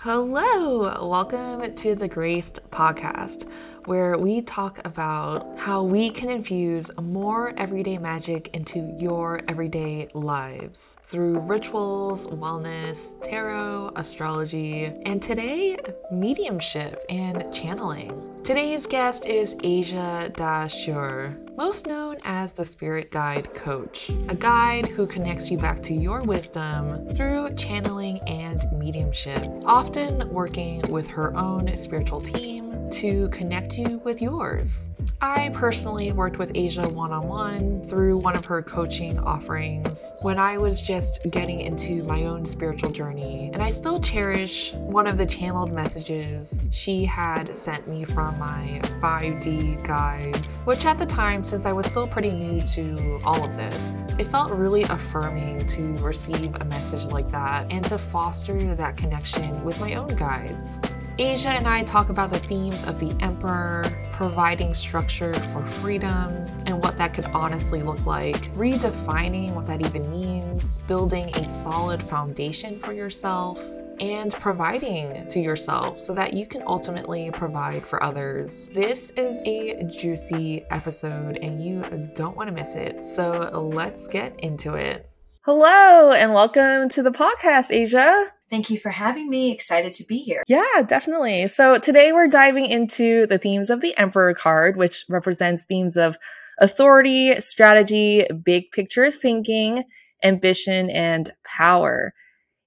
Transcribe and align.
Hello, 0.00 1.08
welcome 1.08 1.74
to 1.74 1.94
the 1.94 2.06
Graced 2.06 2.60
podcast, 2.70 3.50
where 3.86 4.18
we 4.18 4.42
talk 4.42 4.78
about 4.86 5.58
how 5.58 5.82
we 5.82 6.10
can 6.10 6.28
infuse 6.28 6.90
more 7.00 7.54
everyday 7.56 7.96
magic 7.96 8.54
into 8.54 8.94
your 8.98 9.40
everyday 9.48 10.08
lives 10.12 10.98
through 11.02 11.38
rituals, 11.40 12.26
wellness, 12.26 13.20
tarot, 13.22 13.90
astrology, 13.96 14.84
and 15.06 15.22
today, 15.22 15.78
mediumship 16.12 17.02
and 17.08 17.52
channeling. 17.52 18.42
Today's 18.44 18.86
guest 18.86 19.24
is 19.24 19.54
Aja 19.64 20.30
Daashuur, 20.34 21.56
most 21.56 21.86
known 21.86 22.15
as 22.26 22.52
the 22.52 22.64
Spirit 22.64 23.10
Guide 23.10 23.54
Coach, 23.54 24.10
a 24.28 24.34
guide 24.34 24.88
who 24.88 25.06
connects 25.06 25.50
you 25.50 25.56
back 25.56 25.80
to 25.82 25.94
your 25.94 26.22
wisdom 26.22 27.14
through 27.14 27.54
channeling 27.54 28.18
and 28.26 28.64
mediumship, 28.72 29.46
often 29.64 30.28
working 30.30 30.82
with 30.90 31.06
her 31.06 31.34
own 31.36 31.74
spiritual 31.76 32.20
team 32.20 32.90
to 32.90 33.28
connect 33.28 33.78
you 33.78 33.98
with 34.04 34.20
yours. 34.20 34.90
I 35.20 35.48
personally 35.54 36.12
worked 36.12 36.38
with 36.38 36.50
Aja 36.54 36.86
one 36.88 37.10
on 37.10 37.26
one 37.26 37.82
through 37.84 38.18
one 38.18 38.36
of 38.36 38.44
her 38.44 38.60
coaching 38.60 39.18
offerings 39.18 40.14
when 40.20 40.38
I 40.38 40.58
was 40.58 40.82
just 40.82 41.20
getting 41.30 41.60
into 41.60 42.02
my 42.02 42.24
own 42.24 42.44
spiritual 42.44 42.90
journey, 42.90 43.50
and 43.54 43.62
I 43.62 43.70
still 43.70 43.98
cherish 43.98 44.74
one 44.74 45.06
of 45.06 45.16
the 45.16 45.24
channeled 45.24 45.72
messages 45.72 46.68
she 46.70 47.06
had 47.06 47.56
sent 47.56 47.88
me 47.88 48.04
from 48.04 48.38
my 48.38 48.80
5D 49.00 49.82
guides, 49.86 50.60
which 50.66 50.84
at 50.84 50.98
the 50.98 51.06
time, 51.06 51.42
since 51.42 51.64
I 51.64 51.72
was 51.72 51.86
still 51.86 52.06
pretty 52.06 52.32
new 52.32 52.60
to 52.66 53.18
all 53.24 53.42
of 53.42 53.56
this, 53.56 54.04
it 54.18 54.26
felt 54.26 54.50
really 54.52 54.82
affirming 54.82 55.64
to 55.66 55.94
receive 55.98 56.54
a 56.56 56.64
message 56.66 57.06
like 57.06 57.30
that 57.30 57.66
and 57.70 57.86
to 57.86 57.96
foster 57.96 58.74
that 58.74 58.98
connection 58.98 59.64
with 59.64 59.80
my 59.80 59.94
own 59.94 60.14
guides. 60.16 60.78
Aja 61.18 61.48
and 61.48 61.66
I 61.66 61.82
talk 61.82 62.10
about 62.10 62.28
the 62.28 62.38
themes 62.38 62.84
of 62.84 63.00
the 63.00 63.16
Emperor, 63.24 64.06
providing 64.12 64.74
structure 64.74 65.32
for 65.32 65.64
freedom, 65.64 66.46
and 66.66 66.78
what 66.78 66.98
that 66.98 67.14
could 67.14 67.24
honestly 67.26 67.82
look 67.82 68.04
like, 68.04 68.52
redefining 68.54 69.54
what 69.54 69.66
that 69.66 69.80
even 69.80 70.10
means, 70.10 70.82
building 70.82 71.34
a 71.34 71.46
solid 71.46 72.02
foundation 72.02 72.78
for 72.78 72.92
yourself, 72.92 73.64
and 73.98 74.34
providing 74.34 75.26
to 75.28 75.40
yourself 75.40 75.98
so 75.98 76.12
that 76.12 76.34
you 76.34 76.44
can 76.44 76.62
ultimately 76.66 77.30
provide 77.30 77.86
for 77.86 78.02
others. 78.02 78.68
This 78.68 79.10
is 79.12 79.40
a 79.46 79.84
juicy 79.84 80.66
episode 80.70 81.38
and 81.38 81.64
you 81.64 82.10
don't 82.14 82.36
want 82.36 82.48
to 82.48 82.54
miss 82.54 82.74
it. 82.74 83.02
So 83.02 83.70
let's 83.74 84.06
get 84.06 84.38
into 84.40 84.74
it. 84.74 85.08
Hello 85.46 86.12
and 86.12 86.34
welcome 86.34 86.90
to 86.90 87.02
the 87.02 87.10
podcast, 87.10 87.70
Aja. 87.72 88.32
Thank 88.48 88.70
you 88.70 88.78
for 88.78 88.90
having 88.90 89.28
me. 89.28 89.50
Excited 89.50 89.92
to 89.94 90.04
be 90.04 90.18
here. 90.18 90.44
Yeah, 90.46 90.82
definitely. 90.86 91.48
So 91.48 91.78
today 91.78 92.12
we're 92.12 92.28
diving 92.28 92.66
into 92.66 93.26
the 93.26 93.38
themes 93.38 93.70
of 93.70 93.80
the 93.80 93.96
Emperor 93.98 94.34
card, 94.34 94.76
which 94.76 95.04
represents 95.08 95.64
themes 95.64 95.96
of 95.96 96.16
authority, 96.60 97.40
strategy, 97.40 98.24
big 98.44 98.70
picture 98.70 99.10
thinking, 99.10 99.84
ambition, 100.22 100.90
and 100.90 101.32
power. 101.44 102.14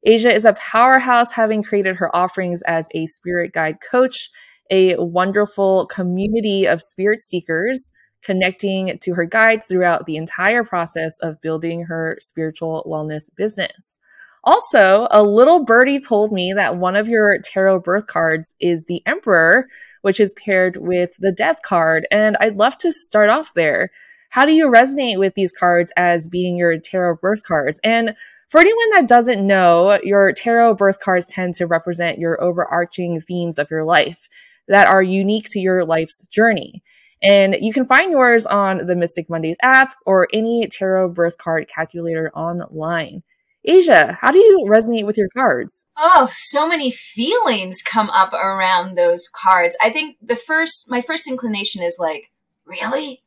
Aja 0.05 0.30
is 0.30 0.45
a 0.45 0.53
powerhouse, 0.53 1.33
having 1.33 1.63
created 1.63 1.97
her 1.97 2.13
offerings 2.16 2.61
as 2.63 2.89
a 2.94 3.05
spirit 3.05 3.53
guide 3.53 3.77
coach, 3.89 4.30
a 4.69 4.95
wonderful 4.97 5.85
community 5.88 6.66
of 6.66 6.81
spirit 6.81 7.22
seekers 7.22 7.91
connecting 8.22 8.97
to 9.00 9.13
her 9.13 9.25
guides 9.25 9.66
throughout 9.66 10.05
the 10.05 10.17
entire 10.17 10.63
process 10.63 11.17
of 11.19 11.41
building 11.41 11.83
her 11.83 12.17
spiritual 12.19 12.85
wellness 12.88 13.30
business. 13.35 14.00
Also, 14.43 15.07
a 15.11 15.21
little 15.21 15.63
birdie 15.63 15.99
told 15.99 16.31
me 16.31 16.53
that 16.53 16.77
one 16.77 16.95
of 16.95 17.07
your 17.07 17.37
tarot 17.43 17.81
birth 17.81 18.07
cards 18.07 18.55
is 18.61 18.85
the 18.85 19.01
Emperor, 19.05 19.67
which 20.01 20.19
is 20.19 20.33
paired 20.33 20.77
with 20.77 21.15
the 21.19 21.31
Death 21.31 21.61
card. 21.61 22.07
And 22.09 22.37
I'd 22.39 22.55
love 22.57 22.77
to 22.79 22.91
start 22.91 23.29
off 23.29 23.53
there. 23.53 23.91
How 24.29 24.45
do 24.45 24.53
you 24.53 24.67
resonate 24.67 25.17
with 25.17 25.33
these 25.35 25.51
cards 25.51 25.91
as 25.97 26.28
being 26.28 26.55
your 26.55 26.78
tarot 26.79 27.17
birth 27.17 27.44
cards? 27.44 27.79
And 27.83 28.16
for 28.47 28.59
anyone 28.59 28.91
that 28.91 29.07
doesn't 29.07 29.45
know, 29.45 29.99
your 30.03 30.31
tarot 30.31 30.75
birth 30.75 30.99
cards 30.99 31.33
tend 31.33 31.55
to 31.55 31.67
represent 31.67 32.19
your 32.19 32.41
overarching 32.41 33.19
themes 33.19 33.57
of 33.57 33.69
your 33.69 33.83
life 33.83 34.29
that 34.67 34.88
are 34.88 35.03
unique 35.03 35.49
to 35.49 35.59
your 35.59 35.83
life's 35.83 36.25
journey. 36.28 36.81
And 37.22 37.57
you 37.59 37.73
can 37.73 37.85
find 37.85 38.11
yours 38.11 38.45
on 38.45 38.78
the 38.78 38.95
Mystic 38.95 39.29
Mondays 39.29 39.57
app 39.61 39.95
or 40.05 40.28
any 40.31 40.66
tarot 40.67 41.09
birth 41.09 41.38
card 41.38 41.67
calculator 41.67 42.31
online. 42.33 43.23
Aja, 43.68 44.18
how 44.22 44.31
do 44.31 44.38
you 44.38 44.66
resonate 44.70 45.06
with 45.06 45.18
your 45.18 45.28
cards? 45.30 45.88
Oh, 45.97 46.30
so 46.31 46.68
many 46.68 46.92
feelings 46.92 47.81
come 47.84 48.09
up 48.09 48.34
around 48.34 48.97
those 48.97 49.28
cards. 49.30 49.75
I 49.84 49.90
think 49.90 50.18
the 50.22 50.38
first, 50.38 50.90
my 50.90 51.02
first 51.02 51.28
inclination 51.28 51.84
is 51.84 51.97
like, 52.00 52.31
really? 52.66 53.22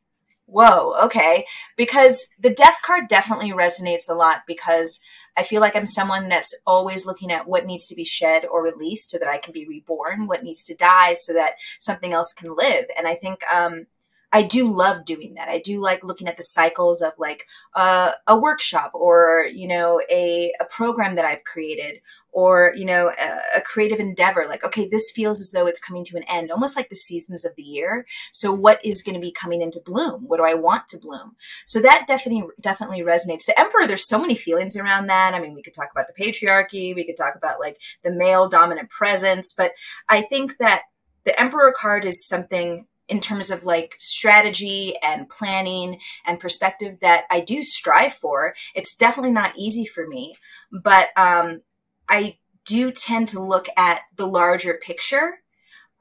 Whoa, 0.45 0.95
okay. 1.05 1.45
Because 1.77 2.27
the 2.39 2.49
death 2.49 2.77
card 2.83 3.07
definitely 3.07 3.51
resonates 3.51 4.09
a 4.09 4.13
lot 4.13 4.41
because 4.47 4.99
I 5.37 5.43
feel 5.43 5.61
like 5.61 5.75
I'm 5.75 5.85
someone 5.85 6.29
that's 6.29 6.53
always 6.65 7.05
looking 7.05 7.31
at 7.31 7.47
what 7.47 7.65
needs 7.65 7.87
to 7.87 7.95
be 7.95 8.05
shed 8.05 8.45
or 8.45 8.63
released 8.63 9.11
so 9.11 9.17
that 9.19 9.27
I 9.27 9.37
can 9.37 9.53
be 9.53 9.67
reborn, 9.67 10.27
what 10.27 10.43
needs 10.43 10.63
to 10.65 10.75
die 10.75 11.13
so 11.13 11.33
that 11.33 11.53
something 11.79 12.13
else 12.13 12.33
can 12.33 12.55
live. 12.55 12.85
And 12.97 13.07
I 13.07 13.15
think, 13.15 13.39
um, 13.51 13.87
I 14.33 14.41
do 14.41 14.75
love 14.75 15.05
doing 15.05 15.35
that. 15.35 15.47
I 15.47 15.59
do 15.59 15.79
like 15.79 16.03
looking 16.03 16.27
at 16.27 16.37
the 16.37 16.43
cycles 16.43 17.03
of 17.03 17.13
like 17.19 17.45
uh, 17.75 18.13
a 18.27 18.35
workshop 18.35 18.91
or 18.95 19.47
you 19.53 19.67
know 19.67 20.01
a 20.09 20.51
a 20.59 20.65
program 20.65 21.15
that 21.15 21.25
I've 21.25 21.43
created 21.43 22.01
or 22.31 22.73
you 22.75 22.83
know 22.83 23.09
a, 23.09 23.57
a, 23.57 23.61
creative 23.61 23.99
endeavor. 23.99 24.45
Like 24.47 24.63
okay, 24.63 24.87
this 24.87 25.11
feels 25.11 25.39
as 25.39 25.51
though 25.51 25.67
it's 25.67 25.79
coming 25.79 26.03
to 26.05 26.17
an 26.17 26.23
end, 26.27 26.51
almost 26.51 26.75
like 26.75 26.89
the 26.89 26.95
seasons 26.95 27.45
of 27.45 27.55
the 27.55 27.63
year. 27.63 28.07
So 28.31 28.51
what 28.51 28.83
is 28.83 29.03
going 29.03 29.13
to 29.13 29.21
be 29.21 29.31
coming 29.31 29.61
into 29.61 29.79
bloom? 29.79 30.23
What 30.27 30.37
do 30.37 30.45
I 30.45 30.55
want 30.55 30.87
to 30.89 30.97
bloom? 30.97 31.35
So 31.67 31.79
that 31.81 32.05
definitely 32.07 32.49
definitely 32.59 33.01
resonates. 33.01 33.45
The 33.45 33.59
emperor, 33.59 33.85
there's 33.85 34.09
so 34.09 34.19
many 34.19 34.33
feelings 34.33 34.75
around 34.75 35.07
that. 35.07 35.35
I 35.35 35.39
mean, 35.39 35.53
we 35.53 35.61
could 35.61 35.75
talk 35.75 35.89
about 35.91 36.07
the 36.07 36.23
patriarchy. 36.23 36.95
We 36.95 37.05
could 37.05 37.17
talk 37.17 37.35
about 37.35 37.59
like 37.59 37.77
the 38.03 38.11
male 38.11 38.49
dominant 38.49 38.89
presence, 38.89 39.53
but 39.55 39.73
I 40.09 40.23
think 40.23 40.57
that 40.57 40.81
the 41.23 41.39
emperor 41.39 41.71
card 41.71 42.03
is 42.03 42.27
something 42.27 42.87
in 43.13 43.19
terms 43.21 43.51
of 43.51 43.63
like 43.63 43.93
strategy 43.99 44.95
and 45.03 45.29
planning 45.29 45.99
and 46.25 46.39
perspective 46.39 46.97
that 47.01 47.25
I 47.29 47.41
do 47.41 47.63
strive 47.63 48.15
for. 48.15 48.55
It's 48.73 48.95
definitely 48.95 49.33
not 49.33 49.53
easy 49.55 49.85
for 49.85 50.07
me, 50.07 50.33
but 50.71 51.09
um, 51.15 51.61
I 52.09 52.39
do 52.65 52.91
tend 52.91 53.27
to 53.27 53.39
look 53.39 53.67
at 53.77 53.99
the 54.17 54.25
larger 54.25 54.79
picture, 54.83 55.43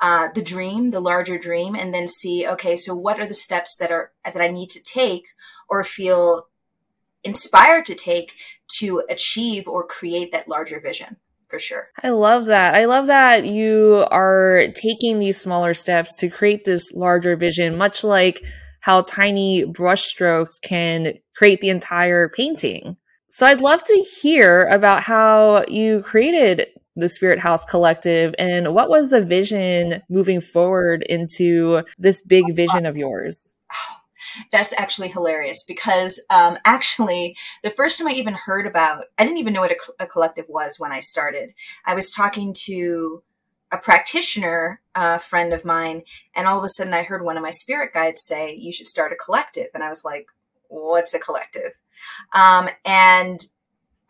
uh, 0.01 0.29
the 0.35 0.41
dream, 0.41 0.91
the 0.91 1.01
larger 1.01 1.37
dream, 1.37 1.75
and 1.75 1.93
then 1.93 2.09
see, 2.09 2.47
okay, 2.47 2.79
so 2.79 2.95
what 2.95 3.21
are 3.21 3.27
the 3.27 3.35
steps 3.35 3.77
that 3.79 3.93
are 3.93 4.13
that 4.25 4.41
I 4.41 4.49
need 4.49 4.71
to 4.71 4.83
take 4.83 5.25
or 5.69 5.85
feel 5.85 6.47
inspired 7.23 7.85
to 7.87 7.95
take 7.95 8.33
to 8.79 9.03
achieve 9.11 9.69
or 9.69 9.87
create 9.87 10.33
that 10.33 10.49
larger 10.49 10.81
vision 10.81 11.19
for 11.53 11.59
sure. 11.59 11.89
I 12.03 12.09
love 12.09 12.47
that. 12.47 12.75
I 12.75 12.87
love 12.87 13.09
that 13.09 13.45
you 13.45 14.07
are 14.11 14.69
taking 14.75 15.19
these 15.19 15.39
smaller 15.39 15.75
steps 15.75 16.17
to 16.17 16.31
create 16.31 16.65
this 16.65 16.93
larger 16.93 17.37
vision, 17.37 17.77
much 17.77 18.03
like 18.03 18.41
how 18.81 19.03
tiny 19.03 19.67
brushstrokes 19.67 20.55
can 20.63 21.13
create 21.37 21.61
the 21.61 21.69
entire 21.69 22.31
painting. 22.31 22.97
So 23.29 23.45
I'd 23.47 23.61
love 23.61 23.85
to 23.85 24.05
hear 24.23 24.65
about 24.69 25.03
how 25.03 25.65
you 25.69 26.03
created 26.03 26.69
the 26.97 27.09
Spirit 27.11 27.39
House 27.39 27.67
Collective 27.67 28.35
and 28.39 28.75
what 28.75 28.89
was 28.89 29.11
the 29.11 29.23
vision 29.23 30.03
moving 30.09 30.41
forward 30.41 31.03
into 31.03 31.83
this 31.99 32.23
big 32.23 32.57
vision 32.57 32.87
of 32.87 32.97
yours? 32.97 33.59
That's 34.51 34.73
actually 34.77 35.09
hilarious 35.09 35.65
because 35.67 36.21
um, 36.31 36.59
actually, 36.65 37.37
the 37.63 37.71
first 37.71 37.99
time 37.99 38.09
I 38.09 38.13
even 38.13 38.35
heard 38.35 38.67
about, 38.67 39.05
I 39.19 39.25
didn't 39.25 39.39
even 39.39 39.53
know 39.53 39.61
what 39.61 39.73
a, 39.73 40.05
a 40.05 40.07
collective 40.07 40.47
was 40.49 40.77
when 40.79 40.93
I 40.93 41.01
started. 41.01 41.55
I 41.87 41.95
was 41.95 42.11
talking 42.11 42.55
to 42.67 43.23
a 43.71 43.79
practitioner, 43.79 44.81
a 44.95 45.19
friend 45.19 45.53
of 45.53 45.65
mine, 45.65 46.03
and 46.37 46.47
all 46.47 46.59
of 46.59 46.65
a 46.65 46.69
sudden 46.69 46.95
I 46.95 47.03
heard 47.03 47.25
one 47.25 47.37
of 47.37 47.43
my 47.43 47.51
spirit 47.51 47.95
guides 47.95 48.25
say, 48.25 48.55
You 48.55 48.73
should 48.73 48.87
start 48.87 49.13
a 49.13 49.17
collective. 49.17 49.69
And 49.75 49.83
I 49.83 49.89
was 49.89 50.05
like, 50.05 50.27
What's 50.69 51.15
a 51.15 51.19
collective? 51.19 51.73
Um, 52.35 52.69
and 52.85 53.41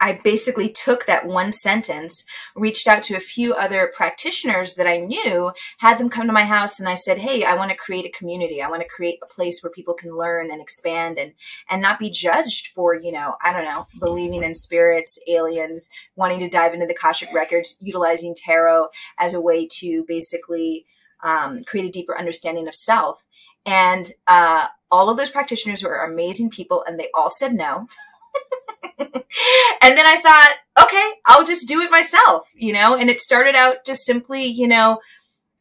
I 0.03 0.21
basically 0.25 0.69
took 0.69 1.07
that 1.07 1.27
one 1.27 1.53
sentence, 1.53 2.25
reached 2.57 2.89
out 2.89 3.05
to 3.05 3.15
a 3.15 3.21
few 3.21 3.55
other 3.55 3.93
practitioners 3.95 4.75
that 4.75 4.89
I 4.89 4.97
knew, 4.97 5.53
had 5.79 5.99
them 5.99 6.11
come 6.11 6.27
to 6.27 6.33
my 6.33 6.45
house, 6.45 6.81
and 6.81 6.89
I 6.89 6.97
said, 6.97 7.19
"Hey, 7.19 7.45
I 7.45 7.55
want 7.55 7.71
to 7.71 7.77
create 7.77 8.05
a 8.05 8.19
community. 8.19 8.61
I 8.61 8.69
want 8.69 8.83
to 8.83 8.89
create 8.89 9.21
a 9.23 9.33
place 9.33 9.63
where 9.63 9.71
people 9.71 9.95
can 9.95 10.17
learn 10.17 10.51
and 10.51 10.61
expand 10.61 11.19
and 11.19 11.35
and 11.71 11.81
not 11.81 12.01
be 12.01 12.11
judged 12.11 12.67
for, 12.75 12.97
you 12.97 13.13
know, 13.13 13.37
I 13.41 13.53
don't 13.53 13.65
know, 13.65 13.87
believing 14.01 14.43
in 14.43 14.57
spirits, 14.57 15.21
aliens, 15.29 15.89
wanting 16.17 16.41
to 16.41 16.51
dive 16.51 16.75
into 16.75 16.87
the 16.87 16.95
Akashic 16.95 17.33
records, 17.33 17.77
utilizing 17.81 18.35
tarot 18.35 18.89
as 19.21 19.35
a 19.35 19.41
way 19.41 19.69
to 19.79 20.05
basically 20.09 20.85
um, 21.23 21.63
create 21.65 21.87
a 21.87 21.93
deeper 21.93 22.19
understanding 22.19 22.67
of 22.67 22.75
self." 22.75 23.23
And 23.65 24.13
uh, 24.27 24.67
all 24.91 25.09
of 25.11 25.17
those 25.17 25.31
practitioners 25.31 25.85
were 25.85 26.03
amazing 26.03 26.51
people, 26.51 26.83
and 26.85 26.99
they 26.99 27.09
all 27.15 27.31
said 27.31 27.55
no. 27.55 27.87
and 28.99 29.96
then 29.96 30.06
I 30.06 30.20
thought, 30.20 30.55
okay, 30.84 31.11
I'll 31.26 31.44
just 31.44 31.69
do 31.69 31.81
it 31.81 31.90
myself, 31.90 32.49
you 32.55 32.73
know? 32.73 32.96
And 32.96 33.11
it 33.11 33.20
started 33.20 33.55
out 33.55 33.84
just 33.87 34.05
simply, 34.05 34.44
you 34.44 34.67
know, 34.67 35.00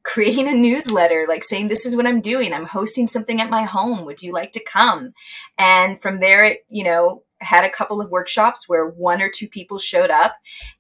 creating 0.04 0.48
a 0.48 0.54
newsletter, 0.54 1.26
like 1.28 1.44
saying, 1.44 1.68
this 1.68 1.86
is 1.86 1.96
what 1.96 2.08
I'm 2.08 2.22
doing. 2.22 2.54
I'm 2.54 2.66
hosting 2.66 3.08
something 3.08 3.40
at 3.40 3.50
my 3.50 3.64
home. 3.64 4.06
Would 4.06 4.22
you 4.22 4.34
like 4.34 4.52
to 4.54 4.64
come? 4.64 5.14
And 5.58 6.02
from 6.02 6.20
there, 6.20 6.44
it, 6.44 6.66
you 6.70 6.84
know, 6.84 7.24
had 7.40 7.64
a 7.64 7.70
couple 7.70 8.00
of 8.00 8.10
workshops 8.10 8.70
where 8.70 8.88
one 8.88 9.22
or 9.22 9.30
two 9.30 9.48
people 9.48 9.80
showed 9.80 10.12
up 10.12 10.36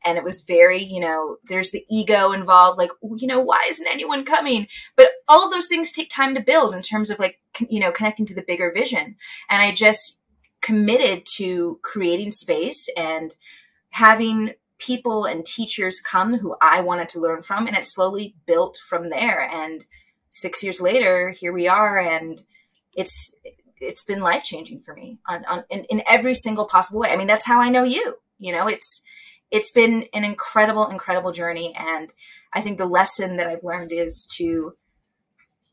and 0.05 0.17
it 0.17 0.23
was 0.23 0.41
very, 0.41 0.83
you 0.83 0.99
know, 0.99 1.37
there's 1.45 1.71
the 1.71 1.85
ego 1.89 2.31
involved, 2.31 2.77
like, 2.77 2.91
you 3.17 3.27
know, 3.27 3.39
why 3.39 3.65
isn't 3.69 3.87
anyone 3.87 4.25
coming? 4.25 4.67
But 4.95 5.09
all 5.27 5.43
of 5.43 5.51
those 5.51 5.67
things 5.67 5.91
take 5.91 6.09
time 6.09 6.35
to 6.35 6.41
build 6.41 6.75
in 6.75 6.81
terms 6.81 7.09
of 7.09 7.19
like, 7.19 7.39
you 7.69 7.79
know, 7.79 7.91
connecting 7.91 8.25
to 8.27 8.35
the 8.35 8.43
bigger 8.45 8.71
vision. 8.71 9.15
And 9.49 9.61
I 9.61 9.71
just 9.73 10.19
committed 10.61 11.25
to 11.37 11.79
creating 11.81 12.31
space 12.31 12.87
and 12.95 13.35
having 13.89 14.53
people 14.77 15.25
and 15.25 15.45
teachers 15.45 15.99
come 15.99 16.37
who 16.37 16.55
I 16.61 16.81
wanted 16.81 17.09
to 17.09 17.19
learn 17.19 17.43
from. 17.43 17.67
And 17.67 17.75
it 17.75 17.85
slowly 17.85 18.35
built 18.45 18.77
from 18.89 19.09
there. 19.09 19.41
And 19.41 19.85
six 20.29 20.63
years 20.63 20.81
later, 20.81 21.29
here 21.31 21.53
we 21.53 21.67
are. 21.67 21.99
And 21.99 22.43
it's, 22.93 23.35
it's 23.79 24.03
been 24.03 24.21
life 24.21 24.43
changing 24.43 24.79
for 24.79 24.93
me 24.93 25.19
on, 25.27 25.43
on 25.45 25.63
in, 25.69 25.85
in 25.85 26.03
every 26.07 26.35
single 26.35 26.65
possible 26.65 26.99
way. 27.01 27.09
I 27.09 27.17
mean, 27.17 27.27
that's 27.27 27.45
how 27.45 27.61
I 27.61 27.69
know 27.69 27.83
you. 27.83 28.15
You 28.39 28.53
know, 28.53 28.67
it's 28.67 29.03
it's 29.51 29.71
been 29.71 30.05
an 30.13 30.23
incredible, 30.23 30.87
incredible 30.87 31.31
journey, 31.31 31.75
and 31.77 32.11
I 32.53 32.61
think 32.61 32.77
the 32.77 32.85
lesson 32.85 33.37
that 33.37 33.47
I've 33.47 33.63
learned 33.63 33.91
is 33.91 34.27
to, 34.37 34.73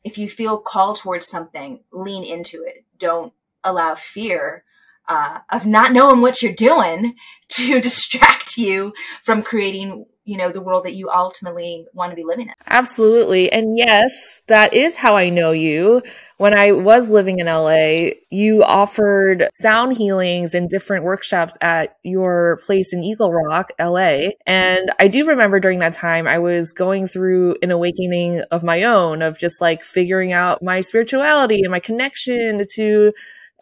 if 0.03 0.17
you 0.17 0.29
feel 0.29 0.57
called 0.57 0.97
towards 0.97 1.27
something, 1.27 1.79
lean 1.91 2.23
into 2.23 2.63
it. 2.63 2.85
Don't 2.97 3.33
allow 3.63 3.95
fear 3.95 4.63
uh, 5.09 5.39
of 5.51 5.65
not 5.65 5.91
knowing 5.91 6.21
what 6.21 6.41
you're 6.41 6.53
doing 6.53 7.15
to 7.49 7.81
distract 7.81 8.57
you 8.57 8.93
from 9.23 9.41
creating 9.41 10.05
you 10.29 10.37
know 10.37 10.51
the 10.51 10.61
world 10.61 10.85
that 10.85 10.93
you 10.93 11.09
ultimately 11.09 11.87
want 11.91 12.11
to 12.11 12.15
be 12.15 12.23
living 12.23 12.47
in. 12.47 12.53
Absolutely. 12.67 13.51
And 13.51 13.75
yes 13.75 14.43
that 14.47 14.73
is 14.75 14.95
how 14.97 15.17
i 15.17 15.29
know 15.29 15.51
you. 15.51 16.03
When 16.37 16.53
i 16.57 16.71
was 16.71 17.09
living 17.09 17.39
in 17.39 17.47
la 17.47 18.11
you 18.29 18.63
offered 18.63 19.47
sound 19.51 19.97
healings 19.97 20.53
and 20.53 20.69
different 20.69 21.03
workshops 21.03 21.57
at 21.61 21.97
your 22.03 22.59
place 22.65 22.93
in 22.93 23.03
eagle 23.03 23.33
rock 23.33 23.71
la 23.79 24.29
and 24.45 24.91
i 24.99 25.07
do 25.09 25.27
remember 25.27 25.59
during 25.59 25.79
that 25.79 25.93
time 25.93 26.27
i 26.27 26.39
was 26.39 26.71
going 26.71 27.07
through 27.07 27.57
an 27.61 27.71
awakening 27.71 28.41
of 28.51 28.63
my 28.63 28.83
own 28.83 29.21
of 29.21 29.37
just 29.37 29.59
like 29.59 29.83
figuring 29.83 30.31
out 30.31 30.63
my 30.63 30.79
spirituality 30.79 31.59
and 31.61 31.71
my 31.71 31.79
connection 31.79 32.63
to 32.75 33.11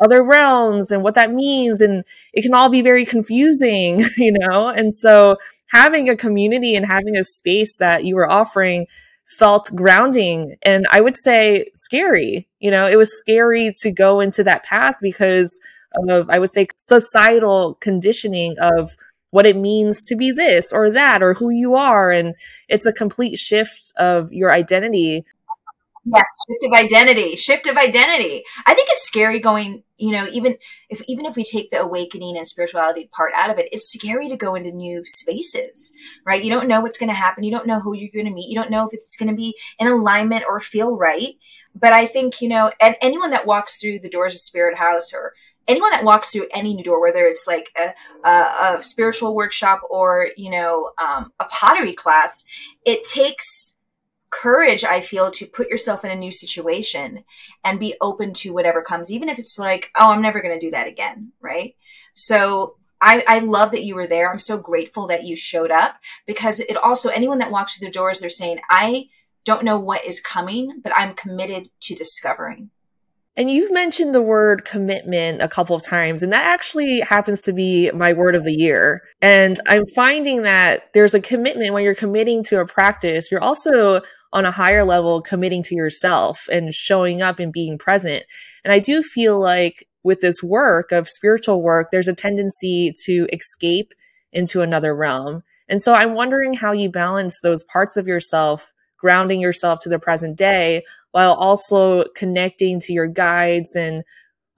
other 0.01 0.23
realms 0.23 0.91
and 0.91 1.03
what 1.03 1.15
that 1.15 1.31
means 1.31 1.81
and 1.81 2.03
it 2.33 2.41
can 2.41 2.53
all 2.53 2.69
be 2.69 2.81
very 2.81 3.05
confusing 3.05 3.99
you 4.17 4.31
know? 4.31 4.69
And 4.69 4.95
so 4.95 5.37
having 5.71 6.09
a 6.09 6.15
community 6.15 6.75
and 6.75 6.85
having 6.85 7.15
a 7.15 7.23
space 7.23 7.77
that 7.77 8.03
you 8.03 8.15
were 8.15 8.29
offering 8.29 8.87
felt 9.25 9.69
grounding 9.75 10.55
and 10.61 10.87
i 10.91 11.01
would 11.01 11.17
say 11.17 11.69
scary 11.73 12.47
you 12.59 12.71
know? 12.71 12.87
It 12.87 12.95
was 12.95 13.15
scary 13.19 13.73
to 13.81 13.91
go 13.91 14.19
into 14.19 14.43
that 14.43 14.63
path 14.63 14.95
because 15.01 15.59
of 16.09 16.29
i 16.29 16.39
would 16.39 16.49
say 16.49 16.67
societal 16.75 17.75
conditioning 17.75 18.55
of 18.59 18.91
what 19.31 19.45
it 19.45 19.57
means 19.57 20.03
to 20.03 20.15
be 20.15 20.31
this 20.31 20.71
or 20.71 20.89
that 20.89 21.21
or 21.21 21.33
who 21.33 21.49
you 21.49 21.75
are 21.75 22.11
and 22.11 22.35
it's 22.69 22.85
a 22.85 22.93
complete 22.93 23.37
shift 23.37 23.91
of 23.97 24.31
your 24.31 24.51
identity 24.51 25.25
Yes, 26.09 26.25
shift 26.47 26.63
of 26.63 26.79
identity, 26.79 27.35
shift 27.35 27.67
of 27.67 27.75
identity. 27.75 28.43
I 28.65 28.73
think 28.75 28.87
it's 28.89 29.05
scary 29.05 29.39
going, 29.39 29.83
you 29.97 30.11
know, 30.11 30.27
even 30.31 30.55
if 30.89 31.01
even 31.07 31.25
if 31.25 31.35
we 31.35 31.43
take 31.43 31.69
the 31.69 31.81
awakening 31.81 32.37
and 32.37 32.47
spirituality 32.47 33.09
part 33.13 33.33
out 33.35 33.49
of 33.49 33.57
it, 33.57 33.67
it's 33.71 33.91
scary 33.91 34.29
to 34.29 34.37
go 34.37 34.55
into 34.55 34.71
new 34.71 35.03
spaces, 35.05 35.93
right? 36.25 36.41
You 36.41 36.49
don't 36.51 36.67
know 36.67 36.79
what's 36.79 36.97
going 36.97 37.09
to 37.09 37.15
happen. 37.15 37.43
You 37.43 37.51
don't 37.51 37.67
know 37.67 37.81
who 37.81 37.93
you're 37.93 38.11
going 38.13 38.25
to 38.25 38.31
meet. 38.31 38.47
You 38.47 38.55
don't 38.55 38.71
know 38.71 38.87
if 38.87 38.93
it's 38.93 39.17
going 39.17 39.29
to 39.29 39.35
be 39.35 39.55
in 39.79 39.87
alignment 39.87 40.45
or 40.47 40.61
feel 40.61 40.95
right. 40.95 41.33
But 41.75 41.93
I 41.93 42.05
think, 42.07 42.41
you 42.41 42.47
know, 42.47 42.71
and 42.79 42.95
anyone 43.01 43.31
that 43.31 43.45
walks 43.45 43.79
through 43.79 43.99
the 43.99 44.09
doors 44.09 44.33
of 44.33 44.39
Spirit 44.39 44.77
House 44.77 45.11
or 45.13 45.33
anyone 45.67 45.91
that 45.91 46.03
walks 46.03 46.29
through 46.29 46.47
any 46.53 46.73
new 46.73 46.83
door, 46.83 47.01
whether 47.01 47.25
it's 47.25 47.45
like 47.47 47.69
a, 47.77 48.27
a, 48.27 48.77
a 48.77 48.83
spiritual 48.83 49.35
workshop 49.35 49.81
or, 49.89 50.29
you 50.37 50.49
know, 50.49 50.91
um, 51.05 51.33
a 51.39 51.45
pottery 51.45 51.93
class, 51.93 52.45
it 52.85 53.03
takes 53.03 53.76
courage 54.29 54.83
i 54.83 54.99
feel 54.99 55.31
to 55.31 55.45
put 55.45 55.69
yourself 55.69 56.03
in 56.03 56.11
a 56.11 56.15
new 56.15 56.31
situation 56.31 57.23
and 57.63 57.79
be 57.79 57.95
open 58.01 58.33
to 58.33 58.53
whatever 58.53 58.81
comes 58.81 59.11
even 59.11 59.29
if 59.29 59.39
it's 59.39 59.57
like 59.57 59.89
oh 59.97 60.11
i'm 60.11 60.21
never 60.21 60.41
going 60.41 60.57
to 60.57 60.65
do 60.65 60.71
that 60.71 60.87
again 60.87 61.31
right 61.39 61.75
so 62.13 62.75
I, 62.99 63.23
I 63.27 63.39
love 63.39 63.71
that 63.71 63.83
you 63.83 63.95
were 63.95 64.07
there 64.07 64.31
i'm 64.31 64.39
so 64.39 64.57
grateful 64.57 65.07
that 65.07 65.23
you 65.23 65.35
showed 65.35 65.71
up 65.71 65.97
because 66.25 66.59
it 66.59 66.75
also 66.75 67.09
anyone 67.09 67.37
that 67.39 67.51
walks 67.51 67.77
through 67.77 67.87
the 67.87 67.93
doors 67.93 68.19
they're 68.19 68.29
saying 68.29 68.59
i 68.69 69.05
don't 69.45 69.63
know 69.63 69.79
what 69.79 70.05
is 70.05 70.19
coming 70.19 70.81
but 70.83 70.91
i'm 70.95 71.13
committed 71.13 71.69
to 71.81 71.95
discovering 71.95 72.69
and 73.37 73.51
you've 73.51 73.71
mentioned 73.71 74.15
the 74.15 74.21
word 74.21 74.65
commitment 74.65 75.43
a 75.43 75.47
couple 75.47 75.75
of 75.75 75.83
times, 75.83 76.23
and 76.23 76.33
that 76.33 76.43
actually 76.43 77.01
happens 77.01 77.43
to 77.43 77.53
be 77.53 77.91
my 77.91 78.11
word 78.11 78.33
of 78.33 78.43
the 78.43 78.55
year. 78.55 79.03
And 79.21 79.59
I'm 79.67 79.85
finding 79.85 80.41
that 80.41 80.91
there's 80.95 81.13
a 81.13 81.21
commitment 81.21 81.71
when 81.71 81.83
you're 81.83 81.93
committing 81.93 82.43
to 82.45 82.59
a 82.59 82.65
practice. 82.65 83.29
You're 83.29 83.43
also 83.43 84.01
on 84.33 84.45
a 84.45 84.51
higher 84.51 84.83
level 84.83 85.21
committing 85.21 85.63
to 85.63 85.75
yourself 85.75 86.47
and 86.51 86.73
showing 86.73 87.21
up 87.21 87.39
and 87.39 87.51
being 87.53 87.77
present. 87.77 88.23
And 88.63 88.71
I 88.71 88.79
do 88.79 89.01
feel 89.01 89.39
like 89.39 89.87
with 90.03 90.21
this 90.21 90.43
work 90.43 90.91
of 90.91 91.09
spiritual 91.09 91.61
work, 91.61 91.89
there's 91.91 92.07
a 92.07 92.13
tendency 92.13 92.93
to 93.05 93.27
escape 93.33 93.93
into 94.31 94.61
another 94.61 94.95
realm. 94.95 95.43
And 95.69 95.81
so 95.81 95.93
I'm 95.93 96.13
wondering 96.13 96.53
how 96.53 96.71
you 96.71 96.89
balance 96.89 97.39
those 97.41 97.63
parts 97.63 97.97
of 97.97 98.07
yourself, 98.07 98.73
grounding 98.97 99.41
yourself 99.41 99.79
to 99.81 99.89
the 99.89 99.99
present 99.99 100.37
day 100.37 100.83
while 101.11 101.33
also 101.33 102.05
connecting 102.15 102.79
to 102.81 102.93
your 102.93 103.07
guides 103.07 103.75
and 103.75 104.03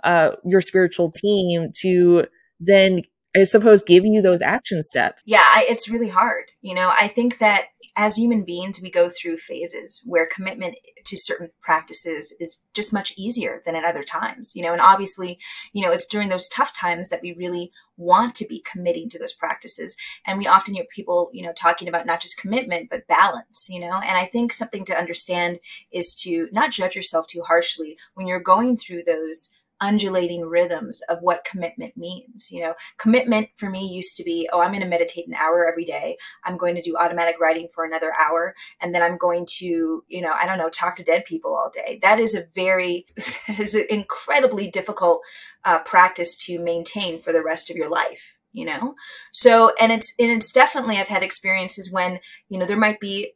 uh, 0.03 0.31
your 0.45 0.61
spiritual 0.61 1.11
team 1.11 1.71
to 1.81 2.25
then, 2.59 3.01
I 3.35 3.43
suppose, 3.43 3.83
give 3.83 4.05
you 4.05 4.21
those 4.21 4.41
action 4.41 4.81
steps. 4.83 5.23
Yeah, 5.25 5.43
I, 5.43 5.65
it's 5.69 5.89
really 5.89 6.09
hard. 6.09 6.45
You 6.61 6.75
know, 6.75 6.89
I 6.93 7.07
think 7.07 7.39
that 7.39 7.65
as 7.99 8.15
human 8.15 8.45
beings, 8.45 8.79
we 8.81 8.89
go 8.89 9.09
through 9.09 9.35
phases 9.35 10.01
where 10.05 10.25
commitment 10.25 10.73
to 11.05 11.17
certain 11.17 11.49
practices 11.61 12.33
is 12.39 12.59
just 12.73 12.93
much 12.93 13.13
easier 13.17 13.61
than 13.65 13.75
at 13.75 13.83
other 13.83 14.05
times, 14.05 14.53
you 14.55 14.63
know, 14.63 14.71
and 14.71 14.79
obviously, 14.81 15.37
you 15.73 15.85
know, 15.85 15.91
it's 15.91 16.07
during 16.07 16.29
those 16.29 16.47
tough 16.47 16.73
times 16.73 17.09
that 17.09 17.21
we 17.21 17.33
really 17.33 17.73
want 17.97 18.35
to 18.35 18.47
be 18.47 18.63
committing 18.71 19.09
to 19.09 19.19
those 19.19 19.33
practices. 19.33 19.97
And 20.25 20.37
we 20.37 20.47
often 20.47 20.75
hear 20.75 20.85
people, 20.95 21.29
you 21.33 21.43
know, 21.45 21.51
talking 21.51 21.89
about 21.89 22.05
not 22.05 22.21
just 22.21 22.39
commitment, 22.39 22.89
but 22.89 23.05
balance, 23.07 23.67
you 23.69 23.81
know, 23.81 23.95
and 23.95 24.17
I 24.17 24.27
think 24.27 24.53
something 24.53 24.85
to 24.85 24.97
understand 24.97 25.59
is 25.91 26.15
to 26.21 26.47
not 26.53 26.71
judge 26.71 26.95
yourself 26.95 27.27
too 27.27 27.41
harshly 27.45 27.97
when 28.13 28.27
you're 28.27 28.39
going 28.39 28.77
through 28.77 29.03
those 29.03 29.49
undulating 29.81 30.41
rhythms 30.41 31.01
of 31.09 31.19
what 31.21 31.45
commitment 31.45 31.95
means. 31.95 32.51
You 32.51 32.61
know, 32.61 32.73
commitment 32.97 33.49
for 33.57 33.69
me 33.69 33.87
used 33.87 34.17
to 34.17 34.23
be, 34.23 34.49
oh, 34.51 34.61
I'm 34.61 34.71
going 34.71 34.81
to 34.81 34.87
meditate 34.87 35.27
an 35.27 35.33
hour 35.33 35.67
every 35.67 35.85
day. 35.85 36.17
I'm 36.43 36.57
going 36.57 36.75
to 36.75 36.81
do 36.81 36.97
automatic 36.97 37.39
writing 37.39 37.67
for 37.73 37.85
another 37.85 38.11
hour. 38.19 38.55
And 38.81 38.93
then 38.93 39.01
I'm 39.01 39.17
going 39.17 39.47
to, 39.59 40.03
you 40.07 40.21
know, 40.21 40.31
I 40.33 40.45
don't 40.45 40.57
know, 40.57 40.69
talk 40.69 40.95
to 40.97 41.03
dead 41.03 41.25
people 41.25 41.55
all 41.55 41.71
day. 41.73 41.99
That 42.01 42.19
is 42.19 42.35
a 42.35 42.45
very, 42.55 43.05
that 43.47 43.59
is 43.59 43.75
an 43.75 43.85
incredibly 43.89 44.69
difficult 44.69 45.21
uh, 45.65 45.79
practice 45.79 46.37
to 46.37 46.59
maintain 46.59 47.21
for 47.21 47.33
the 47.33 47.43
rest 47.43 47.69
of 47.69 47.75
your 47.75 47.89
life 47.89 48.35
you 48.51 48.65
know 48.65 48.95
so 49.31 49.73
and 49.79 49.91
it's 49.91 50.15
and 50.17 50.31
it's 50.31 50.51
definitely 50.51 50.97
i've 50.97 51.07
had 51.07 51.21
experiences 51.21 51.91
when 51.91 52.19
you 52.49 52.57
know 52.57 52.65
there 52.65 52.77
might 52.77 52.99
be 52.99 53.33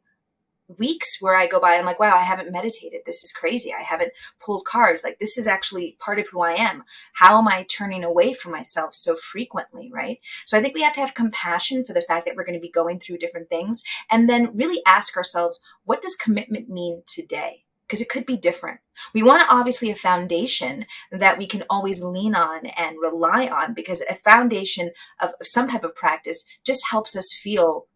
weeks 0.78 1.18
where 1.20 1.36
I 1.36 1.46
go 1.46 1.60
by 1.60 1.74
I'm 1.74 1.84
like, 1.84 2.00
wow, 2.00 2.16
I 2.16 2.22
haven't 2.22 2.52
meditated. 2.52 3.02
This 3.04 3.22
is 3.22 3.32
crazy. 3.32 3.72
I 3.72 3.82
haven't 3.82 4.12
pulled 4.40 4.64
cards. 4.64 5.02
Like, 5.04 5.18
this 5.18 5.36
is 5.36 5.46
actually 5.46 5.96
part 6.00 6.18
of 6.18 6.26
who 6.30 6.42
I 6.42 6.52
am. 6.52 6.84
How 7.14 7.38
am 7.38 7.48
I 7.48 7.66
turning 7.70 8.04
away 8.04 8.34
from 8.34 8.52
myself 8.52 8.94
so 8.94 9.16
frequently? 9.16 9.90
Right. 9.92 10.18
So 10.46 10.58
I 10.58 10.62
think 10.62 10.74
we 10.74 10.82
have 10.82 10.94
to 10.94 11.00
have 11.00 11.14
compassion 11.14 11.84
for 11.84 11.92
the 11.92 12.00
fact 12.02 12.26
that 12.26 12.36
we're 12.36 12.44
going 12.44 12.58
to 12.58 12.60
be 12.60 12.70
going 12.70 13.00
through 13.00 13.18
different 13.18 13.48
things 13.48 13.82
and 14.10 14.28
then 14.28 14.56
really 14.56 14.80
ask 14.86 15.16
ourselves, 15.16 15.60
what 15.84 16.02
does 16.02 16.16
commitment 16.16 16.68
mean 16.68 17.02
today? 17.06 17.64
Because 17.86 18.00
it 18.00 18.08
could 18.08 18.24
be 18.24 18.36
different. 18.38 18.80
We 19.12 19.22
want 19.22 19.46
obviously 19.50 19.90
a 19.90 19.96
foundation 19.96 20.86
that 21.12 21.36
we 21.36 21.46
can 21.46 21.64
always 21.68 22.02
lean 22.02 22.34
on 22.34 22.66
and 22.66 22.96
rely 23.00 23.46
on 23.46 23.74
because 23.74 24.02
a 24.08 24.14
foundation 24.14 24.90
of 25.20 25.30
some 25.42 25.68
type 25.68 25.84
of 25.84 25.94
practice 25.94 26.44
just 26.64 26.86
helps 26.90 27.14
us 27.14 27.26
feel 27.42 27.86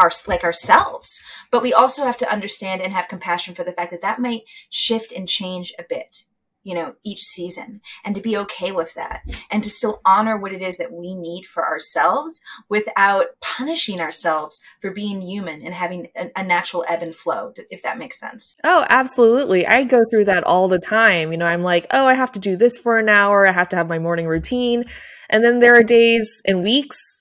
our 0.00 0.10
like 0.26 0.44
ourselves 0.44 1.20
but 1.50 1.62
we 1.62 1.72
also 1.72 2.04
have 2.04 2.16
to 2.16 2.30
understand 2.30 2.80
and 2.80 2.92
have 2.92 3.08
compassion 3.08 3.54
for 3.54 3.64
the 3.64 3.72
fact 3.72 3.90
that 3.90 4.02
that 4.02 4.20
might 4.20 4.42
shift 4.70 5.12
and 5.12 5.28
change 5.28 5.72
a 5.78 5.84
bit 5.88 6.24
you 6.62 6.74
know, 6.74 6.94
each 7.04 7.22
season 7.22 7.80
and 8.04 8.14
to 8.14 8.20
be 8.20 8.36
okay 8.36 8.70
with 8.70 8.92
that 8.94 9.22
and 9.50 9.64
to 9.64 9.70
still 9.70 10.00
honor 10.04 10.36
what 10.36 10.52
it 10.52 10.60
is 10.60 10.76
that 10.76 10.92
we 10.92 11.14
need 11.14 11.44
for 11.46 11.66
ourselves 11.66 12.40
without 12.68 13.26
punishing 13.40 14.00
ourselves 14.00 14.60
for 14.80 14.90
being 14.90 15.22
human 15.22 15.62
and 15.62 15.74
having 15.74 16.08
a, 16.16 16.30
a, 16.36 16.44
natural 16.44 16.84
ebb 16.88 17.02
and 17.02 17.16
flow, 17.16 17.52
if 17.70 17.82
that 17.82 17.98
makes 17.98 18.20
sense. 18.20 18.56
Oh, 18.62 18.84
absolutely. 18.90 19.66
I 19.66 19.84
go 19.84 20.00
through 20.10 20.26
that 20.26 20.44
all 20.44 20.68
the 20.68 20.78
time. 20.78 21.32
You 21.32 21.38
know, 21.38 21.46
I'm 21.46 21.62
like, 21.62 21.86
oh, 21.92 22.06
I 22.06 22.14
have 22.14 22.32
to 22.32 22.40
do 22.40 22.56
this 22.56 22.76
for 22.76 22.98
an 22.98 23.08
hour. 23.08 23.46
I 23.46 23.52
have 23.52 23.68
to 23.70 23.76
have 23.76 23.88
my 23.88 23.98
morning 23.98 24.26
routine. 24.26 24.84
And 25.30 25.42
then 25.42 25.60
there 25.60 25.74
are 25.76 25.82
days 25.82 26.42
and 26.44 26.62
weeks 26.62 27.19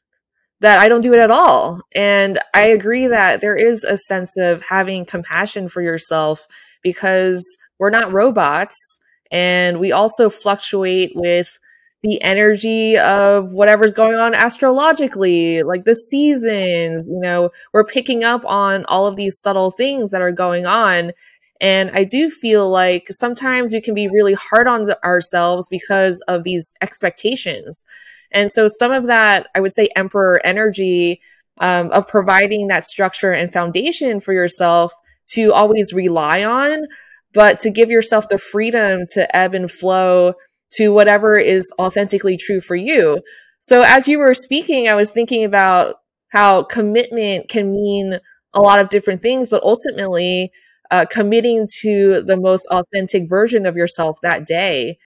that 0.62 0.78
I 0.78 0.88
don't 0.90 1.02
do 1.02 1.14
it 1.14 1.20
at 1.20 1.32
all. 1.32 1.82
And 1.94 2.40
I 2.54 2.68
agree 2.68 3.08
that 3.08 3.42
there 3.42 3.56
is 3.56 3.84
a 3.84 3.98
sense 3.98 4.36
of 4.38 4.64
having 4.64 5.06
compassion 5.06 5.68
for 5.68 5.82
yourself 5.82 6.46
because 6.84 7.46
we're 7.80 7.90
not 7.90 8.12
robots 8.12 9.00
and 9.32 9.80
we 9.80 9.92
also 9.92 10.30
fluctuate 10.30 11.12
with 11.16 11.60
the 12.02 12.22
energy 12.22 12.98
of 12.98 13.54
whatever's 13.54 13.94
going 13.94 14.16
on 14.16 14.34
astrologically, 14.34 15.64
like 15.64 15.84
the 15.84 15.96
seasons, 15.96 17.06
you 17.08 17.20
know, 17.20 17.50
we're 17.74 17.84
picking 17.84 18.24
up 18.24 18.44
on 18.46 18.86
all 18.86 19.06
of 19.06 19.18
these 19.18 19.40
subtle 19.40 19.70
things 19.70 20.12
that 20.12 20.22
are 20.22 20.32
going 20.32 20.66
on. 20.66 21.12
And 21.60 21.92
I 21.94 22.06
do 22.06 22.30
feel 22.30 22.70
like 22.70 23.08
sometimes 23.10 23.74
we 23.74 23.82
can 23.82 23.94
be 23.94 24.08
really 24.08 24.34
hard 24.34 24.66
on 24.66 24.90
ourselves 25.04 25.68
because 25.70 26.22
of 26.28 26.44
these 26.46 26.74
expectations. 26.82 27.86
And 28.32 28.50
so 28.50 28.68
some 28.68 28.92
of 28.92 29.08
that, 29.08 29.48
I 29.56 29.60
would 29.60 29.72
say, 29.72 29.90
emperor 29.96 30.40
energy 30.46 31.22
um, 31.60 31.92
of 31.92 32.08
providing 32.08 32.68
that 32.68 32.86
structure 32.86 33.32
and 33.32 33.52
foundation 33.52 34.20
for 34.20 34.34
yourself 34.34 34.94
to 35.32 35.54
always 35.54 35.94
rely 35.94 36.44
on 36.44 36.88
but 37.34 37.60
to 37.60 37.70
give 37.70 37.90
yourself 37.90 38.30
the 38.30 38.38
freedom 38.38 39.06
to 39.14 39.36
ebb 39.36 39.54
and 39.54 39.70
flow 39.70 40.34
to 40.72 40.90
whatever 40.90 41.38
is 41.38 41.72
authentically 41.80 42.38
true 42.38 42.60
for 42.60 42.76
you. 42.76 43.22
So 43.60 43.84
as 43.86 44.08
you 44.08 44.20
were 44.20 44.34
speaking, 44.34 44.88
I 44.88 44.96
was 44.96 45.12
thinking 45.12 45.44
about 45.44 45.96
how 46.32 46.64
commitment 46.64 47.50
can 47.50 47.72
mean 47.72 48.20
a 48.54 48.62
lot 48.62 48.80
of 48.80 48.90
different 48.90 49.22
things, 49.22 49.50
but 49.50 49.64
ultimately 49.64 50.52
uh, 50.92 51.06
committing 51.10 51.68
to 51.82 52.22
the 52.24 52.38
most 52.38 52.68
authentic 52.72 53.28
version 53.28 53.66
of 53.66 53.76
yourself 53.76 54.18
that 54.22 54.46
day. 54.46 54.98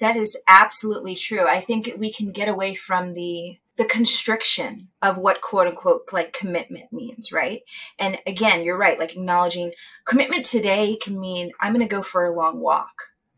That 0.00 0.16
is 0.16 0.36
absolutely 0.46 1.14
true. 1.14 1.46
I 1.46 1.60
think 1.60 1.92
we 1.96 2.12
can 2.12 2.32
get 2.32 2.48
away 2.48 2.74
from 2.74 3.14
the 3.14 3.58
the 3.76 3.84
constriction 3.84 4.88
of 5.02 5.18
what 5.18 5.42
quote 5.42 5.66
unquote 5.66 6.08
like 6.12 6.32
commitment 6.32 6.92
means, 6.92 7.30
right? 7.30 7.60
And 7.98 8.18
again, 8.26 8.64
you're 8.64 8.78
right, 8.78 8.98
like 8.98 9.12
acknowledging 9.12 9.72
commitment 10.06 10.46
today 10.46 10.96
can 11.02 11.20
mean 11.20 11.52
I'm 11.60 11.74
going 11.74 11.86
to 11.86 11.94
go 11.94 12.02
for 12.02 12.24
a 12.24 12.34
long 12.34 12.60
walk. 12.60 12.94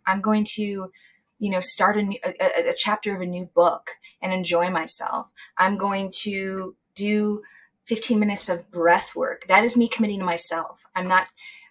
I'm 0.06 0.20
going 0.20 0.46
to, 0.54 0.62
you 0.62 1.50
know, 1.50 1.60
start 1.60 1.96
a, 1.98 2.02
new, 2.02 2.18
a, 2.24 2.70
a 2.70 2.74
chapter 2.76 3.14
of 3.14 3.20
a 3.20 3.26
new 3.26 3.46
book 3.46 3.90
and 4.22 4.32
enjoy 4.32 4.70
myself. 4.70 5.28
I'm 5.56 5.76
going 5.76 6.12
to 6.22 6.76
do 6.94 7.42
15 7.86 8.18
minutes 8.18 8.48
of 8.48 8.70
breath 8.70 9.16
work. 9.16 9.46
That 9.48 9.64
is 9.64 9.76
me 9.76 9.88
committing 9.88 10.20
to 10.20 10.24
myself. 10.24 10.86
I'm 10.94 11.08
not 11.08 11.26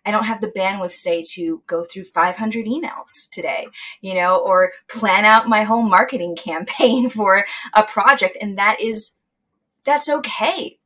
I 0.07 0.11
don't 0.11 0.23
have 0.23 0.39
the 0.39 0.47
bandwidth, 0.47 0.93
say, 0.93 1.21
to 1.33 1.61
go 1.67 1.83
through 1.83 2.05
500 2.05 2.65
emails 2.65 3.29
today, 3.29 3.67
you 3.99 4.13
know, 4.13 4.37
or 4.37 4.71
plan 4.89 5.25
out 5.25 5.49
my 5.49 5.63
whole 5.63 5.83
marketing 5.83 6.35
campaign 6.41 7.09
for 7.09 7.45
a 7.73 7.83
project. 7.83 8.37
And 8.39 8.57
that 8.57 8.79
is, 8.79 9.11
that's 9.83 10.07
okay 10.07 10.76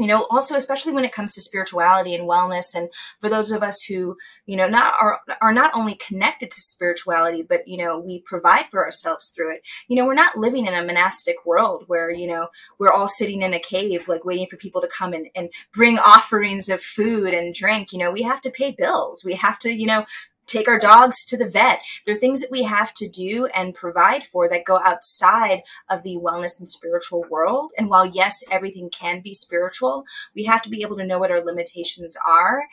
you 0.00 0.06
know 0.06 0.26
also 0.30 0.56
especially 0.56 0.92
when 0.92 1.04
it 1.04 1.12
comes 1.12 1.34
to 1.34 1.42
spirituality 1.42 2.14
and 2.14 2.28
wellness 2.28 2.74
and 2.74 2.88
for 3.20 3.28
those 3.28 3.52
of 3.52 3.62
us 3.62 3.76
who 3.88 4.16
you 4.46 4.56
know 4.56 4.66
not 4.66 4.94
are 5.00 5.20
are 5.40 5.52
not 5.52 5.70
only 5.74 5.94
connected 5.94 6.50
to 6.50 6.60
spirituality 6.60 7.42
but 7.42 7.68
you 7.68 7.76
know 7.76 8.00
we 8.00 8.22
provide 8.26 8.64
for 8.70 8.84
ourselves 8.84 9.30
through 9.34 9.54
it. 9.54 9.62
You 9.88 9.96
know 9.96 10.06
we're 10.06 10.14
not 10.14 10.38
living 10.38 10.66
in 10.66 10.74
a 10.74 10.84
monastic 10.84 11.36
world 11.44 11.84
where 11.86 12.10
you 12.10 12.26
know 12.26 12.48
we're 12.78 12.92
all 12.92 13.08
sitting 13.08 13.42
in 13.42 13.54
a 13.54 13.60
cave 13.60 14.08
like 14.08 14.24
waiting 14.24 14.46
for 14.50 14.56
people 14.56 14.80
to 14.80 14.88
come 14.88 15.12
and, 15.12 15.28
and 15.36 15.50
bring 15.72 15.98
offerings 15.98 16.68
of 16.68 16.82
food 16.82 17.34
and 17.34 17.54
drink. 17.54 17.92
You 17.92 17.98
know 17.98 18.10
we 18.10 18.22
have 18.22 18.40
to 18.42 18.50
pay 18.50 18.72
bills. 18.72 19.22
We 19.24 19.34
have 19.34 19.58
to 19.60 19.72
you 19.72 19.86
know 19.86 20.06
take 20.50 20.68
our 20.68 20.78
dogs 20.78 21.24
to 21.26 21.36
the 21.36 21.48
vet. 21.48 21.80
There 22.04 22.14
are 22.14 22.18
things 22.18 22.40
that 22.40 22.50
we 22.50 22.62
have 22.64 22.92
to 22.94 23.08
do 23.08 23.46
and 23.46 23.74
provide 23.74 24.24
for 24.24 24.48
that 24.48 24.64
go 24.64 24.80
outside 24.84 25.62
of 25.88 26.02
the 26.02 26.16
wellness 26.16 26.58
and 26.58 26.68
spiritual 26.68 27.24
world. 27.30 27.70
And 27.78 27.88
while 27.88 28.06
yes, 28.06 28.42
everything 28.50 28.90
can 28.90 29.20
be 29.20 29.34
spiritual, 29.34 30.04
we 30.34 30.44
have 30.44 30.62
to 30.62 30.70
be 30.70 30.82
able 30.82 30.96
to 30.96 31.06
know 31.06 31.18
what 31.18 31.30
our 31.30 31.44
limitations 31.44 32.16
are 32.26 32.64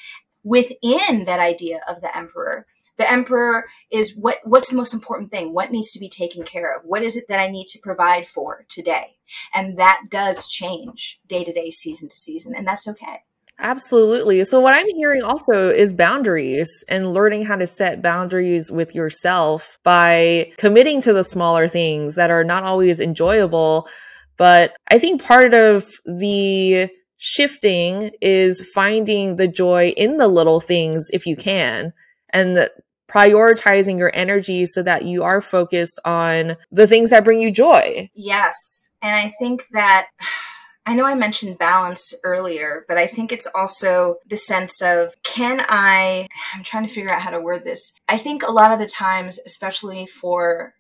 within 0.43 1.25
that 1.25 1.39
idea 1.39 1.79
of 1.87 2.01
the 2.01 2.15
emperor. 2.15 2.65
The 2.97 3.11
emperor 3.11 3.65
is 3.91 4.15
what 4.15 4.37
what's 4.43 4.69
the 4.69 4.75
most 4.75 4.93
important 4.93 5.29
thing? 5.29 5.53
What 5.53 5.71
needs 5.71 5.91
to 5.91 5.99
be 5.99 6.09
taken 6.09 6.43
care 6.43 6.75
of? 6.75 6.83
What 6.83 7.03
is 7.03 7.15
it 7.15 7.25
that 7.29 7.39
I 7.39 7.47
need 7.47 7.67
to 7.67 7.79
provide 7.79 8.27
for 8.27 8.65
today? 8.69 9.17
And 9.53 9.77
that 9.77 10.03
does 10.09 10.47
change 10.47 11.19
day 11.27 11.43
to 11.43 11.53
day, 11.53 11.69
season 11.69 12.09
to 12.09 12.15
season, 12.15 12.55
and 12.55 12.65
that's 12.65 12.87
okay. 12.87 13.21
Absolutely. 13.59 14.43
So, 14.43 14.59
what 14.59 14.75
I'm 14.75 14.87
hearing 14.95 15.23
also 15.23 15.69
is 15.69 15.93
boundaries 15.93 16.83
and 16.87 17.13
learning 17.13 17.45
how 17.45 17.55
to 17.55 17.65
set 17.65 18.03
boundaries 18.03 18.71
with 18.71 18.93
yourself 18.93 19.79
by 19.83 20.51
committing 20.57 21.01
to 21.01 21.13
the 21.13 21.23
smaller 21.23 21.67
things 21.67 22.15
that 22.15 22.29
are 22.29 22.43
not 22.43 22.63
always 22.63 22.99
enjoyable. 22.99 23.87
But 24.37 24.77
I 24.91 24.99
think 24.99 25.23
part 25.23 25.55
of 25.55 25.89
the 26.05 26.89
shifting 27.17 28.11
is 28.21 28.61
finding 28.73 29.37
the 29.37 29.47
joy 29.47 29.89
in 29.97 30.17
the 30.17 30.27
little 30.27 30.59
things 30.59 31.09
if 31.11 31.25
you 31.25 31.35
can 31.35 31.93
and 32.29 32.69
prioritizing 33.09 33.97
your 33.97 34.11
energy 34.13 34.65
so 34.65 34.83
that 34.83 35.05
you 35.05 35.23
are 35.23 35.41
focused 35.41 35.99
on 36.05 36.57
the 36.71 36.85
things 36.85 37.09
that 37.09 37.23
bring 37.23 37.39
you 37.39 37.51
joy. 37.51 38.09
Yes. 38.13 38.91
And 39.01 39.15
I 39.15 39.31
think 39.39 39.63
that 39.71 40.07
I 40.87 40.93
know 40.93 41.05
I 41.05 41.15
mentioned 41.15 41.57
balance 41.57 42.13
earlier, 42.23 42.85
but 42.87 42.97
I 42.97 43.07
think 43.07 43.33
it's 43.33 43.47
also 43.53 44.19
the 44.29 44.37
sense 44.37 44.81
of 44.81 45.13
can 45.21 45.65
I, 45.67 46.29
I'm 46.55 46.63
trying 46.63 46.87
to 46.87 46.93
figure 46.93 47.13
out 47.13 47.21
how 47.21 47.31
to 47.31 47.41
word 47.41 47.65
this. 47.65 47.91
I 48.07 48.17
think 48.17 48.41
a 48.41 48.53
lot 48.53 48.71
of 48.71 48.79
the 48.79 48.87
times, 48.87 49.37
especially 49.45 50.05
for 50.05 50.75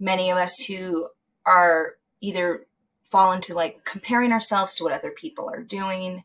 many 0.00 0.32
of 0.32 0.36
us 0.36 0.58
who 0.66 1.06
are 1.46 1.92
either 2.20 2.66
fall 3.04 3.30
into 3.30 3.54
like 3.54 3.84
comparing 3.84 4.32
ourselves 4.32 4.74
to 4.74 4.82
what 4.82 4.92
other 4.92 5.12
people 5.12 5.48
are 5.48 5.62
doing, 5.62 6.24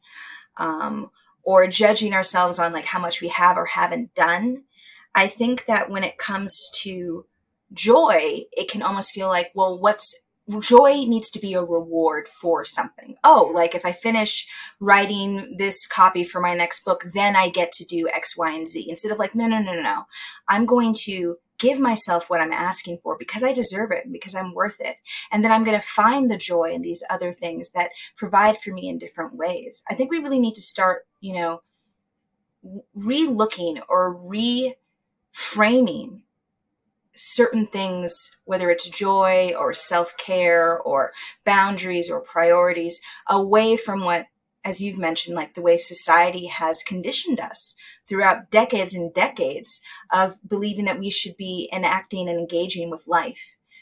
um, 0.58 1.12
or 1.44 1.68
judging 1.68 2.14
ourselves 2.14 2.58
on 2.58 2.74
like 2.74 2.86
how 2.86 3.00
much 3.00 3.22
we 3.22 3.28
have 3.28 3.56
or 3.56 3.68
haven't 3.68 4.16
done. 4.16 4.64
I 5.14 5.28
think 5.28 5.66
that 5.66 5.92
when 5.92 6.04
it 6.04 6.18
comes 6.18 6.72
to 6.82 7.26
joy, 7.72 8.46
it 8.52 8.68
can 8.72 8.82
almost 8.82 9.12
feel 9.12 9.28
like, 9.28 9.52
well, 9.54 9.78
what's 9.78 10.16
joy 10.62 11.06
needs 11.06 11.30
to 11.32 11.40
be 11.40 11.54
a 11.54 11.64
reward 11.64 12.28
for 12.30 12.64
something. 12.64 13.16
Oh, 13.24 13.52
like 13.54 13.76
if 13.76 13.86
I 13.86 13.92
finish 13.92 14.48
writing 14.80 15.56
this 15.58 15.86
copy 15.86 16.24
for 16.24 16.40
my 16.40 16.54
next 16.54 16.86
book, 16.86 17.04
then 17.14 17.36
I 17.36 17.50
get 17.50 17.72
to 17.74 17.86
do 17.86 18.10
X, 18.10 18.38
Y, 18.38 18.52
and 18.52 18.68
Z. 18.68 18.86
Instead 18.90 19.12
of 19.12 19.20
like, 19.20 19.36
no, 19.36 19.48
no, 19.48 19.60
no, 19.60 19.74
no, 19.74 19.82
no. 19.82 20.04
I'm 20.48 20.66
going 20.66 20.96
to 21.04 21.38
give 21.58 21.80
myself 21.80 22.30
what 22.30 22.40
I'm 22.40 22.54
asking 22.54 23.00
for 23.04 23.18
because 23.18 23.44
I 23.44 23.52
deserve 23.52 23.92
it 23.92 24.12
because 24.12 24.36
I'm 24.36 24.54
worth 24.54 24.80
it. 24.80 24.98
And 25.32 25.44
then 25.44 25.52
I'm 25.52 25.64
going 25.64 25.80
to 25.80 25.86
find 25.86 26.30
the 26.30 26.38
joy 26.38 26.72
in 26.74 26.82
these 26.82 27.04
other 27.10 27.34
things 27.34 27.72
that 27.72 27.90
provide 28.16 28.60
for 28.60 28.72
me 28.72 28.88
in 28.88 29.00
different 29.00 29.36
ways. 29.36 29.84
I 29.90 29.96
think 29.96 30.12
we 30.12 30.20
really 30.20 30.40
need 30.40 30.56
to 30.56 30.62
start, 30.62 31.08
you 31.20 31.34
know, 31.34 31.62
re-looking 32.94 33.82
or 33.90 34.16
reframing 34.16 36.22
certain 37.18 37.68
things, 37.68 38.32
whether 38.46 38.70
it's 38.70 38.90
joy 38.90 39.54
or 39.58 39.74
self 39.74 40.16
care 40.18 40.80
or 40.80 41.12
boundaries 41.46 42.10
or 42.10 42.22
priorities, 42.22 43.02
away 43.28 43.78
from 43.78 44.02
what, 44.02 44.28
as 44.64 44.82
you've 44.82 44.98
mentioned, 44.98 45.36
like 45.36 45.56
the 45.56 45.62
way 45.62 45.78
society 45.78 46.48
has 46.48 46.84
conditioned 46.84 47.40
us 47.40 47.76
throughout 48.08 48.50
decades 48.52 48.94
and 48.94 49.14
decades 49.14 49.82
of 50.12 50.36
believing 50.48 50.86
that 50.86 51.00
we 51.00 51.10
should 51.10 51.36
be 51.38 51.70
enacting 51.74 52.30
and 52.30 52.40
engaging 52.40 52.90
with 52.90 53.08
life. 53.08 53.40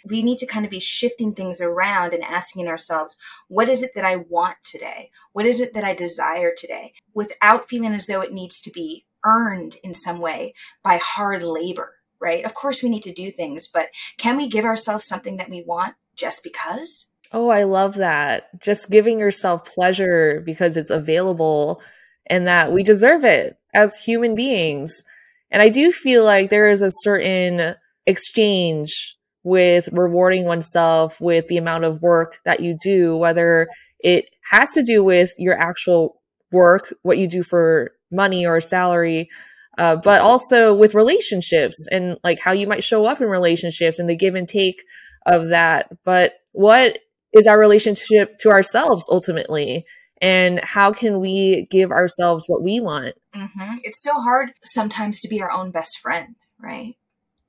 We 0.07 0.21
need 0.21 0.37
to 0.39 0.45
kind 0.45 0.65
of 0.65 0.71
be 0.71 0.79
shifting 0.79 1.33
things 1.33 1.59
around 1.59 2.13
and 2.13 2.23
asking 2.23 2.67
ourselves, 2.67 3.17
what 3.47 3.69
is 3.69 3.81
it 3.81 3.91
that 3.95 4.05
I 4.05 4.17
want 4.17 4.57
today? 4.63 5.09
What 5.33 5.47
is 5.47 5.59
it 5.59 5.73
that 5.73 5.83
I 5.83 5.95
desire 5.95 6.53
today? 6.55 6.93
Without 7.13 7.67
feeling 7.67 7.93
as 7.93 8.05
though 8.05 8.21
it 8.21 8.31
needs 8.31 8.61
to 8.61 8.71
be 8.71 9.05
earned 9.25 9.77
in 9.83 9.95
some 9.95 10.19
way 10.19 10.53
by 10.83 10.97
hard 10.97 11.41
labor 11.41 11.94
right? 12.19 12.45
Of 12.45 12.53
course, 12.53 12.81
we 12.81 12.89
need 12.89 13.03
to 13.03 13.13
do 13.13 13.31
things, 13.31 13.67
but 13.67 13.87
can 14.17 14.37
we 14.37 14.47
give 14.47 14.65
ourselves 14.65 15.07
something 15.07 15.37
that 15.37 15.49
we 15.49 15.63
want 15.65 15.95
just 16.15 16.43
because? 16.43 17.07
Oh, 17.31 17.49
I 17.49 17.63
love 17.63 17.95
that. 17.95 18.61
Just 18.61 18.89
giving 18.89 19.19
yourself 19.19 19.65
pleasure 19.65 20.41
because 20.45 20.77
it's 20.77 20.91
available 20.91 21.81
and 22.27 22.47
that 22.47 22.71
we 22.71 22.83
deserve 22.83 23.23
it 23.23 23.57
as 23.73 23.97
human 23.97 24.35
beings. 24.35 25.03
And 25.51 25.61
I 25.61 25.69
do 25.69 25.91
feel 25.91 26.23
like 26.23 26.49
there 26.49 26.69
is 26.69 26.81
a 26.81 26.91
certain 26.91 27.75
exchange 28.05 29.15
with 29.43 29.89
rewarding 29.91 30.45
oneself 30.45 31.21
with 31.21 31.47
the 31.47 31.57
amount 31.57 31.83
of 31.83 32.01
work 32.01 32.37
that 32.45 32.61
you 32.61 32.77
do, 32.81 33.15
whether 33.15 33.67
it 33.99 34.25
has 34.51 34.73
to 34.73 34.83
do 34.83 35.03
with 35.03 35.31
your 35.37 35.57
actual 35.57 36.21
work, 36.51 36.93
what 37.03 37.17
you 37.17 37.27
do 37.27 37.43
for 37.43 37.91
money 38.11 38.45
or 38.45 38.59
salary, 38.59 39.29
uh, 39.77 39.95
but 39.95 40.21
also 40.21 40.73
with 40.73 40.95
relationships 40.95 41.87
and 41.91 42.17
like 42.23 42.39
how 42.39 42.51
you 42.51 42.67
might 42.67 42.83
show 42.83 43.05
up 43.05 43.21
in 43.21 43.27
relationships 43.27 43.99
and 43.99 44.09
the 44.09 44.15
give 44.15 44.35
and 44.35 44.47
take 44.47 44.81
of 45.25 45.49
that. 45.49 45.89
But 46.03 46.33
what 46.53 46.99
is 47.33 47.47
our 47.47 47.59
relationship 47.59 48.37
to 48.39 48.49
ourselves 48.49 49.07
ultimately? 49.11 49.85
And 50.21 50.61
how 50.63 50.93
can 50.93 51.19
we 51.19 51.67
give 51.69 51.91
ourselves 51.91 52.45
what 52.47 52.63
we 52.63 52.79
want? 52.79 53.15
Mm-hmm. 53.35 53.77
It's 53.83 54.01
so 54.01 54.21
hard 54.21 54.53
sometimes 54.63 55.19
to 55.21 55.27
be 55.27 55.41
our 55.41 55.51
own 55.51 55.71
best 55.71 55.99
friend, 55.99 56.35
right? 56.57 56.95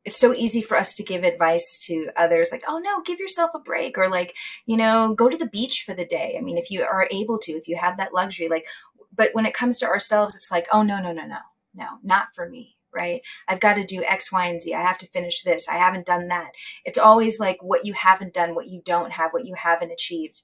It's 0.05 0.19
so 0.19 0.35
easy 0.35 0.63
for 0.63 0.77
us 0.77 0.95
to 0.97 1.03
give 1.03 1.25
advice 1.25 1.81
to 1.87 2.11
others 2.17 2.49
like, 2.53 2.63
oh 2.69 2.79
no, 2.79 3.03
give 3.03 3.19
yourself 3.19 3.51
a 3.55 3.59
break, 3.59 3.99
or 3.99 4.09
like, 4.09 4.35
you 4.65 4.77
know, 4.77 5.15
go 5.15 5.29
to 5.29 5.37
the 5.37 5.49
beach 5.49 5.83
for 5.85 5.95
the 5.95 6.07
day. 6.07 6.37
I 6.39 6.43
mean, 6.43 6.59
if 6.59 6.71
you 6.71 6.83
are 6.83 7.09
able 7.11 7.39
to, 7.41 7.53
if 7.53 7.67
you 7.67 7.77
have 7.77 7.97
that 7.97 8.15
luxury, 8.15 8.49
like, 8.49 8.67
but 9.15 9.31
when 9.33 9.47
it 9.47 9.55
comes 9.55 9.79
to 9.79 9.87
ourselves, 9.87 10.37
it's 10.37 10.51
like, 10.51 10.67
oh 10.73 10.83
no, 10.83 11.01
no, 11.01 11.13
no, 11.13 11.27
no, 11.27 11.39
no, 11.77 11.87
not 12.03 12.29
for 12.35 12.49
me 12.49 12.77
right? 12.95 13.21
I've 13.47 13.61
got 13.61 13.75
to 13.75 13.85
do 13.85 14.03
X, 14.05 14.33
Y, 14.33 14.47
and 14.47 14.59
Z. 14.59 14.73
I 14.73 14.81
have 14.81 14.97
to 14.99 15.09
finish 15.09 15.43
this. 15.43 15.69
I 15.69 15.77
haven't 15.77 16.07
done 16.07 16.29
that. 16.29 16.53
It's 16.85 16.97
always 16.99 17.39
like 17.39 17.63
what 17.63 17.85
you 17.85 17.93
haven't 17.93 18.33
done, 18.33 18.55
what 18.55 18.69
you 18.69 18.81
don't 18.87 19.13
have, 19.13 19.33
what 19.33 19.45
you 19.45 19.55
haven't 19.55 19.93
achieved. 19.93 20.41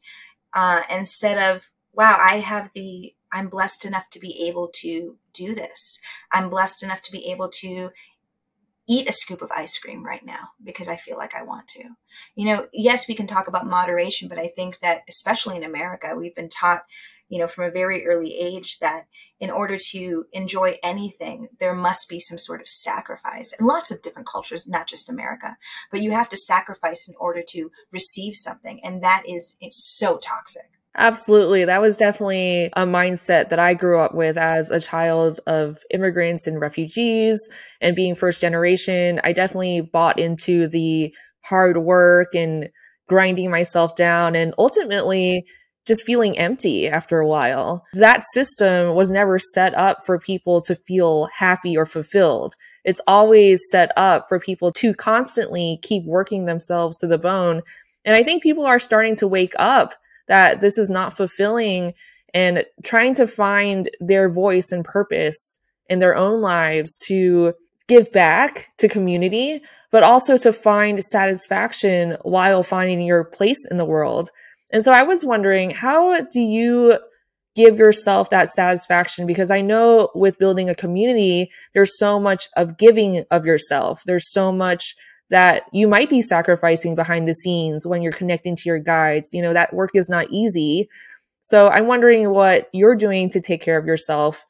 Uh, 0.53 0.83
instead 0.91 1.39
of, 1.39 1.63
wow, 1.95 2.19
I 2.21 2.41
have 2.41 2.71
the, 2.75 3.15
I'm 3.33 3.49
blessed 3.49 3.87
enough 3.87 4.11
to 4.11 4.21
be 4.21 4.47
able 4.49 4.69
to 4.83 5.17
do 5.33 5.55
this. 5.55 5.99
I'm 6.31 6.51
blessed 6.51 6.83
enough 6.83 7.01
to 7.03 7.13
be 7.13 7.31
able 7.31 7.49
to 7.61 7.91
eat 8.89 9.09
a 9.09 9.13
scoop 9.13 9.41
of 9.43 9.51
ice 9.53 9.79
cream 9.79 10.05
right 10.05 10.25
now 10.25 10.51
because 10.63 10.89
I 10.89 10.97
feel 10.97 11.17
like 11.17 11.35
I 11.35 11.43
want 11.43 11.69
to. 11.69 11.85
You 12.35 12.47
know, 12.47 12.67
yes, 12.73 13.09
we 13.09 13.15
can 13.15 13.27
talk 13.27 13.49
about 13.49 13.67
moderation, 13.67 14.29
but 14.29 14.39
I 14.39 14.49
think 14.49 14.81
that 14.81 15.03
especially 15.09 15.57
in 15.57 15.65
America, 15.65 16.15
we've 16.17 16.35
been 16.35 16.49
taught, 16.49 16.83
you 17.33 17.39
know, 17.39 17.47
from 17.47 17.65
a 17.65 17.71
very 17.71 18.07
early 18.07 18.37
age 18.39 18.77
that 18.83 19.07
in 19.41 19.51
order 19.51 19.79
to 19.91 20.27
enjoy 20.35 20.77
anything, 20.85 21.49
there 21.61 21.75
must 21.75 22.07
be 22.07 22.21
some 22.21 22.37
sort 22.37 22.61
of 22.61 22.69
sacrifice. 22.69 23.55
And 23.59 23.67
lots 23.67 23.91
of 23.91 24.03
different 24.03 24.29
cultures, 24.29 24.69
not 24.69 24.87
just 24.87 25.09
America, 25.09 25.57
but 25.91 26.03
you 26.03 26.11
have 26.11 26.29
to 26.29 26.37
sacrifice 26.37 27.09
in 27.09 27.15
order 27.19 27.43
to 27.49 27.71
receive 27.91 28.35
something. 28.37 28.81
And 28.85 29.03
that 29.03 29.23
is 29.27 29.57
it's 29.63 29.97
so 29.97 30.19
toxic. 30.19 30.69
Absolutely. 30.95 31.65
That 31.65 31.81
was 31.81 31.97
definitely 31.97 32.67
a 32.75 32.85
mindset 32.85 33.49
that 33.49 33.59
I 33.59 33.73
grew 33.73 33.99
up 33.99 34.15
with 34.15 34.37
as 34.37 34.71
a 34.71 34.79
child 34.79 35.41
of 35.47 35.79
immigrants 35.91 36.47
and 36.47 36.61
refugees 36.61 37.49
and 37.81 37.97
being 37.97 38.15
first 38.15 38.43
generation. 38.43 39.23
I 39.25 39.33
definitely 39.33 39.81
bought 39.81 40.19
into 40.19 40.69
the 40.69 41.15
hard 41.47 41.79
work 41.79 42.35
and 42.35 42.69
grinding 43.09 43.51
myself 43.51 43.97
down 43.97 44.37
and 44.37 44.53
ultimately 44.59 45.47
just 45.87 46.05
feeling 46.05 46.39
empty 46.39 46.89
after 46.89 47.19
a 47.19 47.27
while. 47.27 47.85
That 47.95 48.23
system 48.25 48.95
was 48.95 49.11
never 49.11 49.39
set 49.39 49.75
up 49.75 50.05
for 50.05 50.19
people 50.19 50.61
to 50.63 50.75
feel 50.75 51.29
happy 51.39 51.77
or 51.77 51.87
fulfilled. 51.87 52.55
It's 52.85 53.01
always 53.07 53.63
set 53.71 53.93
up 53.97 54.25
for 54.29 54.41
people 54.41 54.73
to 54.73 54.95
constantly 54.95 55.79
keep 55.83 56.05
working 56.05 56.47
themselves 56.47 56.97
to 56.99 57.07
the 57.07 57.19
bone. 57.19 57.63
And 58.05 58.17
I 58.17 58.23
think 58.23 58.43
people 58.43 58.67
are 58.67 58.79
starting 58.79 59.17
to 59.17 59.29
wake 59.29 59.55
up 59.59 59.95
that 60.29 60.61
this 60.61 60.79
is 60.79 60.91
not 60.91 61.17
fulfilling 61.17 61.95
and 62.35 62.65
trying 62.83 63.15
to 63.15 63.27
find 63.27 63.91
their 64.01 64.29
voice 64.31 64.73
and 64.73 64.85
purpose 64.85 65.61
in 65.89 65.99
their 65.99 66.17
own 66.17 66.41
lives 66.41 66.97
to 67.07 67.55
give 67.89 68.11
back 68.13 68.69
to 68.79 68.89
community, 68.89 69.61
but 69.91 70.03
also 70.03 70.39
to 70.39 70.53
find 70.53 71.03
satisfaction 71.05 72.17
while 72.23 72.63
finding 72.63 73.03
your 73.03 73.25
place 73.25 73.67
in 73.71 73.77
the 73.77 73.85
world. 73.85 74.31
And 74.73 74.83
so 74.83 74.93
I 74.93 75.03
was 75.03 75.25
wondering, 75.25 75.71
how 75.71 76.23
do 76.23 76.41
you 76.41 76.99
give 77.55 77.77
yourself 77.77 78.31
that 78.31 78.49
satisfaction? 78.49 79.27
Because 79.27 79.51
I 79.51 79.61
know 79.61 80.11
with 80.15 80.39
building 80.39 80.71
a 80.71 80.75
community, 80.75 81.51
there's 81.75 81.99
so 81.99 82.19
much 82.19 82.49
of 82.57 82.79
giving 82.79 83.25
of 83.31 83.45
yourself. 83.45 84.03
There's 84.07 84.33
so 84.33 84.51
much 84.51 84.97
that 85.29 85.65
you 85.73 85.87
might 85.87 86.11
be 86.11 86.23
sacrificing 86.23 86.95
behind 86.95 87.29
the 87.29 87.35
scenes 87.35 87.87
when 87.87 88.03
you're 88.03 88.13
connecting 88.13 88.57
to 88.57 88.63
your 88.67 88.79
guides. 88.79 89.33
You 89.33 89.43
know, 89.43 89.53
that 89.53 89.75
work 89.75 89.91
is 89.95 90.09
not 90.09 90.31
easy. 90.31 90.89
So 91.41 91.69
I'm 91.69 91.87
wondering 91.87 92.31
what 92.31 92.69
you're 92.73 92.95
doing 92.95 93.29
to 93.31 93.41
take 93.41 93.61
care 93.61 93.79
of 93.79 93.87
yourself 93.87 94.45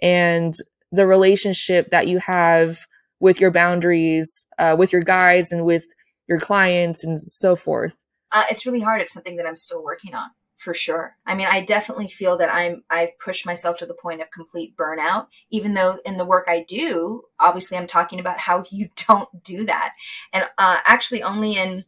and 0.00 0.54
the 0.90 1.06
relationship 1.06 1.90
that 1.90 2.06
you 2.06 2.18
have 2.18 2.86
with 3.20 3.40
your 3.40 3.50
boundaries, 3.50 4.46
uh, 4.58 4.74
with 4.78 4.92
your 4.92 5.02
guides 5.02 5.52
and 5.52 5.64
with 5.64 5.84
your 6.28 6.38
clients 6.38 7.04
and 7.04 7.18
so 7.18 7.54
forth. 7.56 8.04
Uh, 8.32 8.44
it's 8.50 8.66
really 8.66 8.80
hard. 8.80 9.00
It's 9.00 9.12
something 9.12 9.36
that 9.36 9.46
I'm 9.46 9.56
still 9.56 9.82
working 9.82 10.14
on 10.14 10.30
for 10.58 10.74
sure. 10.74 11.16
I 11.24 11.34
mean, 11.34 11.46
I 11.48 11.64
definitely 11.64 12.08
feel 12.08 12.36
that 12.38 12.52
I'm 12.52 12.82
I've 12.90 13.18
pushed 13.18 13.46
myself 13.46 13.78
to 13.78 13.86
the 13.86 13.94
point 13.94 14.20
of 14.20 14.30
complete 14.30 14.76
burnout. 14.76 15.28
Even 15.50 15.74
though 15.74 15.98
in 16.04 16.18
the 16.18 16.24
work 16.24 16.46
I 16.48 16.64
do, 16.68 17.22
obviously, 17.38 17.78
I'm 17.78 17.86
talking 17.86 18.20
about 18.20 18.38
how 18.38 18.64
you 18.70 18.88
don't 19.08 19.28
do 19.42 19.64
that. 19.66 19.92
And 20.32 20.44
uh, 20.58 20.78
actually, 20.84 21.22
only 21.22 21.56
in 21.56 21.84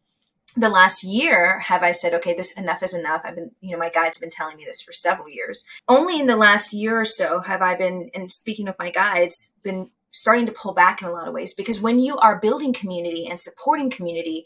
the 0.57 0.69
last 0.69 1.03
year 1.03 1.59
have 1.59 1.83
I 1.83 1.91
said, 1.91 2.13
okay, 2.15 2.33
this 2.35 2.53
enough 2.53 2.83
is 2.83 2.93
enough. 2.93 3.21
I've 3.23 3.35
been, 3.35 3.51
you 3.61 3.71
know, 3.71 3.77
my 3.77 3.89
guides 3.89 4.19
been 4.19 4.29
telling 4.29 4.57
me 4.57 4.65
this 4.65 4.81
for 4.81 4.91
several 4.91 5.29
years. 5.29 5.63
Only 5.87 6.19
in 6.19 6.27
the 6.27 6.35
last 6.35 6.73
year 6.73 6.99
or 6.99 7.05
so 7.05 7.39
have 7.39 7.61
I 7.61 7.75
been, 7.75 8.09
and 8.13 8.31
speaking 8.31 8.67
of 8.67 8.75
my 8.77 8.91
guides, 8.91 9.53
been 9.63 9.91
starting 10.11 10.45
to 10.45 10.51
pull 10.51 10.73
back 10.73 11.01
in 11.01 11.07
a 11.07 11.11
lot 11.11 11.27
of 11.27 11.33
ways 11.33 11.53
because 11.53 11.79
when 11.79 11.99
you 11.99 12.17
are 12.17 12.39
building 12.39 12.73
community 12.73 13.27
and 13.29 13.39
supporting 13.39 13.89
community 13.89 14.45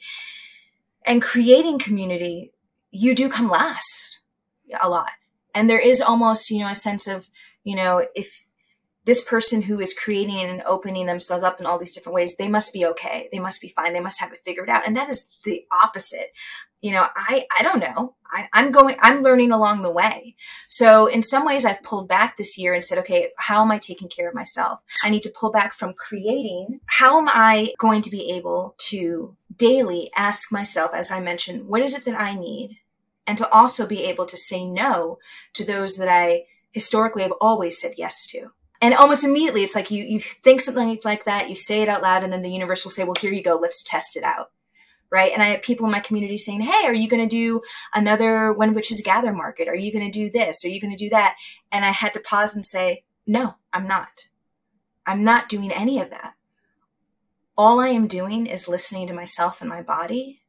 and 1.05 1.21
creating 1.21 1.79
community, 1.79 2.51
you 2.91 3.15
do 3.15 3.29
come 3.29 3.49
last 3.49 4.17
a 4.81 4.89
lot. 4.89 5.11
And 5.53 5.69
there 5.69 5.79
is 5.79 6.01
almost, 6.01 6.49
you 6.49 6.59
know, 6.59 6.67
a 6.67 6.75
sense 6.75 7.07
of, 7.07 7.29
you 7.63 7.75
know, 7.75 8.05
if 8.15 8.44
this 9.05 9.23
person 9.23 9.61
who 9.61 9.79
is 9.79 9.93
creating 9.93 10.39
and 10.39 10.63
opening 10.63 11.05
themselves 11.05 11.43
up 11.43 11.59
in 11.59 11.65
all 11.65 11.77
these 11.77 11.93
different 11.93 12.15
ways, 12.15 12.35
they 12.35 12.49
must 12.49 12.73
be 12.73 12.85
okay. 12.87 13.29
They 13.31 13.39
must 13.39 13.61
be 13.61 13.69
fine. 13.69 13.93
They 13.93 13.99
must 13.99 14.19
have 14.19 14.33
it 14.33 14.39
figured 14.43 14.69
out. 14.69 14.85
And 14.85 14.97
that 14.97 15.09
is 15.09 15.27
the 15.43 15.63
opposite. 15.71 16.31
You 16.81 16.91
know, 16.91 17.07
I, 17.15 17.45
I 17.57 17.63
don't 17.63 17.79
know. 17.79 18.15
I, 18.31 18.47
I'm 18.51 18.71
going, 18.71 18.97
I'm 18.99 19.23
learning 19.23 19.51
along 19.51 19.81
the 19.81 19.91
way. 19.91 20.35
So 20.67 21.07
in 21.07 21.21
some 21.23 21.45
ways 21.45 21.65
I've 21.65 21.83
pulled 21.83 22.07
back 22.07 22.35
this 22.35 22.57
year 22.57 22.73
and 22.73 22.83
said, 22.83 22.97
okay, 22.99 23.29
how 23.37 23.61
am 23.61 23.71
I 23.71 23.77
taking 23.77 24.09
care 24.09 24.27
of 24.27 24.35
myself? 24.35 24.79
I 25.03 25.09
need 25.09 25.23
to 25.23 25.33
pull 25.39 25.51
back 25.51 25.73
from 25.73 25.93
creating. 25.93 26.79
How 26.87 27.19
am 27.19 27.29
I 27.29 27.73
going 27.79 28.01
to 28.03 28.11
be 28.11 28.31
able 28.31 28.75
to 28.89 29.35
daily 29.55 30.11
ask 30.15 30.51
myself, 30.51 30.91
as 30.93 31.11
I 31.11 31.19
mentioned, 31.19 31.67
what 31.67 31.81
is 31.81 31.93
it 31.93 32.05
that 32.05 32.19
I 32.19 32.35
need? 32.35 32.77
And 33.27 33.37
to 33.37 33.49
also 33.49 33.87
be 33.87 34.03
able 34.03 34.25
to 34.25 34.37
say 34.37 34.65
no 34.65 35.17
to 35.53 35.63
those 35.63 35.97
that 35.97 36.09
I 36.09 36.43
historically 36.71 37.23
have 37.23 37.33
always 37.39 37.79
said 37.79 37.93
yes 37.97 38.27
to 38.27 38.51
and 38.81 38.93
almost 38.93 39.23
immediately 39.23 39.63
it's 39.63 39.75
like 39.75 39.91
you 39.91 40.03
you 40.03 40.19
think 40.19 40.61
something 40.61 40.99
like 41.03 41.25
that 41.25 41.49
you 41.49 41.55
say 41.55 41.81
it 41.81 41.89
out 41.89 42.01
loud 42.01 42.23
and 42.23 42.31
then 42.31 42.41
the 42.41 42.51
universe 42.51 42.83
will 42.83 42.91
say 42.91 43.03
well 43.03 43.15
here 43.19 43.33
you 43.33 43.43
go 43.43 43.59
let's 43.61 43.83
test 43.83 44.15
it 44.15 44.23
out. 44.23 44.51
Right? 45.11 45.31
And 45.31 45.41
i 45.41 45.49
have 45.49 45.61
people 45.61 45.85
in 45.85 45.91
my 45.91 45.99
community 45.99 46.37
saying 46.37 46.61
hey 46.61 46.85
are 46.85 46.93
you 46.93 47.07
going 47.07 47.27
to 47.27 47.35
do 47.35 47.61
another 47.93 48.51
when 48.53 48.73
witches 48.73 49.01
gather 49.03 49.31
market? 49.31 49.67
Are 49.67 49.75
you 49.75 49.91
going 49.93 50.09
to 50.09 50.19
do 50.19 50.29
this? 50.29 50.63
Are 50.65 50.69
you 50.69 50.81
going 50.81 50.95
to 50.95 51.03
do 51.03 51.09
that? 51.09 51.35
And 51.71 51.85
i 51.85 51.91
had 51.91 52.13
to 52.13 52.19
pause 52.19 52.55
and 52.55 52.65
say 52.65 53.03
no 53.25 53.55
i'm 53.73 53.87
not. 53.87 54.09
I'm 55.07 55.23
not 55.23 55.49
doing 55.49 55.71
any 55.71 56.01
of 56.01 56.09
that. 56.09 56.33
All 57.57 57.79
i 57.79 57.89
am 57.89 58.07
doing 58.07 58.45
is 58.47 58.67
listening 58.67 59.07
to 59.07 59.13
myself 59.13 59.61
and 59.61 59.69
my 59.69 59.81
body 59.81 60.41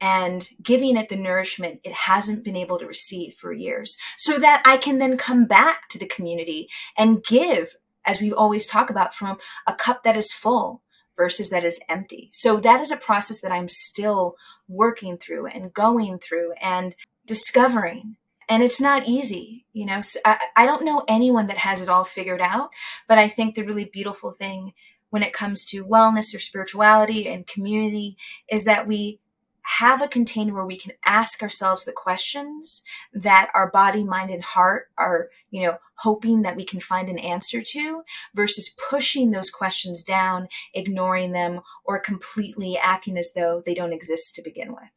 and 0.00 0.48
giving 0.62 0.96
it 0.96 1.08
the 1.08 1.16
nourishment 1.16 1.80
it 1.84 1.92
hasn't 1.92 2.44
been 2.44 2.56
able 2.56 2.78
to 2.78 2.86
receive 2.86 3.34
for 3.34 3.52
years 3.52 3.96
so 4.16 4.38
that 4.38 4.62
I 4.64 4.76
can 4.76 4.98
then 4.98 5.16
come 5.16 5.46
back 5.46 5.88
to 5.90 5.98
the 5.98 6.06
community 6.06 6.68
and 6.96 7.22
give, 7.24 7.76
as 8.04 8.20
we 8.20 8.32
always 8.32 8.66
talk 8.66 8.88
about, 8.90 9.14
from 9.14 9.38
a 9.66 9.74
cup 9.74 10.02
that 10.04 10.16
is 10.16 10.32
full 10.32 10.82
versus 11.16 11.50
that 11.50 11.64
is 11.64 11.80
empty. 11.88 12.30
So 12.32 12.60
that 12.60 12.80
is 12.80 12.90
a 12.90 12.96
process 12.96 13.42
that 13.42 13.52
I'm 13.52 13.68
still 13.68 14.36
working 14.68 15.18
through 15.18 15.48
and 15.48 15.74
going 15.74 16.18
through 16.18 16.52
and 16.62 16.94
discovering. 17.26 18.16
And 18.48 18.62
it's 18.62 18.80
not 18.80 19.06
easy, 19.06 19.66
you 19.72 19.84
know. 19.84 20.00
So 20.00 20.18
I, 20.24 20.38
I 20.56 20.66
don't 20.66 20.84
know 20.84 21.04
anyone 21.06 21.46
that 21.48 21.58
has 21.58 21.82
it 21.82 21.88
all 21.90 22.04
figured 22.04 22.40
out, 22.40 22.70
but 23.06 23.18
I 23.18 23.28
think 23.28 23.54
the 23.54 23.64
really 23.64 23.84
beautiful 23.84 24.32
thing 24.32 24.72
when 25.10 25.22
it 25.22 25.32
comes 25.32 25.64
to 25.66 25.84
wellness 25.84 26.34
or 26.34 26.38
spirituality 26.38 27.28
and 27.28 27.46
community 27.46 28.16
is 28.48 28.64
that 28.64 28.86
we 28.86 29.20
have 29.62 30.02
a 30.02 30.08
container 30.08 30.54
where 30.54 30.66
we 30.66 30.78
can 30.78 30.92
ask 31.04 31.42
ourselves 31.42 31.84
the 31.84 31.92
questions 31.92 32.82
that 33.12 33.50
our 33.54 33.70
body, 33.70 34.04
mind, 34.04 34.30
and 34.30 34.42
heart 34.42 34.88
are, 34.96 35.28
you 35.50 35.66
know, 35.66 35.78
hoping 35.96 36.42
that 36.42 36.56
we 36.56 36.64
can 36.64 36.80
find 36.80 37.08
an 37.08 37.18
answer 37.18 37.62
to 37.62 38.02
versus 38.34 38.74
pushing 38.90 39.30
those 39.30 39.50
questions 39.50 40.02
down, 40.02 40.48
ignoring 40.74 41.32
them, 41.32 41.60
or 41.84 41.98
completely 41.98 42.78
acting 42.82 43.18
as 43.18 43.32
though 43.34 43.62
they 43.64 43.74
don't 43.74 43.92
exist 43.92 44.34
to 44.34 44.42
begin 44.42 44.70
with. 44.70 44.90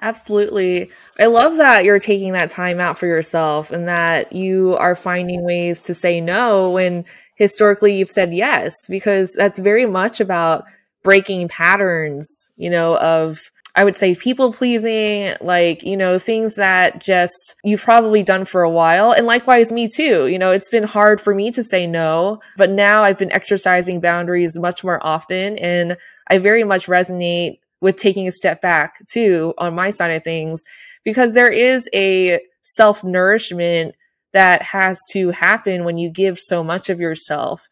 Absolutely. 0.00 0.90
I 1.20 1.26
love 1.26 1.56
that 1.58 1.84
you're 1.84 2.00
taking 2.00 2.32
that 2.32 2.50
time 2.50 2.80
out 2.80 2.98
for 2.98 3.06
yourself 3.06 3.70
and 3.70 3.86
that 3.86 4.32
you 4.32 4.76
are 4.76 4.96
finding 4.96 5.44
ways 5.44 5.82
to 5.84 5.94
say 5.94 6.20
no 6.20 6.70
when 6.70 7.04
historically 7.36 7.96
you've 7.96 8.10
said 8.10 8.34
yes, 8.34 8.74
because 8.88 9.32
that's 9.34 9.60
very 9.60 9.86
much 9.86 10.20
about 10.20 10.64
breaking 11.04 11.46
patterns, 11.48 12.50
you 12.56 12.70
know, 12.70 12.96
of 12.98 13.38
I 13.76 13.84
would 13.84 13.96
say 13.96 14.14
people 14.14 14.52
pleasing, 14.52 15.34
like, 15.40 15.82
you 15.82 15.96
know, 15.96 16.18
things 16.18 16.54
that 16.56 17.00
just 17.00 17.56
you've 17.64 17.82
probably 17.82 18.22
done 18.22 18.44
for 18.44 18.62
a 18.62 18.70
while. 18.70 19.10
And 19.10 19.26
likewise, 19.26 19.72
me 19.72 19.88
too. 19.88 20.28
You 20.28 20.38
know, 20.38 20.52
it's 20.52 20.70
been 20.70 20.84
hard 20.84 21.20
for 21.20 21.34
me 21.34 21.50
to 21.50 21.64
say 21.64 21.86
no, 21.86 22.40
but 22.56 22.70
now 22.70 23.02
I've 23.02 23.18
been 23.18 23.32
exercising 23.32 24.00
boundaries 24.00 24.56
much 24.58 24.84
more 24.84 25.04
often. 25.04 25.58
And 25.58 25.96
I 26.28 26.38
very 26.38 26.62
much 26.62 26.86
resonate 26.86 27.58
with 27.80 27.96
taking 27.96 28.28
a 28.28 28.32
step 28.32 28.62
back 28.62 28.94
too 29.10 29.54
on 29.58 29.74
my 29.74 29.90
side 29.90 30.12
of 30.12 30.22
things 30.22 30.64
because 31.04 31.34
there 31.34 31.50
is 31.50 31.88
a 31.92 32.40
self 32.62 33.02
nourishment 33.02 33.96
that 34.32 34.62
has 34.62 35.00
to 35.10 35.30
happen 35.30 35.84
when 35.84 35.98
you 35.98 36.10
give 36.10 36.38
so 36.38 36.62
much 36.62 36.90
of 36.90 37.00
yourself. 37.00 37.68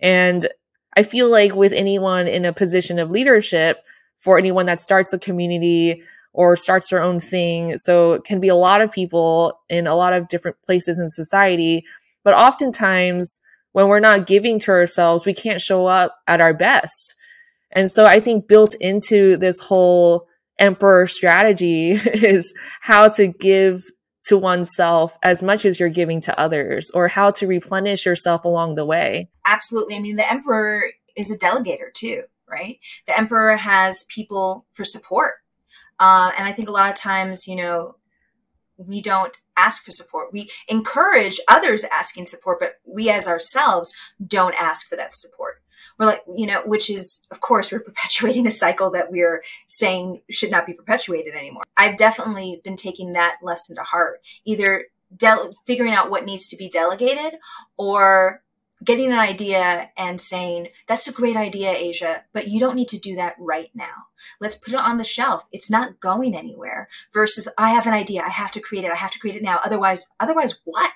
And 0.00 0.48
I 0.96 1.02
feel 1.02 1.30
like 1.30 1.54
with 1.54 1.72
anyone 1.72 2.26
in 2.26 2.44
a 2.44 2.52
position 2.52 2.98
of 2.98 3.10
leadership, 3.10 3.78
for 4.18 4.38
anyone 4.38 4.66
that 4.66 4.80
starts 4.80 5.12
a 5.12 5.18
community 5.18 6.02
or 6.32 6.56
starts 6.56 6.88
their 6.88 7.02
own 7.02 7.20
thing, 7.20 7.76
so 7.76 8.14
it 8.14 8.24
can 8.24 8.40
be 8.40 8.48
a 8.48 8.54
lot 8.54 8.80
of 8.80 8.92
people 8.92 9.58
in 9.68 9.86
a 9.86 9.94
lot 9.94 10.12
of 10.12 10.28
different 10.28 10.56
places 10.64 10.98
in 10.98 11.08
society. 11.08 11.84
But 12.24 12.34
oftentimes, 12.34 13.40
when 13.72 13.88
we're 13.88 14.00
not 14.00 14.26
giving 14.26 14.58
to 14.60 14.70
ourselves, 14.70 15.26
we 15.26 15.34
can't 15.34 15.60
show 15.60 15.86
up 15.86 16.16
at 16.26 16.40
our 16.40 16.54
best. 16.54 17.14
And 17.70 17.90
so 17.90 18.06
I 18.06 18.20
think 18.20 18.48
built 18.48 18.74
into 18.80 19.36
this 19.36 19.60
whole 19.60 20.26
emperor 20.58 21.06
strategy 21.06 21.90
is 22.14 22.54
how 22.80 23.08
to 23.10 23.26
give 23.26 23.82
to 24.28 24.36
oneself 24.36 25.18
as 25.22 25.42
much 25.42 25.64
as 25.64 25.78
you're 25.78 25.88
giving 25.88 26.20
to 26.22 26.38
others 26.38 26.90
or 26.94 27.08
how 27.08 27.30
to 27.30 27.46
replenish 27.46 28.06
yourself 28.06 28.44
along 28.44 28.74
the 28.74 28.84
way. 28.84 29.28
Absolutely. 29.46 29.96
I 29.96 30.00
mean, 30.00 30.16
the 30.16 30.30
emperor 30.30 30.82
is 31.16 31.30
a 31.30 31.38
delegator 31.38 31.92
too, 31.94 32.22
right? 32.48 32.78
The 33.06 33.16
emperor 33.16 33.56
has 33.56 34.04
people 34.08 34.66
for 34.72 34.84
support. 34.84 35.34
Uh, 35.98 36.30
and 36.36 36.46
I 36.46 36.52
think 36.52 36.68
a 36.68 36.72
lot 36.72 36.90
of 36.90 36.96
times, 36.96 37.46
you 37.46 37.56
know, 37.56 37.96
we 38.76 39.00
don't 39.00 39.34
ask 39.56 39.82
for 39.82 39.90
support. 39.90 40.32
We 40.32 40.50
encourage 40.68 41.40
others 41.48 41.84
asking 41.90 42.26
support, 42.26 42.60
but 42.60 42.74
we 42.84 43.08
as 43.08 43.26
ourselves 43.26 43.94
don't 44.24 44.54
ask 44.54 44.86
for 44.86 44.96
that 44.96 45.16
support 45.16 45.62
we're 45.98 46.06
like, 46.06 46.22
you 46.36 46.46
know, 46.46 46.62
which 46.64 46.90
is, 46.90 47.22
of 47.30 47.40
course, 47.40 47.72
we're 47.72 47.80
perpetuating 47.90 48.46
a 48.46 48.50
cycle 48.50 48.90
that 48.92 49.10
we're 49.10 49.42
saying 49.66 50.22
should 50.30 50.50
not 50.50 50.66
be 50.66 50.72
perpetuated 50.72 51.34
anymore. 51.34 51.62
I've 51.76 51.96
definitely 51.96 52.60
been 52.64 52.76
taking 52.76 53.12
that 53.12 53.36
lesson 53.42 53.76
to 53.76 53.82
heart, 53.82 54.20
either 54.44 54.86
de- 55.16 55.50
figuring 55.66 55.94
out 55.94 56.10
what 56.10 56.24
needs 56.24 56.48
to 56.48 56.56
be 56.56 56.68
delegated 56.68 57.34
or 57.76 58.42
getting 58.84 59.12
an 59.12 59.18
idea 59.18 59.90
and 59.96 60.20
saying, 60.20 60.68
that's 60.86 61.08
a 61.08 61.12
great 61.12 61.36
idea, 61.36 61.70
Aja, 61.70 62.24
but 62.32 62.48
you 62.48 62.60
don't 62.60 62.76
need 62.76 62.88
to 62.88 62.98
do 62.98 63.16
that 63.16 63.34
right 63.38 63.70
now. 63.74 64.06
Let's 64.40 64.56
put 64.56 64.74
it 64.74 64.80
on 64.80 64.98
the 64.98 65.04
shelf. 65.04 65.46
It's 65.50 65.70
not 65.70 66.00
going 66.00 66.36
anywhere 66.36 66.88
versus 67.12 67.48
I 67.56 67.70
have 67.70 67.86
an 67.86 67.94
idea. 67.94 68.22
I 68.22 68.30
have 68.30 68.50
to 68.52 68.60
create 68.60 68.84
it. 68.84 68.90
I 68.90 68.96
have 68.96 69.12
to 69.12 69.18
create 69.18 69.36
it 69.36 69.42
now. 69.42 69.60
Otherwise, 69.64 70.08
otherwise 70.20 70.58
what? 70.64 70.92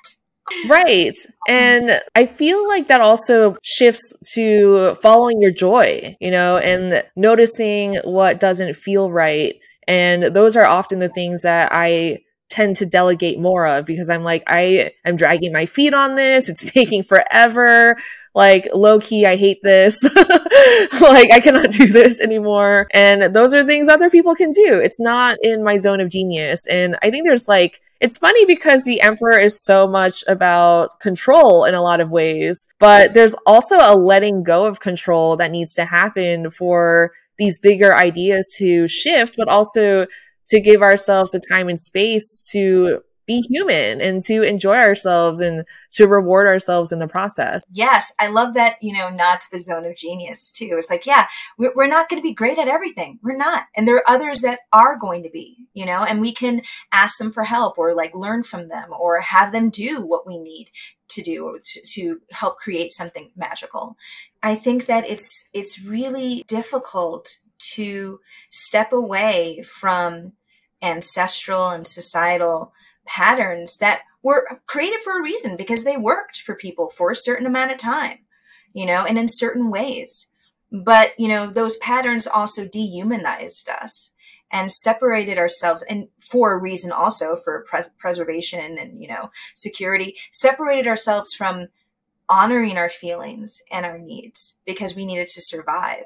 Right. 0.69 1.15
And 1.49 2.01
I 2.15 2.27
feel 2.27 2.67
like 2.69 2.89
that 2.89 3.01
also 3.01 3.57
shifts 3.63 4.13
to 4.35 4.95
following 4.95 5.41
your 5.41 5.53
joy, 5.53 6.17
you 6.21 6.31
know, 6.31 6.59
and 6.59 7.03
noticing 7.17 7.97
what 8.05 8.41
doesn't 8.41 8.75
feel 8.75 9.11
right. 9.11 9.55
And 9.89 10.23
those 10.35 10.57
are 10.57 10.67
often 10.67 10.99
the 10.99 11.09
things 11.09 11.43
that 11.43 11.71
I 11.73 12.21
tend 12.51 12.77
to 12.77 12.87
delegate 12.87 13.39
more 13.39 13.67
of 13.67 13.87
because 13.87 14.11
I'm 14.11 14.25
like, 14.25 14.43
I 14.47 14.93
am 15.05 15.17
dragging 15.17 15.53
my 15.53 15.67
feet 15.67 15.95
on 15.95 16.17
this. 16.17 16.49
It's 16.49 16.65
taking 16.73 17.03
forever. 17.03 17.97
Like 18.35 18.69
low 18.73 19.01
key, 19.01 19.27
I 19.27 19.37
hate 19.37 19.61
this. 19.63 20.03
like 21.01 21.33
I 21.33 21.41
cannot 21.43 21.71
do 21.71 21.87
this 21.87 22.21
anymore. 22.21 22.87
And 22.93 23.35
those 23.35 23.55
are 23.55 23.65
things 23.65 23.89
other 23.89 24.11
people 24.11 24.35
can 24.35 24.51
do. 24.51 24.79
It's 24.79 25.01
not 25.01 25.37
in 25.43 25.65
my 25.65 25.79
zone 25.79 26.01
of 26.01 26.11
genius. 26.11 26.67
And 26.69 26.97
I 27.03 27.11
think 27.11 27.25
there's 27.25 27.49
like, 27.49 27.81
it's 28.01 28.19
funny 28.19 28.47
because 28.47 28.85
the 28.85 29.01
emperor 29.01 29.39
is 29.39 29.63
so 29.65 29.87
much 29.87 30.23
about 30.29 31.01
control 31.01 31.65
in 31.65 31.75
a 31.75 31.83
lot 31.83 32.01
of 32.01 32.11
ways, 32.11 32.67
but 32.79 33.15
there's 33.15 33.35
also 33.47 33.77
a 33.79 33.97
letting 33.97 34.43
go 34.43 34.65
of 34.67 34.81
control 34.81 35.37
that 35.37 35.51
needs 35.51 35.75
to 35.75 35.85
happen 35.85 36.51
for 36.51 37.13
these 37.37 37.59
bigger 37.59 37.97
ideas 37.97 38.55
to 38.59 38.87
shift, 38.87 39.35
but 39.37 39.49
also 39.49 40.07
to 40.51 40.61
give 40.61 40.83
ourselves 40.83 41.31
the 41.31 41.41
time 41.41 41.69
and 41.69 41.79
space 41.79 42.43
to 42.53 43.03
be 43.31 43.43
human 43.43 44.01
and 44.01 44.23
to 44.23 44.43
enjoy 44.43 44.75
ourselves 44.75 45.41
and 45.41 45.65
to 45.93 46.09
reward 46.09 46.49
ourselves 46.49 46.91
in 46.91 46.99
the 46.99 47.07
process. 47.07 47.63
Yes, 47.71 48.13
I 48.19 48.27
love 48.27 48.55
that, 48.55 48.75
you 48.83 48.93
know, 48.93 49.09
not 49.09 49.41
to 49.43 49.47
the 49.53 49.61
zone 49.61 49.85
of 49.85 49.97
genius 49.97 50.51
too. 50.51 50.71
It's 50.73 50.91
like, 50.91 51.07
yeah, 51.07 51.29
we're 51.57 51.87
not 51.87 52.09
going 52.09 52.21
to 52.21 52.27
be 52.27 52.35
great 52.35 52.59
at 52.59 52.67
everything. 52.67 53.21
We're 53.23 53.37
not. 53.37 53.67
And 53.77 53.87
there 53.87 53.95
are 53.95 54.11
others 54.11 54.41
that 54.41 54.61
are 54.73 54.99
going 54.99 55.23
to 55.23 55.31
be, 55.31 55.69
you 55.75 55.87
know, 55.87 56.03
and 56.03 56.21
we 56.21 56.35
can 56.35 56.63
ask 56.91 57.19
them 57.19 57.31
for 57.31 57.45
help 57.45 57.79
or 57.79 57.95
like 57.95 58.17
learn 58.17 58.43
from 58.43 58.69
them 58.69 58.91
or 58.99 59.21
have 59.21 59.53
them 59.53 59.71
do 59.71 60.05
what 60.05 60.27
we 60.27 60.37
need 60.37 60.71
to 61.11 61.23
do 61.23 61.61
to, 61.95 62.21
help 62.33 62.59
create 62.59 62.91
something 62.91 63.31
magical. 63.37 63.97
I 64.43 64.57
think 64.57 64.87
that 64.87 65.09
it's, 65.09 65.49
it's 65.53 65.81
really 65.81 66.45
difficult 66.49 67.29
to 67.75 68.19
step 68.51 68.93
away 68.93 69.63
from 69.63 70.33
ancestral 70.83 71.71
and 71.71 71.87
societal 71.87 72.73
patterns 73.07 73.79
that 73.79 74.01
were 74.23 74.61
created 74.67 75.01
for 75.03 75.19
a 75.19 75.23
reason 75.23 75.57
because 75.57 75.85
they 75.85 75.97
worked 75.97 76.39
for 76.39 76.55
people 76.55 76.91
for 76.91 77.11
a 77.11 77.17
certain 77.17 77.47
amount 77.47 77.73
of 77.73 77.79
time, 77.79 78.19
you 78.73 78.87
know, 78.87 79.05
and 79.05 79.19
in 79.19 79.29
certain 79.29 79.71
ways. 79.71 80.31
But, 80.71 81.13
you 81.19 81.29
know, 81.29 81.51
those 81.51 81.77
patterns 81.79 82.27
also 82.27 82.67
dehumanized 82.67 83.69
us 83.69 84.11
and 84.53 84.71
separated 84.71 85.39
ourselves 85.39 85.83
and 85.89 86.09
for 86.19 86.53
a 86.53 86.59
reason 86.59 86.93
also 86.93 87.37
for 87.37 87.65
pres- 87.69 87.95
preservation 87.99 88.79
and, 88.79 89.01
you 89.01 89.09
know, 89.09 89.31
security, 89.55 90.17
separated 90.31 90.87
ourselves 90.87 91.35
from 91.35 91.69
honoring 92.29 92.77
our 92.77 92.91
feelings 92.91 93.61
and 93.71 93.85
our 93.85 93.99
needs 93.99 94.59
because 94.65 94.95
we 94.95 95.05
needed 95.05 95.29
to 95.29 95.41
survive. 95.41 96.05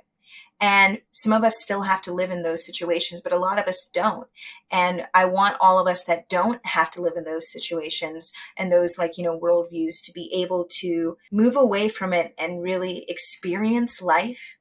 And 0.60 1.00
some 1.12 1.32
of 1.32 1.44
us 1.44 1.60
still 1.60 1.82
have 1.82 2.00
to 2.02 2.14
live 2.14 2.30
in 2.30 2.42
those 2.42 2.64
situations, 2.64 3.20
but 3.20 3.32
a 3.32 3.38
lot 3.38 3.58
of 3.58 3.66
us 3.66 3.90
don't. 3.92 4.28
And 4.70 5.04
I 5.12 5.24
want 5.24 5.56
all 5.60 5.78
of 5.78 5.86
us 5.86 6.04
that 6.04 6.28
don't 6.28 6.64
have 6.64 6.90
to 6.92 7.02
live 7.02 7.14
in 7.16 7.24
those 7.24 7.50
situations 7.50 8.32
and 8.56 8.70
those 8.70 8.96
like, 8.96 9.18
you 9.18 9.24
know, 9.24 9.38
worldviews 9.38 10.02
to 10.04 10.12
be 10.12 10.30
able 10.32 10.66
to 10.80 11.16
move 11.30 11.56
away 11.56 11.88
from 11.88 12.12
it 12.12 12.34
and 12.38 12.62
really 12.62 13.04
experience 13.08 14.00
life, 14.00 14.56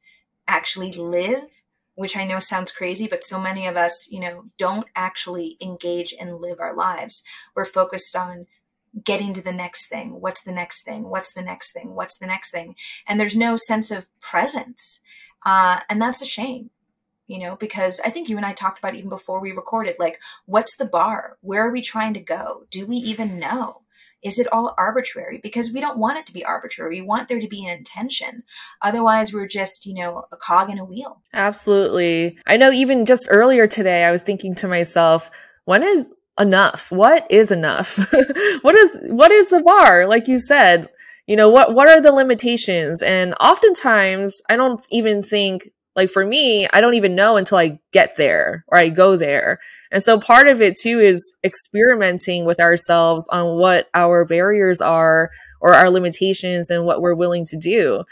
actually 0.47 0.93
live, 0.93 1.45
which 1.95 2.17
I 2.17 2.25
know 2.25 2.39
sounds 2.39 2.71
crazy, 2.71 3.07
but 3.07 3.23
so 3.23 3.39
many 3.39 3.67
of 3.67 3.77
us, 3.77 4.07
you 4.09 4.19
know, 4.19 4.45
don't 4.57 4.87
actually 4.95 5.57
engage 5.61 6.13
and 6.19 6.41
live 6.41 6.59
our 6.59 6.75
lives. 6.75 7.23
We're 7.55 7.65
focused 7.65 8.15
on 8.15 8.47
getting 9.03 9.33
to 9.33 9.41
the 9.41 9.53
next 9.53 9.89
thing. 9.89 10.19
What's 10.19 10.43
the 10.43 10.51
next 10.51 10.83
thing? 10.83 11.03
What's 11.03 11.33
the 11.33 11.41
next 11.41 11.71
thing? 11.71 11.95
What's 11.95 12.17
the 12.19 12.27
next 12.27 12.51
thing? 12.51 12.75
And 13.07 13.19
there's 13.19 13.35
no 13.35 13.55
sense 13.55 13.89
of 13.89 14.05
presence 14.19 14.99
uh, 15.45 15.79
and 15.89 16.01
that's 16.01 16.21
a 16.21 16.25
shame, 16.25 16.69
you 17.27 17.39
know, 17.39 17.55
because 17.55 17.99
I 18.05 18.09
think 18.09 18.29
you 18.29 18.37
and 18.37 18.45
I 18.45 18.53
talked 18.53 18.79
about 18.79 18.95
even 18.95 19.09
before 19.09 19.39
we 19.39 19.51
recorded, 19.51 19.95
like, 19.99 20.19
what's 20.45 20.75
the 20.77 20.85
bar? 20.85 21.37
Where 21.41 21.67
are 21.67 21.71
we 21.71 21.81
trying 21.81 22.13
to 22.15 22.19
go? 22.19 22.65
Do 22.69 22.85
we 22.85 22.97
even 22.97 23.39
know? 23.39 23.81
Is 24.23 24.39
it 24.39 24.51
all 24.53 24.73
arbitrary? 24.77 25.39
Because 25.43 25.73
we 25.73 25.81
don't 25.81 25.97
want 25.97 26.17
it 26.17 26.25
to 26.27 26.33
be 26.33 26.45
arbitrary. 26.45 27.01
We 27.01 27.05
want 27.05 27.27
there 27.27 27.41
to 27.41 27.47
be 27.47 27.65
an 27.65 27.77
intention. 27.77 28.43
Otherwise, 28.81 29.33
we're 29.33 29.47
just, 29.47 29.85
you 29.85 29.93
know, 29.93 30.25
a 30.31 30.37
cog 30.37 30.69
in 30.69 30.79
a 30.79 30.85
wheel. 30.85 31.21
Absolutely. 31.33 32.37
I 32.47 32.55
know 32.55 32.71
even 32.71 33.05
just 33.05 33.27
earlier 33.29 33.67
today, 33.67 34.05
I 34.05 34.11
was 34.11 34.23
thinking 34.23 34.55
to 34.55 34.67
myself, 34.69 35.29
when 35.65 35.83
is 35.83 36.11
enough? 36.39 36.89
What 36.89 37.29
is 37.29 37.51
enough? 37.51 37.97
what 38.61 38.75
is, 38.75 38.99
what 39.07 39.31
is 39.31 39.49
the 39.49 39.61
bar? 39.61 40.07
Like 40.07 40.29
you 40.29 40.39
said, 40.39 40.89
you 41.27 41.35
know 41.35 41.49
what 41.49 41.73
what 41.73 41.87
are 41.87 42.01
the 42.01 42.11
limitations 42.11 43.01
and 43.01 43.33
oftentimes 43.39 44.41
i 44.49 44.55
don't 44.55 44.85
even 44.91 45.21
think 45.21 45.69
like 45.95 46.09
for 46.09 46.25
me 46.25 46.67
i 46.73 46.81
don't 46.81 46.95
even 46.95 47.15
know 47.15 47.37
until 47.37 47.57
i 47.57 47.79
get 47.91 48.15
there 48.17 48.65
or 48.67 48.77
i 48.77 48.89
go 48.89 49.15
there 49.15 49.59
and 49.91 50.03
so 50.03 50.19
part 50.19 50.47
of 50.47 50.61
it 50.61 50.75
too 50.77 50.99
is 50.99 51.33
experimenting 51.43 52.45
with 52.45 52.59
ourselves 52.59 53.27
on 53.29 53.57
what 53.57 53.87
our 53.93 54.25
barriers 54.25 54.81
are 54.81 55.29
or 55.61 55.73
our 55.73 55.89
limitations 55.89 56.69
and 56.69 56.85
what 56.85 57.01
we're 57.01 57.15
willing 57.15 57.45
to 57.45 57.57
do 57.57 58.03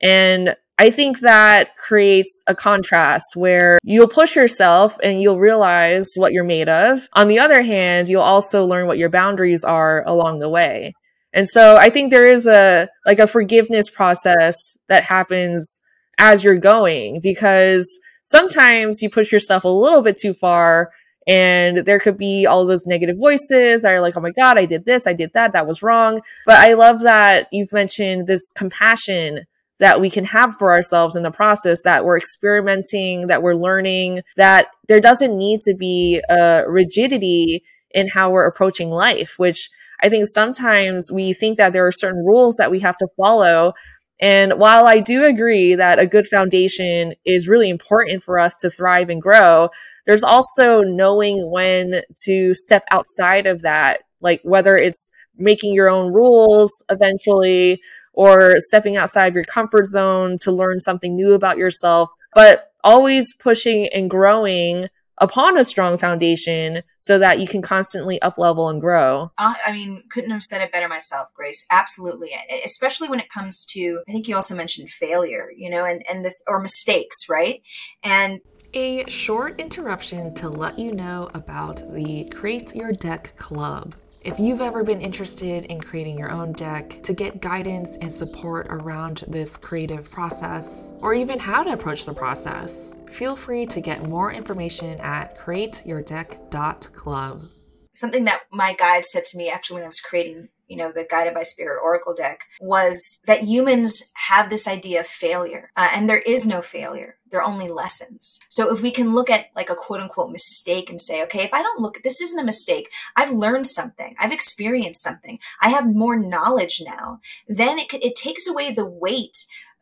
and 0.00 0.54
I 0.80 0.90
think 0.90 1.20
that 1.20 1.76
creates 1.76 2.44
a 2.46 2.54
contrast 2.54 3.34
where 3.34 3.80
you'll 3.82 4.06
push 4.06 4.36
yourself 4.36 4.96
and 5.02 5.20
you'll 5.20 5.40
realize 5.40 6.12
what 6.14 6.32
you're 6.32 6.44
made 6.44 6.68
of. 6.68 7.08
On 7.14 7.26
the 7.26 7.40
other 7.40 7.62
hand, 7.62 8.08
you'll 8.08 8.22
also 8.22 8.64
learn 8.64 8.86
what 8.86 8.96
your 8.96 9.08
boundaries 9.08 9.64
are 9.64 10.06
along 10.06 10.38
the 10.38 10.48
way. 10.48 10.94
And 11.38 11.48
so 11.48 11.76
I 11.76 11.88
think 11.88 12.10
there 12.10 12.26
is 12.26 12.48
a 12.48 12.88
like 13.06 13.20
a 13.20 13.28
forgiveness 13.28 13.88
process 13.88 14.76
that 14.88 15.04
happens 15.04 15.80
as 16.18 16.42
you're 16.42 16.58
going 16.58 17.20
because 17.20 18.00
sometimes 18.24 19.02
you 19.02 19.08
push 19.08 19.30
yourself 19.30 19.62
a 19.62 19.68
little 19.68 20.02
bit 20.02 20.16
too 20.16 20.34
far 20.34 20.90
and 21.28 21.86
there 21.86 22.00
could 22.00 22.18
be 22.18 22.44
all 22.44 22.66
those 22.66 22.88
negative 22.88 23.16
voices 23.16 23.84
are 23.84 24.00
like, 24.00 24.16
oh 24.16 24.20
my 24.20 24.32
God, 24.32 24.58
I 24.58 24.64
did 24.64 24.84
this, 24.84 25.06
I 25.06 25.12
did 25.12 25.32
that, 25.34 25.52
that 25.52 25.68
was 25.68 25.80
wrong. 25.80 26.22
But 26.44 26.58
I 26.58 26.74
love 26.74 27.02
that 27.02 27.46
you've 27.52 27.72
mentioned 27.72 28.26
this 28.26 28.50
compassion 28.50 29.46
that 29.78 30.00
we 30.00 30.10
can 30.10 30.24
have 30.24 30.56
for 30.56 30.72
ourselves 30.72 31.14
in 31.14 31.22
the 31.22 31.30
process 31.30 31.82
that 31.82 32.04
we're 32.04 32.18
experimenting, 32.18 33.28
that 33.28 33.44
we're 33.44 33.54
learning, 33.54 34.22
that 34.34 34.66
there 34.88 35.00
doesn't 35.00 35.38
need 35.38 35.60
to 35.60 35.74
be 35.76 36.20
a 36.28 36.64
rigidity 36.66 37.62
in 37.92 38.08
how 38.08 38.28
we're 38.28 38.44
approaching 38.48 38.90
life, 38.90 39.34
which 39.36 39.70
I 40.00 40.08
think 40.08 40.28
sometimes 40.28 41.10
we 41.12 41.32
think 41.32 41.56
that 41.58 41.72
there 41.72 41.86
are 41.86 41.92
certain 41.92 42.24
rules 42.24 42.56
that 42.56 42.70
we 42.70 42.80
have 42.80 42.96
to 42.98 43.08
follow. 43.16 43.72
And 44.20 44.54
while 44.54 44.86
I 44.86 45.00
do 45.00 45.24
agree 45.24 45.74
that 45.74 45.98
a 45.98 46.06
good 46.06 46.26
foundation 46.26 47.14
is 47.24 47.48
really 47.48 47.70
important 47.70 48.22
for 48.22 48.38
us 48.38 48.56
to 48.58 48.70
thrive 48.70 49.10
and 49.10 49.22
grow, 49.22 49.70
there's 50.06 50.24
also 50.24 50.82
knowing 50.82 51.50
when 51.50 52.02
to 52.24 52.54
step 52.54 52.84
outside 52.90 53.46
of 53.46 53.62
that, 53.62 54.00
like 54.20 54.40
whether 54.42 54.76
it's 54.76 55.10
making 55.36 55.72
your 55.72 55.88
own 55.88 56.12
rules 56.12 56.82
eventually 56.90 57.80
or 58.12 58.56
stepping 58.58 58.96
outside 58.96 59.26
of 59.26 59.34
your 59.34 59.44
comfort 59.44 59.86
zone 59.86 60.36
to 60.42 60.50
learn 60.50 60.80
something 60.80 61.14
new 61.14 61.34
about 61.34 61.56
yourself, 61.56 62.10
but 62.34 62.72
always 62.82 63.32
pushing 63.34 63.88
and 63.88 64.10
growing 64.10 64.88
upon 65.20 65.58
a 65.58 65.64
strong 65.64 65.96
foundation 65.96 66.82
so 66.98 67.18
that 67.18 67.40
you 67.40 67.46
can 67.46 67.62
constantly 67.62 68.20
up 68.22 68.38
level 68.38 68.68
and 68.68 68.80
grow. 68.80 69.30
Uh, 69.38 69.54
I 69.66 69.72
mean, 69.72 70.02
couldn't 70.10 70.30
have 70.30 70.42
said 70.42 70.60
it 70.60 70.72
better 70.72 70.88
myself, 70.88 71.28
Grace. 71.34 71.64
Absolutely. 71.70 72.30
Especially 72.64 73.08
when 73.08 73.20
it 73.20 73.28
comes 73.28 73.64
to, 73.70 74.00
I 74.08 74.12
think 74.12 74.28
you 74.28 74.36
also 74.36 74.54
mentioned 74.54 74.90
failure, 74.90 75.48
you 75.56 75.70
know, 75.70 75.84
and, 75.84 76.04
and 76.10 76.24
this, 76.24 76.42
or 76.46 76.60
mistakes, 76.60 77.16
right? 77.28 77.62
And 78.02 78.40
a 78.74 79.08
short 79.08 79.58
interruption 79.60 80.34
to 80.34 80.48
let 80.48 80.78
you 80.78 80.92
know 80.92 81.30
about 81.34 81.82
the 81.94 82.28
Create 82.34 82.74
Your 82.74 82.92
Deck 82.92 83.34
Club. 83.36 83.94
If 84.28 84.38
you've 84.38 84.60
ever 84.60 84.84
been 84.84 85.00
interested 85.00 85.64
in 85.64 85.80
creating 85.80 86.16
your 86.18 86.30
own 86.30 86.52
deck 86.52 87.02
to 87.04 87.14
get 87.14 87.40
guidance 87.40 87.96
and 87.96 88.12
support 88.12 88.66
around 88.68 89.24
this 89.26 89.56
creative 89.56 90.10
process, 90.10 90.92
or 91.00 91.14
even 91.14 91.38
how 91.38 91.62
to 91.62 91.72
approach 91.72 92.04
the 92.04 92.12
process, 92.12 92.94
feel 93.10 93.34
free 93.34 93.64
to 93.64 93.80
get 93.80 94.06
more 94.06 94.30
information 94.30 95.00
at 95.00 95.38
createyourdeck.club. 95.38 97.48
Something 97.94 98.24
that 98.24 98.42
my 98.52 98.74
guide 98.74 99.06
said 99.06 99.24
to 99.30 99.38
me 99.38 99.48
actually 99.48 99.76
when 99.76 99.84
I 99.84 99.88
was 99.88 100.00
creating 100.00 100.50
you 100.68 100.76
know, 100.76 100.92
the 100.92 101.06
Guided 101.10 101.34
by 101.34 101.42
Spirit 101.42 101.80
Oracle 101.82 102.14
deck 102.14 102.44
was 102.60 103.18
that 103.26 103.44
humans 103.44 104.02
have 104.14 104.50
this 104.50 104.68
idea 104.68 105.00
of 105.00 105.06
failure, 105.06 105.70
uh, 105.76 105.88
and 105.92 106.08
there 106.08 106.18
is 106.20 106.46
no 106.46 106.62
failure. 106.62 107.16
They're 107.30 107.42
only 107.42 107.68
lessons. 107.68 108.38
So 108.48 108.74
if 108.74 108.80
we 108.80 108.90
can 108.90 109.14
look 109.14 109.28
at 109.28 109.46
like 109.54 109.70
a 109.70 109.74
quote 109.74 110.00
unquote 110.00 110.30
mistake 110.30 110.88
and 110.88 111.00
say, 111.00 111.22
okay, 111.24 111.42
if 111.42 111.52
I 111.52 111.62
don't 111.62 111.80
look, 111.80 112.02
this 112.02 112.20
isn't 112.20 112.38
a 112.38 112.44
mistake. 112.44 112.90
I've 113.16 113.32
learned 113.32 113.66
something. 113.66 114.14
I've 114.18 114.32
experienced 114.32 115.02
something. 115.02 115.38
I 115.60 115.70
have 115.70 115.86
more 115.86 116.18
knowledge 116.18 116.82
now. 116.84 117.20
Then 117.48 117.78
it, 117.78 117.88
it 117.92 118.16
takes 118.16 118.46
away 118.46 118.72
the 118.72 118.86
weight 118.86 119.36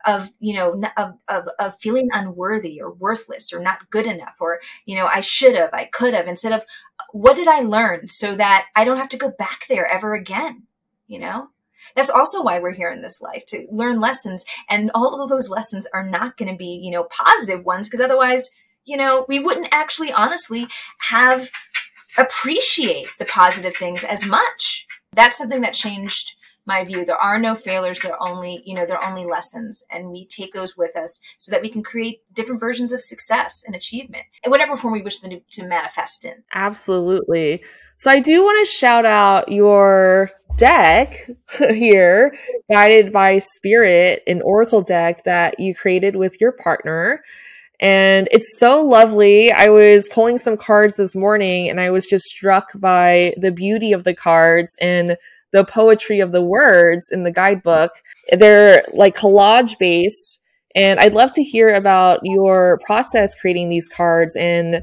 of 0.06 0.30
you 0.38 0.54
know 0.54 0.80
of, 0.96 1.14
of, 1.28 1.44
of 1.58 1.78
feeling 1.80 2.08
unworthy 2.12 2.80
or 2.80 2.92
worthless 2.92 3.52
or 3.52 3.60
not 3.60 3.90
good 3.90 4.06
enough 4.06 4.36
or 4.40 4.60
you 4.84 4.94
know 4.96 5.06
i 5.06 5.20
should 5.20 5.54
have 5.54 5.70
i 5.72 5.84
could 5.86 6.14
have 6.14 6.28
instead 6.28 6.52
of 6.52 6.62
what 7.12 7.34
did 7.34 7.48
i 7.48 7.60
learn 7.60 8.06
so 8.06 8.34
that 8.34 8.66
i 8.76 8.84
don't 8.84 8.98
have 8.98 9.08
to 9.08 9.16
go 9.16 9.32
back 9.38 9.64
there 9.68 9.86
ever 9.86 10.14
again 10.14 10.62
you 11.06 11.18
know? 11.18 11.48
That's 11.94 12.10
also 12.10 12.42
why 12.42 12.58
we're 12.58 12.72
here 12.72 12.90
in 12.90 13.02
this 13.02 13.20
life 13.20 13.44
to 13.48 13.66
learn 13.70 14.00
lessons. 14.00 14.44
And 14.68 14.90
all 14.94 15.22
of 15.22 15.28
those 15.28 15.48
lessons 15.48 15.86
are 15.94 16.08
not 16.08 16.36
going 16.36 16.50
to 16.50 16.56
be, 16.56 16.80
you 16.82 16.90
know, 16.90 17.04
positive 17.04 17.64
ones 17.64 17.88
because 17.88 18.00
otherwise, 18.00 18.50
you 18.84 18.96
know, 18.96 19.24
we 19.28 19.38
wouldn't 19.38 19.68
actually 19.72 20.12
honestly 20.12 20.66
have 21.08 21.50
appreciate 22.18 23.08
the 23.18 23.24
positive 23.26 23.76
things 23.76 24.02
as 24.04 24.24
much. 24.24 24.86
That's 25.12 25.38
something 25.38 25.60
that 25.60 25.74
changed 25.74 26.32
my 26.66 26.84
view. 26.84 27.04
There 27.04 27.16
are 27.16 27.38
no 27.38 27.54
failures. 27.54 28.00
They're 28.00 28.20
only, 28.20 28.62
you 28.66 28.74
know, 28.74 28.84
they're 28.86 29.02
only 29.02 29.24
lessons. 29.24 29.82
And 29.90 30.10
we 30.10 30.26
take 30.26 30.52
those 30.52 30.76
with 30.76 30.96
us 30.96 31.20
so 31.38 31.52
that 31.52 31.62
we 31.62 31.68
can 31.68 31.82
create 31.82 32.22
different 32.34 32.60
versions 32.60 32.92
of 32.92 33.00
success 33.00 33.62
and 33.66 33.76
achievement 33.76 34.24
in 34.42 34.50
whatever 34.50 34.76
form 34.76 34.92
we 34.92 35.02
wish 35.02 35.20
them 35.20 35.30
to, 35.30 35.40
to 35.52 35.66
manifest 35.66 36.24
in. 36.24 36.42
Absolutely. 36.52 37.62
So 37.98 38.10
I 38.10 38.20
do 38.20 38.42
want 38.42 38.66
to 38.66 38.72
shout 38.72 39.06
out 39.06 39.50
your 39.50 40.30
deck 40.58 41.14
here, 41.58 42.36
guided 42.70 43.12
by 43.12 43.38
spirit, 43.38 44.22
an 44.26 44.42
oracle 44.42 44.82
deck 44.82 45.24
that 45.24 45.58
you 45.58 45.74
created 45.74 46.16
with 46.16 46.40
your 46.40 46.52
partner. 46.52 47.22
And 47.80 48.28
it's 48.30 48.58
so 48.58 48.82
lovely. 48.82 49.52
I 49.52 49.68
was 49.68 50.08
pulling 50.08 50.38
some 50.38 50.56
cards 50.56 50.96
this 50.96 51.14
morning 51.14 51.68
and 51.68 51.80
I 51.80 51.90
was 51.90 52.06
just 52.06 52.24
struck 52.24 52.68
by 52.76 53.34
the 53.36 53.52
beauty 53.52 53.92
of 53.92 54.04
the 54.04 54.14
cards 54.14 54.76
and 54.80 55.16
the 55.52 55.64
poetry 55.64 56.20
of 56.20 56.32
the 56.32 56.42
words 56.42 57.10
in 57.10 57.22
the 57.22 57.32
guidebook. 57.32 57.92
They're 58.30 58.82
like 58.92 59.16
collage 59.16 59.78
based. 59.78 60.40
And 60.74 61.00
I'd 61.00 61.14
love 61.14 61.32
to 61.32 61.42
hear 61.42 61.68
about 61.70 62.20
your 62.22 62.78
process 62.84 63.34
creating 63.34 63.70
these 63.70 63.88
cards 63.88 64.36
and 64.36 64.82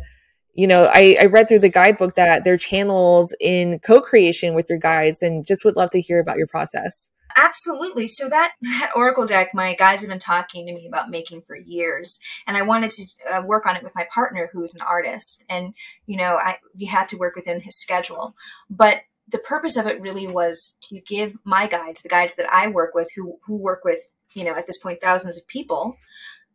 you 0.53 0.67
know, 0.67 0.89
I, 0.93 1.15
I 1.19 1.25
read 1.25 1.49
through 1.49 1.59
the 1.59 1.69
guidebook 1.69 2.13
that 2.15 2.43
they're 2.43 2.57
channeled 2.57 3.31
in 3.39 3.79
co-creation 3.79 4.53
with 4.53 4.67
your 4.69 4.77
guides 4.77 5.23
and 5.23 5.45
just 5.45 5.65
would 5.65 5.75
love 5.75 5.89
to 5.91 6.01
hear 6.01 6.19
about 6.19 6.37
your 6.37 6.47
process. 6.47 7.11
Absolutely. 7.35 8.07
So 8.07 8.29
that 8.29 8.53
that 8.61 8.91
Oracle 8.95 9.25
deck, 9.25 9.49
my 9.53 9.75
guides 9.75 10.03
have 10.03 10.09
been 10.09 10.19
talking 10.19 10.65
to 10.67 10.73
me 10.73 10.87
about 10.87 11.09
making 11.09 11.41
for 11.41 11.55
years, 11.55 12.19
and 12.47 12.55
I 12.57 12.61
wanted 12.61 12.91
to 12.91 13.05
uh, 13.31 13.41
work 13.41 13.65
on 13.65 13.75
it 13.75 13.83
with 13.83 13.95
my 13.95 14.05
partner, 14.13 14.49
who's 14.53 14.75
an 14.75 14.81
artist, 14.81 15.43
and 15.49 15.73
you 16.05 16.17
know, 16.17 16.37
I 16.37 16.57
we 16.77 16.85
had 16.85 17.09
to 17.09 17.17
work 17.17 17.35
within 17.35 17.61
his 17.61 17.79
schedule. 17.79 18.35
But 18.69 19.01
the 19.31 19.39
purpose 19.39 19.77
of 19.77 19.87
it 19.87 20.01
really 20.01 20.27
was 20.27 20.77
to 20.89 20.99
give 21.07 21.33
my 21.43 21.67
guides, 21.67 22.01
the 22.01 22.09
guides 22.09 22.35
that 22.35 22.51
I 22.51 22.67
work 22.67 22.93
with, 22.93 23.07
who 23.15 23.39
who 23.45 23.55
work 23.55 23.83
with 23.83 23.99
you 24.33 24.43
know 24.43 24.55
at 24.55 24.67
this 24.67 24.77
point 24.77 25.01
thousands 25.01 25.37
of 25.37 25.47
people, 25.47 25.97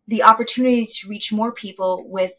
the 0.07 0.23
opportunity 0.23 0.87
to 0.87 1.09
reach 1.09 1.33
more 1.33 1.53
people 1.53 2.05
with 2.07 2.33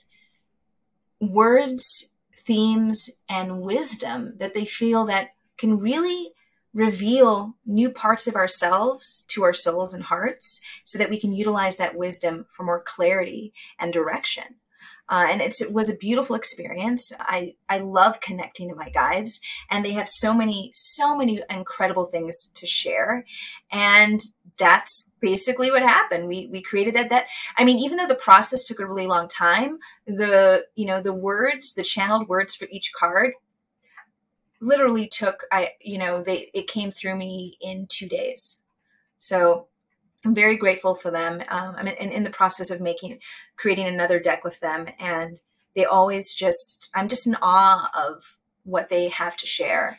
words, 1.20 2.10
themes, 2.46 3.10
and 3.28 3.62
wisdom 3.62 4.34
that 4.38 4.54
they 4.54 4.66
feel 4.66 5.06
that 5.06 5.30
can 5.58 5.80
really 5.80 6.32
reveal 6.74 7.56
new 7.66 7.90
parts 7.90 8.28
of 8.28 8.36
ourselves 8.36 9.26
to 9.28 9.44
our 9.44 9.54
souls 9.54 9.94
and 9.94 10.04
hearts 10.04 10.62
so 10.86 10.98
that 10.98 11.10
we 11.10 11.20
can 11.20 11.34
utilize 11.34 11.78
that 11.78 11.96
wisdom 11.96 12.46
for 12.56 12.64
more 12.64 12.82
clarity 12.82 13.54
and 13.80 13.92
direction. 13.92 14.44
Uh, 15.12 15.26
and 15.32 15.42
it 15.42 15.56
was 15.72 15.90
a 15.90 15.96
beautiful 15.96 16.36
experience. 16.36 17.12
I, 17.20 17.56
I 17.68 17.80
love 17.80 18.22
connecting 18.22 18.70
to 18.70 18.76
my 18.76 18.90
guides 18.90 19.40
and 19.72 19.84
they 19.84 19.94
have 19.94 20.08
so 20.08 20.36
many, 20.36 20.72
so 20.76 21.18
many 21.18 21.42
incredible 21.50 22.06
things 22.06 22.52
to 22.54 22.68
share. 22.68 23.26
And 23.72 24.20
that's 24.60 25.08
basically 25.22 25.72
what 25.72 25.82
happened. 25.82 26.28
We, 26.28 26.48
we 26.52 26.62
created 26.62 26.96
that, 26.96 27.10
that, 27.10 27.26
I 27.58 27.64
mean, 27.64 27.80
even 27.80 27.98
though 27.98 28.08
the 28.08 28.16
process 28.16 28.66
took 28.66 28.80
a 28.80 28.86
really 28.86 29.08
long 29.08 29.28
time, 29.30 29.80
the, 30.06 30.66
you 30.76 30.86
know, 30.86 31.02
the 31.02 31.14
words, 31.14 31.74
the 31.74 31.84
channeled 31.84 32.28
words 32.28 32.56
for 32.56 32.68
each 32.72 32.92
card 32.94 33.32
literally 34.62 35.08
took, 35.08 35.46
I, 35.52 35.72
you 35.82 35.98
know, 35.98 36.22
they, 36.22 36.52
it 36.54 36.68
came 36.68 36.92
through 36.92 37.16
me 37.16 37.58
in 37.62 37.88
two 37.90 38.08
days. 38.08 38.60
So 39.20 39.68
I'm 40.26 40.36
very 40.36 40.58
grateful 40.58 40.96
for 40.96 41.12
them. 41.12 41.42
Um, 41.50 41.76
I'm 41.78 41.88
in, 41.88 42.12
in, 42.12 42.24
the 42.24 42.30
process 42.30 42.70
of 42.70 42.82
making, 42.82 43.20
creating 43.56 43.88
another 43.88 44.20
deck 44.20 44.44
with 44.44 44.60
them, 44.60 44.88
and 45.00 45.40
they 45.76 45.86
always 45.86 46.34
just, 46.34 46.90
I'm 46.94 47.08
just 47.08 47.26
in 47.26 47.38
awe 47.42 47.90
of 47.96 48.38
what 48.64 48.90
they 48.90 49.08
have 49.10 49.38
to 49.38 49.48
share, 49.48 49.98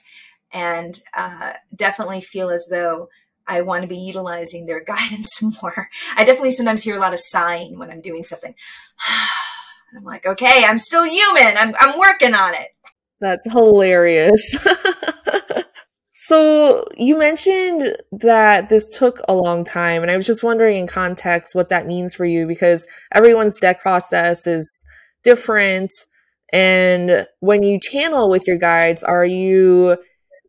and 0.53 1.01
uh, 1.17 1.55
definitely 1.75 2.21
feel 2.21 2.51
as 2.51 2.67
though 2.71 3.09
I 3.51 3.63
want 3.63 3.83
to 3.83 3.89
be 3.89 3.99
utilizing 3.99 4.67
their 4.67 4.83
guidance 4.85 5.43
more. 5.43 5.89
I 6.17 6.25
definitely 6.25 6.53
sometimes 6.53 6.83
hear 6.83 6.97
a 6.97 7.01
lot 7.01 7.15
of 7.15 7.21
sighing 7.21 7.79
when 7.79 7.91
I'm 7.91 8.01
doing 8.01 8.23
something. 8.23 8.55
I'm 9.97 10.05
like, 10.05 10.25
okay, 10.25 10.65
I'm 10.65 10.79
still 10.79 11.05
human. 11.05 11.57
I'm 11.57 11.75
I'm 11.79 11.99
working 11.99 12.35
on 12.35 12.55
it. 12.55 12.69
That's 13.21 13.51
hilarious. 13.53 14.57
So 16.23 16.85
you 16.99 17.19
mentioned 17.19 17.97
that 18.13 18.69
this 18.69 18.89
took 18.89 19.21
a 19.27 19.33
long 19.33 19.65
time, 19.65 20.03
and 20.03 20.11
I 20.11 20.17
was 20.17 20.27
just 20.27 20.45
wondering 20.45 20.77
in 20.77 20.87
context 20.87 21.55
what 21.55 21.71
that 21.71 21.87
means 21.87 22.15
for 22.15 22.27
you 22.27 22.47
because 22.47 22.87
everyone's 23.15 23.57
deck 23.57 23.81
process 23.81 24.47
is 24.47 24.85
different. 25.25 25.91
And 26.53 27.27
when 27.41 27.63
you 27.63 27.81
channel 27.81 28.29
with 28.29 28.47
your 28.47 28.59
guides, 28.59 29.03
are 29.03 29.25
you, 29.25 29.97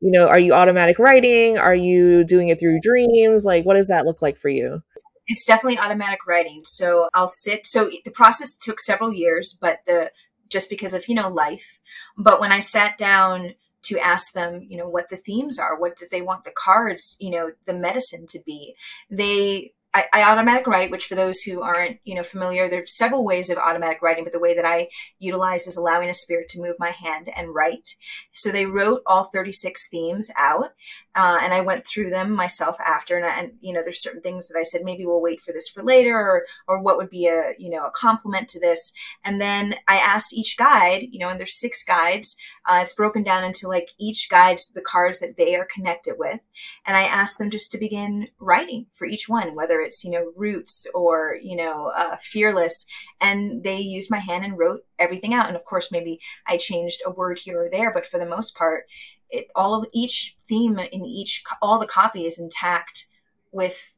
you 0.01 0.11
know, 0.11 0.27
are 0.27 0.39
you 0.39 0.53
automatic 0.53 0.99
writing? 0.99 1.57
Are 1.57 1.75
you 1.75 2.25
doing 2.25 2.49
it 2.49 2.59
through 2.59 2.79
dreams? 2.81 3.45
Like, 3.45 3.65
what 3.65 3.75
does 3.75 3.87
that 3.87 4.05
look 4.05 4.21
like 4.21 4.35
for 4.35 4.49
you? 4.49 4.81
It's 5.27 5.45
definitely 5.45 5.79
automatic 5.79 6.25
writing. 6.27 6.63
So 6.65 7.07
I'll 7.13 7.27
sit. 7.27 7.65
So 7.65 7.89
the 8.03 8.11
process 8.11 8.57
took 8.57 8.79
several 8.79 9.13
years, 9.13 9.57
but 9.59 9.79
the 9.85 10.11
just 10.49 10.69
because 10.69 10.93
of 10.93 11.07
you 11.07 11.15
know 11.15 11.29
life. 11.29 11.79
But 12.17 12.41
when 12.41 12.51
I 12.51 12.59
sat 12.59 12.97
down 12.97 13.53
to 13.83 13.99
ask 13.99 14.33
them, 14.33 14.65
you 14.67 14.77
know, 14.77 14.87
what 14.87 15.09
the 15.09 15.17
themes 15.17 15.57
are. 15.57 15.79
What 15.79 15.97
do 15.97 16.07
they 16.09 16.21
want 16.21 16.43
the 16.43 16.51
cards, 16.51 17.15
you 17.19 17.31
know, 17.31 17.51
the 17.65 17.73
medicine 17.73 18.27
to 18.27 18.39
be? 18.45 18.75
They 19.09 19.73
I, 19.93 20.05
I, 20.13 20.23
automatic 20.23 20.67
write, 20.67 20.89
which 20.89 21.05
for 21.05 21.15
those 21.15 21.41
who 21.41 21.61
aren't, 21.61 21.97
you 22.05 22.15
know, 22.15 22.23
familiar, 22.23 22.69
there's 22.69 22.95
several 22.95 23.25
ways 23.25 23.49
of 23.49 23.57
automatic 23.57 24.01
writing, 24.01 24.23
but 24.23 24.31
the 24.31 24.39
way 24.39 24.55
that 24.55 24.63
I 24.63 24.87
utilize 25.19 25.67
is 25.67 25.75
allowing 25.75 26.09
a 26.09 26.13
spirit 26.13 26.47
to 26.49 26.61
move 26.61 26.75
my 26.79 26.91
hand 26.91 27.29
and 27.35 27.53
write. 27.53 27.95
So 28.33 28.51
they 28.51 28.65
wrote 28.65 29.01
all 29.05 29.25
36 29.25 29.89
themes 29.89 30.29
out, 30.37 30.71
uh, 31.13 31.39
and 31.41 31.53
I 31.53 31.59
went 31.59 31.85
through 31.85 32.09
them 32.09 32.31
myself 32.31 32.77
after, 32.79 33.17
and, 33.17 33.25
I, 33.25 33.39
and, 33.39 33.51
you 33.59 33.73
know, 33.73 33.81
there's 33.83 34.01
certain 34.01 34.21
things 34.21 34.47
that 34.47 34.57
I 34.57 34.63
said 34.63 34.81
maybe 34.83 35.05
we'll 35.05 35.21
wait 35.21 35.41
for 35.41 35.51
this 35.51 35.67
for 35.67 35.83
later, 35.83 36.17
or 36.17 36.45
or 36.67 36.81
what 36.81 36.95
would 36.97 37.09
be 37.09 37.27
a 37.27 37.53
you 37.59 37.69
know 37.69 37.85
a 37.85 37.91
compliment 37.91 38.47
to 38.49 38.59
this, 38.61 38.93
and 39.25 39.41
then 39.41 39.75
I 39.89 39.97
asked 39.97 40.33
each 40.33 40.55
guide, 40.57 41.07
you 41.11 41.19
know, 41.19 41.27
and 41.27 41.39
there's 41.39 41.59
six 41.59 41.83
guides. 41.83 42.37
Uh, 42.65 42.79
it's 42.81 42.93
broken 42.93 43.23
down 43.23 43.43
into 43.43 43.67
like 43.67 43.87
each 43.99 44.29
guide's 44.29 44.71
the 44.71 44.81
cards 44.81 45.19
that 45.19 45.35
they 45.35 45.55
are 45.55 45.67
connected 45.73 46.15
with, 46.17 46.39
and 46.85 46.97
I 46.97 47.03
asked 47.03 47.37
them 47.37 47.49
just 47.49 47.71
to 47.71 47.77
begin 47.77 48.27
writing 48.39 48.87
for 48.93 49.05
each 49.05 49.27
one, 49.29 49.55
whether 49.55 49.81
it's 49.81 50.03
you 50.03 50.11
know 50.11 50.31
roots 50.35 50.87
or 50.93 51.37
you 51.41 51.55
know 51.55 51.91
uh, 51.95 52.17
fearless, 52.21 52.85
and 53.19 53.63
they 53.63 53.79
used 53.79 54.11
my 54.11 54.19
hand 54.19 54.45
and 54.45 54.57
wrote 54.57 54.85
everything 54.99 55.33
out, 55.33 55.47
and 55.47 55.55
of 55.55 55.65
course 55.65 55.91
maybe 55.91 56.19
I 56.47 56.57
changed 56.57 57.01
a 57.05 57.11
word 57.11 57.39
here 57.43 57.63
or 57.63 57.69
there, 57.69 57.93
but 57.93 58.05
for 58.05 58.19
the 58.19 58.25
most 58.25 58.55
part 58.55 58.85
it, 59.31 59.47
all 59.55 59.73
of 59.75 59.87
each 59.93 60.37
theme 60.47 60.77
in 60.77 61.05
each 61.05 61.43
all 61.61 61.79
the 61.79 61.87
copy 61.87 62.25
is 62.25 62.37
intact 62.37 63.07
with 63.51 63.95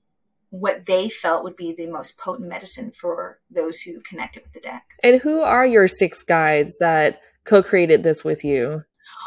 what 0.49 0.85
they 0.85 1.09
felt 1.09 1.43
would 1.43 1.55
be 1.55 1.73
the 1.73 1.87
most 1.87 2.17
potent 2.17 2.47
medicine 2.47 2.91
for 2.91 3.39
those 3.49 3.81
who 3.81 3.99
connected 4.01 4.43
with 4.43 4.53
the 4.53 4.59
deck. 4.59 4.83
And 5.01 5.19
who 5.19 5.41
are 5.41 5.65
your 5.65 5.87
six 5.87 6.21
guides 6.21 6.77
that 6.77 7.21
co-created 7.43 8.03
this 8.03 8.23
with 8.23 8.45
you? 8.45 8.83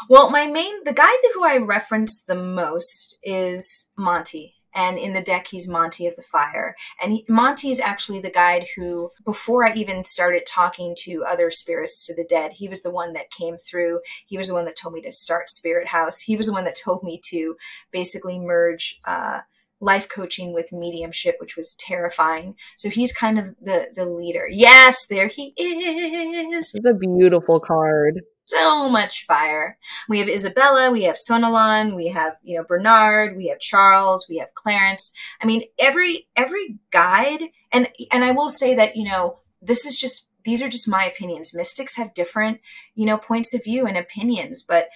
Well, 0.09 0.29
my 0.29 0.47
main 0.47 0.83
the 0.83 0.93
guy 0.93 1.11
who 1.33 1.43
I 1.43 1.57
reference 1.57 2.21
the 2.21 2.35
most 2.35 3.17
is 3.23 3.89
Monty 3.97 4.55
and 4.77 4.99
in 4.99 5.13
the 5.13 5.21
deck 5.21 5.47
he's 5.49 5.67
Monty 5.67 6.05
of 6.05 6.15
the 6.15 6.21
Fire. 6.21 6.75
And 7.01 7.11
he, 7.11 7.25
Monty 7.27 7.71
is 7.71 7.79
actually 7.79 8.21
the 8.21 8.29
guide 8.29 8.67
who, 8.75 9.09
before 9.25 9.65
I 9.65 9.73
even 9.73 10.03
started 10.03 10.43
talking 10.47 10.95
to 11.03 11.25
other 11.25 11.49
spirits 11.49 12.05
to 12.05 12.15
the 12.15 12.23
dead, 12.23 12.51
he 12.53 12.69
was 12.69 12.83
the 12.83 12.91
one 12.91 13.13
that 13.13 13.31
came 13.31 13.57
through. 13.57 13.99
He 14.27 14.37
was 14.37 14.49
the 14.49 14.53
one 14.53 14.65
that 14.65 14.77
told 14.77 14.93
me 14.93 15.01
to 15.01 15.11
start 15.11 15.49
Spirit 15.49 15.87
House. 15.87 16.19
He 16.21 16.37
was 16.37 16.45
the 16.45 16.53
one 16.53 16.63
that 16.65 16.79
told 16.79 17.03
me 17.03 17.19
to 17.29 17.57
basically 17.91 18.39
merge. 18.39 18.99
Uh, 19.05 19.41
life 19.79 20.09
coaching 20.09 20.55
with 20.55 20.71
mediumship, 20.71 21.35
which 21.39 21.55
was 21.55 21.75
terrifying. 21.79 22.55
So 22.77 22.89
he's 22.89 23.13
kind 23.13 23.37
of 23.37 23.53
the 23.61 23.89
the 23.95 24.07
leader. 24.07 24.47
Yes, 24.49 25.05
there 25.07 25.27
he 25.27 25.53
is. 25.55 26.71
It's 26.73 26.87
a 26.87 26.95
beautiful 26.95 27.59
card 27.59 28.21
so 28.47 28.89
much 28.89 29.25
fire. 29.27 29.77
We 30.07 30.19
have 30.19 30.29
Isabella, 30.29 30.89
we 30.89 31.03
have 31.03 31.17
Sonalon, 31.17 31.95
we 31.95 32.07
have, 32.07 32.37
you 32.43 32.57
know, 32.57 32.63
Bernard, 32.63 33.35
we 33.35 33.47
have 33.47 33.59
Charles, 33.59 34.25
we 34.29 34.37
have 34.37 34.53
Clarence. 34.55 35.11
I 35.41 35.45
mean, 35.45 35.63
every 35.77 36.27
every 36.35 36.77
guide 36.91 37.43
and 37.71 37.89
and 38.11 38.23
I 38.23 38.31
will 38.31 38.49
say 38.49 38.75
that, 38.75 38.95
you 38.95 39.07
know, 39.07 39.39
this 39.61 39.85
is 39.85 39.97
just 39.97 40.27
these 40.45 40.61
are 40.61 40.69
just 40.69 40.87
my 40.87 41.03
opinions. 41.03 41.53
Mystics 41.53 41.97
have 41.97 42.13
different, 42.13 42.59
you 42.95 43.05
know, 43.05 43.17
points 43.17 43.53
of 43.53 43.63
view 43.63 43.85
and 43.85 43.97
opinions, 43.97 44.63
but 44.67 44.87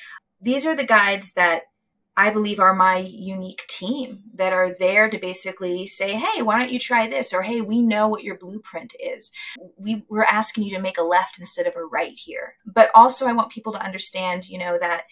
these 0.42 0.66
are 0.66 0.76
the 0.76 0.86
guides 0.86 1.34
that 1.34 1.64
I 2.18 2.30
believe 2.30 2.60
are 2.60 2.76
my 2.76 2.98
unique 2.98 3.64
team 3.70 4.24
that 4.36 4.52
are 4.52 4.76
there 4.78 5.10
to 5.10 5.18
basically 5.18 5.88
say, 5.88 6.14
hey, 6.14 6.42
why 6.42 6.60
don't 6.60 6.72
you 6.72 6.80
try 6.80 7.08
this? 7.08 7.34
Or 7.34 7.42
hey, 7.42 7.62
we 7.62 7.82
know 7.82 8.08
what 8.08 8.24
your 8.24 8.38
blueprint 8.38 8.94
is. 9.00 9.32
We, 9.78 10.04
we're 10.10 10.26
asking 10.26 10.66
you 10.66 10.76
to 10.76 10.82
make 10.82 10.98
a 10.98 11.04
left 11.04 11.40
instead 11.40 11.68
of 11.68 11.76
a 11.76 11.84
right 11.84 12.14
here. 12.16 12.56
But 12.66 12.92
also, 12.94 13.28
I 13.28 13.34
want 13.34 13.52
people 13.52 13.72
to 13.74 13.84
understand, 13.84 14.50
you 14.50 14.58
know, 14.58 14.78
that 14.80 15.04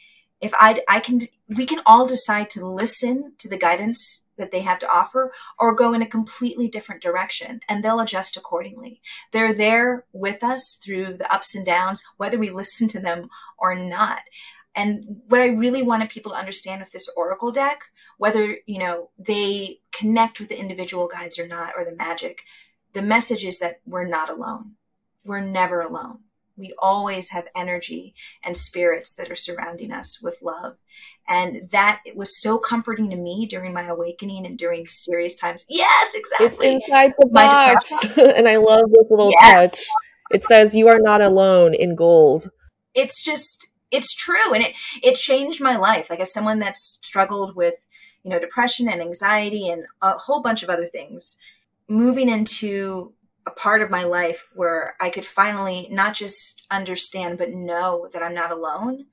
if 0.41 0.51
I, 0.55 0.81
I 0.87 0.99
can, 0.99 1.21
we 1.47 1.65
can 1.65 1.81
all 1.85 2.05
decide 2.05 2.49
to 2.51 2.65
listen 2.65 3.33
to 3.39 3.49
the 3.49 3.57
guidance 3.57 4.25
that 4.37 4.51
they 4.51 4.61
have 4.61 4.79
to 4.79 4.89
offer 4.89 5.31
or 5.59 5.75
go 5.75 5.93
in 5.93 6.01
a 6.01 6.07
completely 6.07 6.67
different 6.67 7.03
direction 7.03 7.59
and 7.69 7.83
they'll 7.83 7.99
adjust 7.99 8.37
accordingly. 8.37 9.01
They're 9.31 9.53
there 9.53 10.05
with 10.13 10.43
us 10.43 10.79
through 10.83 11.17
the 11.17 11.31
ups 11.33 11.55
and 11.55 11.65
downs, 11.65 12.01
whether 12.17 12.37
we 12.37 12.49
listen 12.49 12.87
to 12.89 12.99
them 12.99 13.29
or 13.57 13.75
not. 13.75 14.19
And 14.75 15.21
what 15.27 15.41
I 15.41 15.47
really 15.47 15.81
wanted 15.81 16.09
people 16.09 16.31
to 16.31 16.37
understand 16.37 16.81
with 16.81 16.91
this 16.91 17.09
Oracle 17.15 17.51
deck, 17.51 17.81
whether, 18.17 18.57
you 18.65 18.79
know, 18.79 19.09
they 19.17 19.79
connect 19.91 20.39
with 20.39 20.49
the 20.49 20.59
individual 20.59 21.07
guides 21.07 21.39
or 21.39 21.47
not, 21.47 21.73
or 21.75 21.83
the 21.83 21.95
magic, 21.95 22.41
the 22.93 23.01
message 23.01 23.45
is 23.45 23.59
that 23.59 23.81
we're 23.85 24.07
not 24.07 24.29
alone. 24.29 24.73
We're 25.23 25.41
never 25.41 25.81
alone. 25.81 26.19
We 26.59 26.73
always 26.77 27.29
have 27.29 27.45
energy 27.55 28.13
and 28.43 28.55
spirits 28.57 29.15
that 29.15 29.31
are 29.31 29.35
surrounding 29.35 29.91
us 29.91 30.21
with 30.21 30.41
love. 30.41 30.75
And 31.27 31.69
that 31.71 32.01
it 32.05 32.17
was 32.17 32.41
so 32.41 32.57
comforting 32.57 33.09
to 33.11 33.15
me 33.15 33.47
during 33.49 33.73
my 33.73 33.85
awakening 33.85 34.45
and 34.45 34.57
during 34.57 34.87
serious 34.87 35.35
times. 35.35 35.65
Yes, 35.69 36.11
exactly. 36.13 36.47
It's 36.47 36.83
inside 36.83 37.13
the 37.17 37.27
box. 37.27 38.05
and 38.17 38.49
I 38.49 38.57
love 38.57 38.91
this 38.91 39.05
little 39.09 39.31
yes. 39.39 39.53
touch. 39.53 39.85
It 40.31 40.43
says, 40.43 40.75
You 40.75 40.89
are 40.89 40.99
not 40.99 41.21
alone 41.21 41.73
in 41.73 41.95
gold. 41.95 42.49
It's 42.93 43.23
just, 43.23 43.68
it's 43.91 44.13
true 44.15 44.53
and 44.53 44.63
it 44.63 44.73
it 45.01 45.15
changed 45.15 45.61
my 45.61 45.77
life. 45.77 46.07
Like 46.09 46.19
as 46.19 46.33
someone 46.33 46.59
that's 46.59 46.99
struggled 47.03 47.55
with 47.55 47.75
you 48.23 48.29
know 48.29 48.39
depression 48.39 48.89
and 48.89 49.01
anxiety 49.01 49.69
and 49.69 49.83
a 50.01 50.17
whole 50.17 50.41
bunch 50.41 50.63
of 50.63 50.69
other 50.69 50.87
things 50.87 51.37
moving 51.87 52.29
into 52.29 53.13
a 53.45 53.51
part 53.51 53.81
of 53.81 53.89
my 53.89 54.03
life 54.03 54.43
where 54.53 54.95
i 54.99 55.09
could 55.09 55.25
finally 55.25 55.87
not 55.89 56.13
just 56.13 56.61
understand 56.69 57.37
but 57.37 57.51
know 57.51 58.09
that 58.11 58.21
i'm 58.21 58.33
not 58.33 58.51
alone 58.51 59.05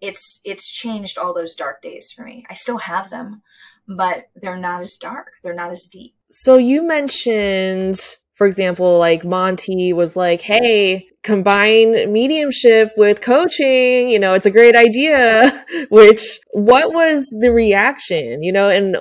it's 0.00 0.40
it's 0.44 0.70
changed 0.70 1.18
all 1.18 1.34
those 1.34 1.54
dark 1.54 1.82
days 1.82 2.12
for 2.12 2.22
me. 2.24 2.44
I 2.50 2.54
still 2.54 2.78
have 2.78 3.10
them 3.10 3.42
but 3.88 4.28
they're 4.34 4.58
not 4.58 4.82
as 4.82 4.96
dark. 4.96 5.28
They're 5.42 5.54
not 5.54 5.70
as 5.70 5.84
deep. 5.84 6.14
So 6.28 6.56
you 6.56 6.82
mentioned 6.82 8.00
for 8.36 8.46
example, 8.46 8.98
like 8.98 9.24
Monty 9.24 9.92
was 9.92 10.16
like, 10.16 10.42
Hey, 10.42 11.08
combine 11.22 12.12
mediumship 12.12 12.92
with 12.96 13.20
coaching, 13.20 14.08
you 14.08 14.18
know, 14.18 14.34
it's 14.34 14.46
a 14.46 14.50
great 14.50 14.76
idea, 14.76 15.64
which 15.90 16.38
what 16.52 16.92
was 16.92 17.26
the 17.40 17.50
reaction, 17.50 18.42
you 18.42 18.52
know, 18.52 18.68
and 18.68 18.96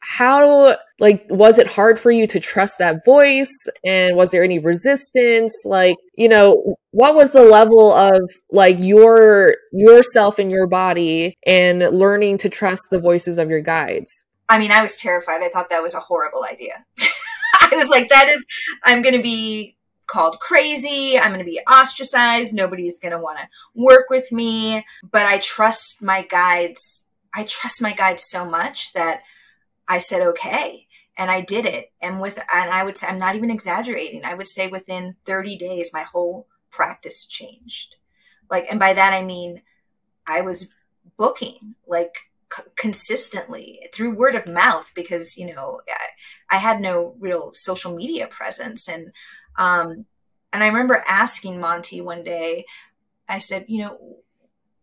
how 0.00 0.76
like 0.98 1.24
was 1.28 1.58
it 1.58 1.66
hard 1.68 1.98
for 1.98 2.10
you 2.10 2.26
to 2.26 2.40
trust 2.40 2.78
that 2.78 3.04
voice? 3.04 3.52
And 3.84 4.16
was 4.16 4.30
there 4.30 4.42
any 4.42 4.58
resistance? 4.58 5.52
Like 5.64 5.96
you 6.16 6.28
know 6.28 6.76
what 6.90 7.14
was 7.14 7.32
the 7.32 7.44
level 7.44 7.92
of 7.92 8.20
like 8.50 8.78
your 8.80 9.54
yourself 9.72 10.38
and 10.38 10.50
your 10.50 10.66
body 10.66 11.36
and 11.46 11.80
learning 11.80 12.38
to 12.38 12.48
trust 12.48 12.82
the 12.90 12.98
voices 12.98 13.38
of 13.38 13.50
your 13.50 13.60
guides? 13.60 14.26
I 14.48 14.58
mean 14.58 14.72
i 14.72 14.80
was 14.82 14.96
terrified. 14.96 15.42
I 15.42 15.50
thought 15.50 15.70
that 15.70 15.82
was 15.82 15.94
a 15.94 16.00
horrible 16.00 16.44
idea 16.44 16.84
I 17.72 17.76
was 17.76 17.88
like, 17.88 18.08
that 18.10 18.28
is, 18.28 18.44
I'm 18.82 19.02
going 19.02 19.16
to 19.16 19.22
be 19.22 19.76
called 20.06 20.38
crazy. 20.40 21.18
I'm 21.18 21.32
going 21.32 21.44
to 21.44 21.50
be 21.50 21.60
ostracized. 21.70 22.54
Nobody's 22.54 23.00
going 23.00 23.12
to 23.12 23.18
want 23.18 23.38
to 23.38 23.48
work 23.74 24.08
with 24.08 24.30
me. 24.32 24.84
But 25.10 25.26
I 25.26 25.38
trust 25.38 26.02
my 26.02 26.22
guides. 26.22 27.08
I 27.34 27.44
trust 27.44 27.82
my 27.82 27.92
guides 27.92 28.24
so 28.24 28.44
much 28.44 28.92
that 28.94 29.22
I 29.88 29.98
said, 29.98 30.22
okay. 30.22 30.86
And 31.18 31.30
I 31.30 31.40
did 31.40 31.66
it. 31.66 31.92
And 32.00 32.20
with, 32.20 32.38
and 32.38 32.70
I 32.70 32.84
would 32.84 32.96
say, 32.96 33.06
I'm 33.06 33.18
not 33.18 33.36
even 33.36 33.50
exaggerating. 33.50 34.24
I 34.24 34.34
would 34.34 34.46
say 34.46 34.68
within 34.68 35.16
30 35.24 35.56
days, 35.56 35.90
my 35.92 36.02
whole 36.02 36.46
practice 36.70 37.26
changed. 37.26 37.96
Like, 38.50 38.66
and 38.70 38.78
by 38.78 38.92
that, 38.94 39.12
I 39.12 39.22
mean, 39.22 39.62
I 40.26 40.42
was 40.42 40.68
booking 41.16 41.74
like 41.86 42.14
c- 42.54 42.64
consistently 42.76 43.80
through 43.92 44.14
word 44.14 44.34
of 44.34 44.46
mouth 44.46 44.92
because, 44.94 45.36
you 45.36 45.46
know, 45.46 45.80
I 46.50 46.58
had 46.58 46.80
no 46.80 47.14
real 47.18 47.52
social 47.54 47.94
media 47.94 48.26
presence. 48.26 48.88
And, 48.88 49.12
um, 49.56 50.06
and 50.52 50.62
I 50.62 50.68
remember 50.68 51.02
asking 51.06 51.60
Monty 51.60 52.00
one 52.00 52.24
day, 52.24 52.64
I 53.28 53.38
said, 53.38 53.64
you 53.68 53.80
know, 53.80 54.18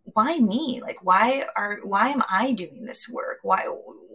why 0.04 0.38
me? 0.38 0.82
Like, 0.82 0.97
why 1.02 1.45
are, 1.56 1.80
why 1.84 2.10
am 2.10 2.23
I 2.30 2.52
doing 2.52 2.86
this 2.86 3.08
work? 3.08 3.39
Why, 3.41 3.67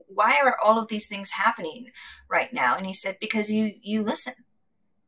why 0.07 0.39
are 0.45 0.59
all 0.63 0.79
of 0.79 0.89
these 0.89 1.07
things 1.07 1.31
happening 1.31 1.91
right 2.29 2.53
now? 2.53 2.77
And 2.77 2.87
he 2.87 2.95
said, 2.95 3.17
because 3.21 3.51
you, 3.51 3.75
you 3.83 4.03
listen. 4.03 4.35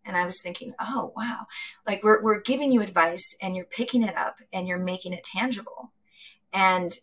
And 0.05 0.17
I 0.17 0.25
was 0.25 0.41
thinking, 0.41 0.73
oh, 0.81 1.13
wow. 1.15 1.47
Like 1.87 2.03
we're, 2.03 2.23
we're 2.23 2.41
giving 2.41 2.73
you 2.73 2.81
advice 2.81 3.37
and 3.43 3.55
you're 3.55 3.67
picking 3.67 4.03
it 4.03 4.17
up 4.17 4.37
and 4.53 4.67
you're 4.67 4.79
making 4.79 5.13
it 5.13 5.23
tangible. 5.23 5.93
And 6.53 6.99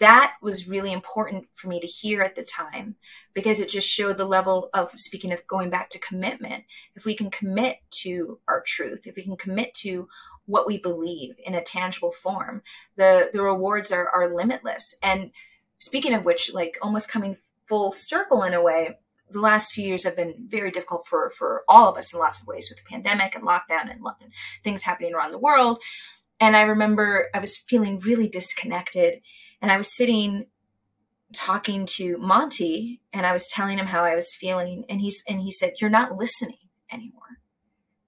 that 0.00 0.34
was 0.42 0.68
really 0.68 0.92
important 0.92 1.46
for 1.54 1.68
me 1.68 1.80
to 1.80 1.86
hear 1.86 2.22
at 2.22 2.34
the 2.34 2.42
time 2.42 2.96
because 3.32 3.60
it 3.60 3.70
just 3.70 3.88
showed 3.88 4.16
the 4.16 4.24
level 4.24 4.70
of 4.74 4.90
speaking 4.96 5.32
of 5.32 5.46
going 5.46 5.70
back 5.70 5.88
to 5.90 5.98
commitment 5.98 6.64
if 6.94 7.04
we 7.04 7.14
can 7.14 7.30
commit 7.30 7.78
to 7.90 8.38
our 8.48 8.62
truth 8.66 9.06
if 9.06 9.16
we 9.16 9.22
can 9.22 9.36
commit 9.36 9.72
to 9.74 10.08
what 10.48 10.66
we 10.66 10.78
believe 10.78 11.34
in 11.44 11.54
a 11.54 11.62
tangible 11.62 12.10
form 12.10 12.62
the 12.96 13.30
the 13.32 13.42
rewards 13.42 13.92
are 13.92 14.08
are 14.08 14.34
limitless. 14.34 14.94
And 15.02 15.30
speaking 15.78 16.14
of 16.14 16.24
which 16.24 16.52
like 16.52 16.76
almost 16.82 17.10
coming 17.10 17.36
full 17.68 17.92
circle 17.92 18.42
in 18.42 18.54
a 18.54 18.62
way 18.62 18.98
the 19.30 19.40
last 19.40 19.72
few 19.72 19.86
years 19.86 20.04
have 20.04 20.16
been 20.16 20.34
very 20.48 20.70
difficult 20.70 21.06
for 21.06 21.30
for 21.36 21.64
all 21.68 21.88
of 21.88 21.98
us 21.98 22.12
in 22.12 22.18
lots 22.18 22.40
of 22.40 22.48
ways 22.48 22.68
with 22.70 22.78
the 22.78 22.90
pandemic 22.90 23.34
and 23.34 23.44
lockdown 23.44 23.90
and 23.90 24.02
things 24.64 24.82
happening 24.82 25.14
around 25.14 25.30
the 25.30 25.38
world. 25.38 25.78
And 26.40 26.56
i 26.56 26.62
remember 26.62 27.28
i 27.34 27.38
was 27.38 27.56
feeling 27.56 28.00
really 28.00 28.28
disconnected 28.28 29.20
and 29.60 29.72
I 29.72 29.76
was 29.76 29.96
sitting 29.96 30.46
talking 31.34 31.84
to 31.84 32.16
Monty 32.18 33.00
and 33.12 33.26
I 33.26 33.32
was 33.32 33.46
telling 33.48 33.78
him 33.78 33.86
how 33.86 34.04
I 34.04 34.14
was 34.14 34.34
feeling 34.38 34.84
and 34.88 35.00
he's 35.00 35.22
and 35.28 35.40
he 35.40 35.50
said 35.50 35.74
you're 35.80 35.90
not 35.90 36.16
listening 36.16 36.56
anymore. 36.90 37.22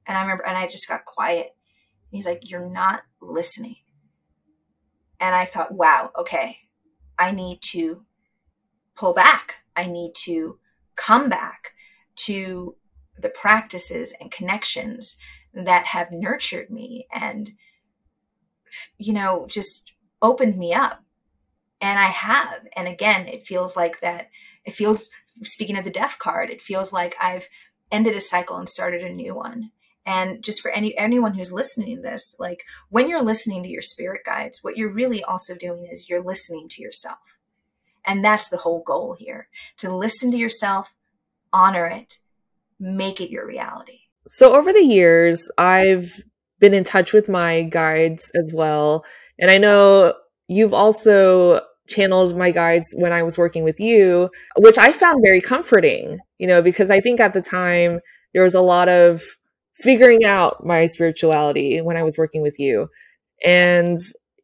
And 0.06 0.16
I 0.16 0.22
remember 0.22 0.46
and 0.46 0.56
I 0.56 0.66
just 0.66 0.88
got 0.88 1.04
quiet. 1.04 1.54
He's 2.10 2.26
like 2.26 2.40
you're 2.42 2.68
not 2.68 3.02
listening. 3.20 3.76
And 5.18 5.34
I 5.34 5.44
thought, 5.44 5.72
wow, 5.72 6.10
okay. 6.18 6.56
I 7.18 7.30
need 7.32 7.60
to 7.72 8.06
pull 8.96 9.12
back. 9.12 9.56
I 9.76 9.86
need 9.86 10.12
to 10.24 10.58
come 10.96 11.28
back 11.28 11.72
to 12.24 12.76
the 13.18 13.28
practices 13.28 14.14
and 14.18 14.30
connections 14.30 15.16
that 15.52 15.86
have 15.86 16.12
nurtured 16.12 16.70
me 16.70 17.06
and 17.12 17.50
you 18.98 19.12
know 19.12 19.46
just 19.48 19.92
opened 20.22 20.56
me 20.56 20.72
up 20.72 21.02
and 21.80 21.98
I 21.98 22.06
have. 22.06 22.66
And 22.76 22.88
again, 22.88 23.26
it 23.26 23.46
feels 23.46 23.76
like 23.76 24.00
that. 24.00 24.30
It 24.64 24.74
feels, 24.74 25.08
speaking 25.44 25.78
of 25.78 25.84
the 25.84 25.90
death 25.90 26.16
card, 26.18 26.50
it 26.50 26.60
feels 26.60 26.92
like 26.92 27.14
I've 27.20 27.48
ended 27.90 28.16
a 28.16 28.20
cycle 28.20 28.56
and 28.56 28.68
started 28.68 29.02
a 29.02 29.12
new 29.12 29.34
one. 29.34 29.70
And 30.06 30.42
just 30.42 30.60
for 30.60 30.70
any 30.70 30.96
anyone 30.96 31.34
who's 31.34 31.52
listening 31.52 31.96
to 31.96 32.02
this, 32.02 32.36
like 32.38 32.62
when 32.88 33.08
you're 33.08 33.22
listening 33.22 33.62
to 33.62 33.68
your 33.68 33.82
spirit 33.82 34.22
guides, 34.24 34.60
what 34.62 34.76
you're 34.76 34.92
really 34.92 35.22
also 35.22 35.54
doing 35.54 35.88
is 35.90 36.08
you're 36.08 36.24
listening 36.24 36.68
to 36.70 36.82
yourself. 36.82 37.38
And 38.06 38.24
that's 38.24 38.48
the 38.48 38.56
whole 38.56 38.82
goal 38.82 39.14
here 39.18 39.48
to 39.78 39.94
listen 39.94 40.30
to 40.30 40.38
yourself, 40.38 40.94
honor 41.52 41.86
it, 41.86 42.14
make 42.78 43.20
it 43.20 43.30
your 43.30 43.46
reality. 43.46 44.00
So, 44.28 44.56
over 44.56 44.72
the 44.72 44.84
years, 44.84 45.50
I've 45.58 46.22
been 46.60 46.74
in 46.74 46.84
touch 46.84 47.12
with 47.12 47.28
my 47.28 47.62
guides 47.62 48.30
as 48.34 48.52
well. 48.54 49.04
And 49.38 49.50
I 49.50 49.58
know 49.58 50.14
you've 50.48 50.74
also 50.74 51.62
channeled 51.90 52.38
my 52.38 52.50
guides 52.50 52.94
when 52.96 53.12
I 53.12 53.22
was 53.22 53.36
working 53.36 53.64
with 53.64 53.80
you, 53.80 54.30
which 54.56 54.78
I 54.78 54.92
found 54.92 55.22
very 55.22 55.40
comforting, 55.40 56.18
you 56.38 56.46
know, 56.46 56.62
because 56.62 56.90
I 56.90 57.00
think 57.00 57.20
at 57.20 57.34
the 57.34 57.42
time 57.42 58.00
there 58.32 58.42
was 58.42 58.54
a 58.54 58.62
lot 58.62 58.88
of 58.88 59.20
figuring 59.74 60.24
out 60.24 60.64
my 60.64 60.86
spirituality 60.86 61.80
when 61.80 61.96
I 61.96 62.02
was 62.02 62.16
working 62.16 62.42
with 62.42 62.58
you. 62.58 62.88
And 63.44 63.96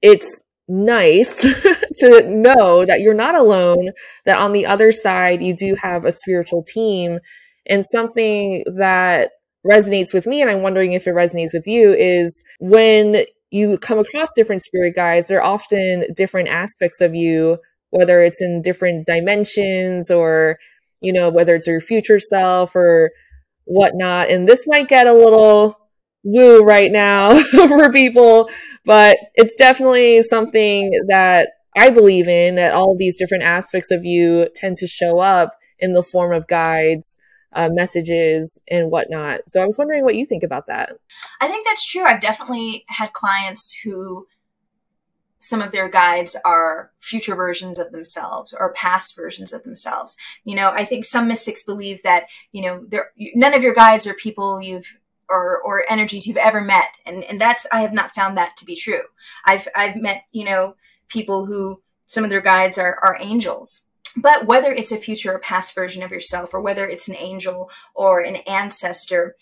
it's 0.02 0.42
nice 0.68 1.42
to 1.98 2.28
know 2.28 2.84
that 2.84 3.00
you're 3.00 3.14
not 3.14 3.34
alone, 3.34 3.90
that 4.24 4.38
on 4.38 4.52
the 4.52 4.66
other 4.66 4.90
side, 4.90 5.40
you 5.40 5.54
do 5.54 5.76
have 5.82 6.04
a 6.04 6.12
spiritual 6.12 6.62
team. 6.62 7.20
And 7.68 7.84
something 7.84 8.64
that 8.76 9.30
resonates 9.66 10.14
with 10.14 10.26
me, 10.26 10.40
and 10.40 10.50
I'm 10.50 10.62
wondering 10.62 10.92
if 10.92 11.06
it 11.06 11.14
resonates 11.14 11.52
with 11.52 11.66
you, 11.66 11.92
is 11.92 12.42
when 12.60 13.24
you 13.56 13.78
come 13.78 13.98
across 13.98 14.28
different 14.36 14.62
spirit 14.62 14.94
guides, 14.94 15.28
they're 15.28 15.42
often 15.42 16.06
different 16.14 16.48
aspects 16.48 17.00
of 17.00 17.14
you, 17.14 17.58
whether 17.90 18.22
it's 18.22 18.42
in 18.42 18.62
different 18.62 19.06
dimensions 19.06 20.10
or, 20.10 20.58
you 21.00 21.12
know, 21.12 21.30
whether 21.30 21.54
it's 21.54 21.66
your 21.66 21.80
future 21.80 22.18
self 22.18 22.76
or 22.76 23.10
whatnot. 23.64 24.30
And 24.30 24.46
this 24.46 24.66
might 24.66 24.88
get 24.88 25.06
a 25.06 25.12
little 25.12 25.76
woo 26.22 26.62
right 26.62 26.92
now 26.92 27.38
for 27.50 27.90
people, 27.90 28.50
but 28.84 29.18
it's 29.34 29.54
definitely 29.54 30.22
something 30.22 30.90
that 31.08 31.48
I 31.76 31.90
believe 31.90 32.28
in 32.28 32.56
that 32.56 32.74
all 32.74 32.96
these 32.96 33.16
different 33.16 33.44
aspects 33.44 33.90
of 33.90 34.04
you 34.04 34.48
tend 34.54 34.76
to 34.78 34.86
show 34.86 35.18
up 35.18 35.52
in 35.78 35.92
the 35.92 36.02
form 36.02 36.32
of 36.32 36.46
guides 36.46 37.18
uh, 37.56 37.70
messages 37.72 38.62
and 38.68 38.90
whatnot. 38.90 39.40
So 39.48 39.60
I 39.60 39.64
was 39.64 39.78
wondering 39.78 40.04
what 40.04 40.14
you 40.14 40.26
think 40.26 40.42
about 40.42 40.66
that. 40.68 40.92
I 41.40 41.48
think 41.48 41.66
that's 41.66 41.88
true. 41.88 42.04
I've 42.04 42.20
definitely 42.20 42.84
had 42.88 43.12
clients 43.12 43.74
who 43.82 44.26
some 45.40 45.62
of 45.62 45.72
their 45.72 45.88
guides 45.88 46.36
are 46.44 46.90
future 47.00 47.34
versions 47.34 47.78
of 47.78 47.92
themselves 47.92 48.52
or 48.52 48.72
past 48.74 49.16
versions 49.16 49.52
of 49.52 49.62
themselves. 49.62 50.16
You 50.44 50.56
know, 50.56 50.70
I 50.70 50.84
think 50.84 51.04
some 51.04 51.28
mystics 51.28 51.62
believe 51.62 52.02
that, 52.02 52.24
you 52.52 52.62
know, 52.62 52.84
there 52.88 53.10
none 53.34 53.54
of 53.54 53.62
your 53.62 53.74
guides 53.74 54.06
are 54.06 54.14
people 54.14 54.60
you've 54.60 54.98
or 55.28 55.60
or 55.62 55.84
energies 55.90 56.26
you've 56.26 56.36
ever 56.36 56.60
met. 56.60 56.90
And 57.06 57.24
and 57.24 57.40
that's 57.40 57.66
I 57.72 57.80
have 57.80 57.92
not 57.92 58.10
found 58.10 58.36
that 58.36 58.56
to 58.58 58.64
be 58.64 58.76
true. 58.76 59.02
I've 59.44 59.66
I've 59.74 59.96
met, 59.96 60.24
you 60.32 60.44
know, 60.44 60.74
people 61.08 61.46
who 61.46 61.80
some 62.06 62.24
of 62.24 62.30
their 62.30 62.42
guides 62.42 62.76
are 62.76 62.98
are 63.02 63.16
angels 63.20 63.82
but 64.16 64.46
whether 64.46 64.72
it's 64.72 64.92
a 64.92 64.96
future 64.96 65.34
or 65.34 65.38
past 65.38 65.74
version 65.74 66.02
of 66.02 66.10
yourself, 66.10 66.54
or 66.54 66.60
whether 66.60 66.88
it's 66.88 67.08
an 67.08 67.16
angel 67.16 67.70
or 67.94 68.20
an 68.20 68.36
ancestor, 68.46 69.36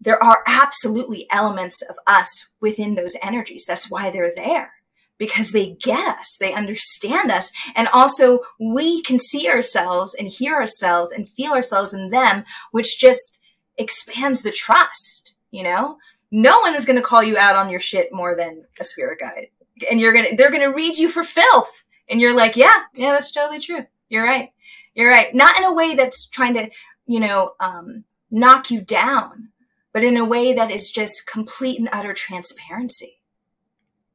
there 0.00 0.22
are 0.22 0.42
absolutely 0.46 1.26
elements 1.30 1.80
of 1.82 1.96
us 2.06 2.46
within 2.60 2.94
those 2.94 3.16
energies. 3.22 3.64
That's 3.66 3.90
why 3.90 4.10
they're 4.10 4.34
there 4.34 4.72
because 5.18 5.52
they 5.52 5.76
get 5.80 6.18
us, 6.18 6.36
they 6.38 6.52
understand 6.52 7.30
us. 7.30 7.52
And 7.74 7.88
also, 7.88 8.40
we 8.58 9.02
can 9.02 9.18
see 9.18 9.48
ourselves 9.48 10.14
and 10.14 10.28
hear 10.28 10.54
ourselves 10.54 11.12
and 11.12 11.28
feel 11.28 11.52
ourselves 11.52 11.92
in 11.92 12.10
them, 12.10 12.44
which 12.72 12.98
just 12.98 13.38
expands 13.78 14.42
the 14.42 14.50
trust, 14.50 15.32
you 15.50 15.62
know? 15.62 15.98
No 16.30 16.58
one 16.60 16.74
is 16.74 16.84
going 16.84 16.96
to 16.96 17.02
call 17.02 17.22
you 17.22 17.38
out 17.38 17.54
on 17.54 17.70
your 17.70 17.80
shit 17.80 18.12
more 18.12 18.34
than 18.36 18.64
a 18.80 18.84
spirit 18.84 19.20
guide. 19.20 19.48
And 19.88 20.00
you're 20.00 20.12
going 20.12 20.30
to, 20.30 20.36
they're 20.36 20.50
going 20.50 20.62
to 20.62 20.76
read 20.76 20.96
you 20.96 21.08
for 21.08 21.22
filth. 21.22 21.84
And 22.08 22.20
you're 22.20 22.36
like, 22.36 22.56
yeah, 22.56 22.82
yeah, 22.94 23.12
that's 23.12 23.32
totally 23.32 23.60
true. 23.60 23.86
You're 24.14 24.22
right. 24.22 24.50
You're 24.94 25.10
right. 25.10 25.34
Not 25.34 25.56
in 25.56 25.64
a 25.64 25.72
way 25.72 25.96
that's 25.96 26.28
trying 26.28 26.54
to, 26.54 26.70
you 27.04 27.18
know, 27.18 27.54
um, 27.58 28.04
knock 28.30 28.70
you 28.70 28.80
down, 28.80 29.48
but 29.92 30.04
in 30.04 30.16
a 30.16 30.24
way 30.24 30.52
that 30.52 30.70
is 30.70 30.88
just 30.92 31.26
complete 31.26 31.80
and 31.80 31.88
utter 31.90 32.14
transparency. 32.14 33.18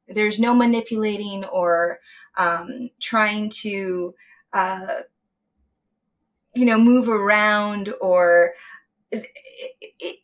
There's 0.08 0.38
no 0.38 0.54
manipulating 0.54 1.44
or 1.44 2.00
um, 2.38 2.88
trying 2.98 3.50
to, 3.60 4.14
uh, 4.54 5.00
you 6.54 6.64
know, 6.64 6.78
move 6.78 7.10
around 7.10 7.92
or 8.00 8.54
it, 9.10 9.26
it, 9.98 10.16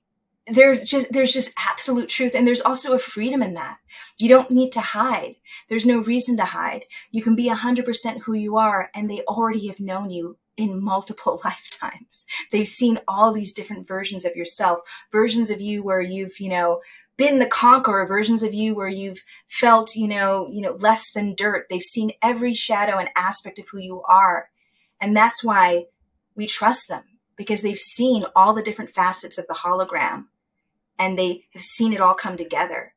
there's 0.49 0.88
just 0.88 1.12
there's 1.12 1.32
just 1.32 1.53
absolute 1.59 2.09
truth 2.09 2.32
and 2.34 2.47
there's 2.47 2.61
also 2.61 2.92
a 2.92 2.99
freedom 2.99 3.42
in 3.42 3.55
that 3.55 3.78
you 4.18 4.28
don't 4.28 4.51
need 4.51 4.70
to 4.72 4.80
hide 4.80 5.36
there's 5.68 5.86
no 5.86 5.99
reason 5.99 6.36
to 6.36 6.44
hide. 6.44 6.84
You 7.11 7.22
can 7.22 7.34
be 7.34 7.49
100% 7.49 8.20
who 8.20 8.34
you 8.34 8.57
are, 8.57 8.90
and 8.94 9.11
they 9.11 9.22
already 9.22 9.66
have 9.68 9.80
known 9.80 10.11
you 10.11 10.36
in 10.57 10.82
multiple 10.82 11.40
lifetimes. 11.44 12.26
They've 12.53 12.68
seen 12.68 13.01
all 13.09 13.32
these 13.32 13.53
different 13.53 13.86
versions 13.86 14.24
of 14.24 14.36
yourself, 14.36 14.80
versions 15.11 15.51
of 15.51 15.61
you 15.61 15.82
where 15.82 16.01
you've, 16.01 16.38
you 16.38 16.49
know, 16.49 16.80
been 17.16 17.38
the 17.38 17.47
conqueror, 17.47 18.07
versions 18.07 18.42
of 18.42 18.53
you 18.53 18.74
where 18.74 18.88
you've 18.88 19.22
felt, 19.49 19.97
you 19.97 20.07
know, 20.07 20.49
you 20.53 20.61
know, 20.61 20.76
less 20.78 21.12
than 21.14 21.34
dirt. 21.34 21.66
They've 21.68 21.82
seen 21.82 22.12
every 22.22 22.55
shadow 22.55 22.99
and 22.99 23.09
aspect 23.16 23.59
of 23.59 23.66
who 23.70 23.78
you 23.78 24.03
are. 24.03 24.51
And 25.01 25.16
that's 25.16 25.42
why 25.42 25.86
we 26.34 26.47
trust 26.47 26.88
them 26.88 27.05
because 27.36 27.62
they've 27.62 27.78
seen 27.78 28.24
all 28.34 28.55
the 28.55 28.62
different 28.62 28.90
facets 28.90 29.38
of 29.38 29.47
the 29.47 29.55
hologram 29.55 30.26
and 30.99 31.18
they 31.18 31.44
have 31.53 31.62
seen 31.62 31.92
it 31.92 32.01
all 32.01 32.14
come 32.14 32.36
together. 32.36 32.94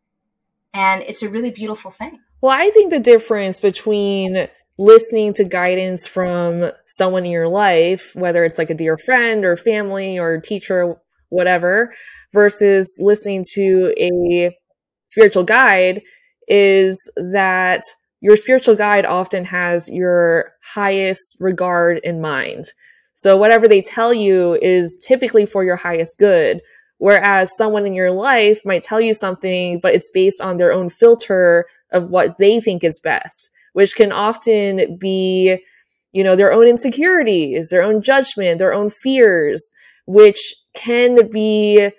And 0.73 1.01
it's 1.03 1.23
a 1.23 1.29
really 1.29 1.51
beautiful 1.51 1.91
thing. 1.91 2.19
Well, 2.41 2.55
I 2.55 2.69
think 2.69 2.91
the 2.91 2.99
difference 2.99 3.59
between 3.59 4.47
listening 4.77 5.33
to 5.33 5.43
guidance 5.43 6.07
from 6.07 6.71
someone 6.85 7.25
in 7.25 7.31
your 7.31 7.49
life, 7.49 8.11
whether 8.15 8.45
it's 8.45 8.57
like 8.57 8.69
a 8.69 8.75
dear 8.75 8.97
friend 8.97 9.43
or 9.43 9.57
family 9.57 10.17
or 10.17 10.39
teacher, 10.39 10.95
whatever, 11.29 11.93
versus 12.31 12.97
listening 13.01 13.43
to 13.53 13.93
a 13.97 14.55
spiritual 15.05 15.43
guide 15.43 16.01
is 16.47 17.11
that 17.17 17.83
your 18.21 18.37
spiritual 18.37 18.75
guide 18.75 19.05
often 19.05 19.45
has 19.45 19.89
your 19.89 20.53
highest 20.73 21.37
regard 21.39 21.99
in 22.03 22.21
mind. 22.21 22.65
So 23.13 23.35
whatever 23.35 23.67
they 23.67 23.81
tell 23.81 24.13
you 24.13 24.57
is 24.61 25.05
typically 25.05 25.45
for 25.45 25.63
your 25.63 25.75
highest 25.75 26.17
good. 26.19 26.61
Whereas 26.99 27.55
someone 27.55 27.85
in 27.85 27.93
your 27.93 28.11
life 28.11 28.61
might 28.65 28.83
tell 28.83 28.99
you 28.99 29.13
something, 29.13 29.79
but 29.79 29.95
it's 29.95 30.11
based 30.13 30.41
on 30.41 30.57
their 30.57 30.73
own 30.73 30.89
filter 30.89 31.65
of 31.91 32.09
what 32.09 32.37
they 32.37 32.59
think 32.59 32.83
is 32.83 32.99
best, 32.99 33.49
which 33.71 33.95
can 33.95 34.11
often 34.11 34.97
be, 34.97 35.63
you 36.11 36.23
know, 36.25 36.35
their 36.35 36.51
own 36.51 36.67
insecurities, 36.67 37.69
their 37.69 37.83
own 37.83 38.01
judgment, 38.01 38.59
their 38.59 38.73
own 38.73 38.89
fears, 38.89 39.71
which 40.07 40.55
can 40.73 41.29
be 41.29 41.89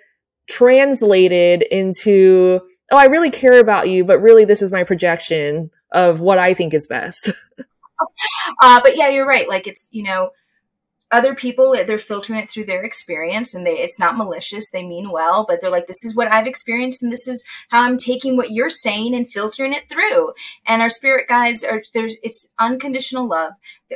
translated 0.47 1.63
into, 1.63 2.61
oh, 2.91 2.97
I 2.97 3.05
really 3.05 3.31
care 3.31 3.59
about 3.59 3.89
you, 3.89 4.05
but 4.05 4.21
really 4.21 4.45
this 4.45 4.61
is 4.61 4.71
my 4.71 4.83
projection 4.83 5.71
of 5.91 6.21
what 6.21 6.37
I 6.37 6.53
think 6.53 6.75
is 6.75 6.85
best. 6.85 7.31
uh, 8.61 8.81
but 8.81 8.95
yeah, 8.95 9.09
you're 9.09 9.25
right. 9.25 9.49
Like 9.49 9.65
it's, 9.65 9.89
you 9.91 10.03
know, 10.03 10.29
other 11.11 11.35
people 11.35 11.75
they're 11.85 11.97
filtering 11.97 12.39
it 12.39 12.49
through 12.49 12.65
their 12.65 12.83
experience 12.83 13.53
and 13.53 13.65
they 13.65 13.79
it's 13.79 13.99
not 13.99 14.17
malicious 14.17 14.69
they 14.71 14.85
mean 14.85 15.11
well 15.11 15.45
but 15.47 15.59
they're 15.61 15.69
like 15.69 15.87
this 15.87 16.03
is 16.03 16.15
what 16.15 16.33
i've 16.33 16.47
experienced 16.47 17.03
and 17.03 17.11
this 17.11 17.27
is 17.27 17.43
how 17.69 17.83
i'm 17.83 17.97
taking 17.97 18.37
what 18.37 18.51
you're 18.51 18.69
saying 18.69 19.13
and 19.13 19.31
filtering 19.31 19.73
it 19.73 19.87
through. 19.89 20.33
And 20.65 20.81
our 20.81 20.89
spirit 20.89 21.27
guides 21.27 21.63
are 21.63 21.81
there's 21.93 22.15
it's 22.23 22.51
unconditional 22.59 23.27
love. 23.27 23.53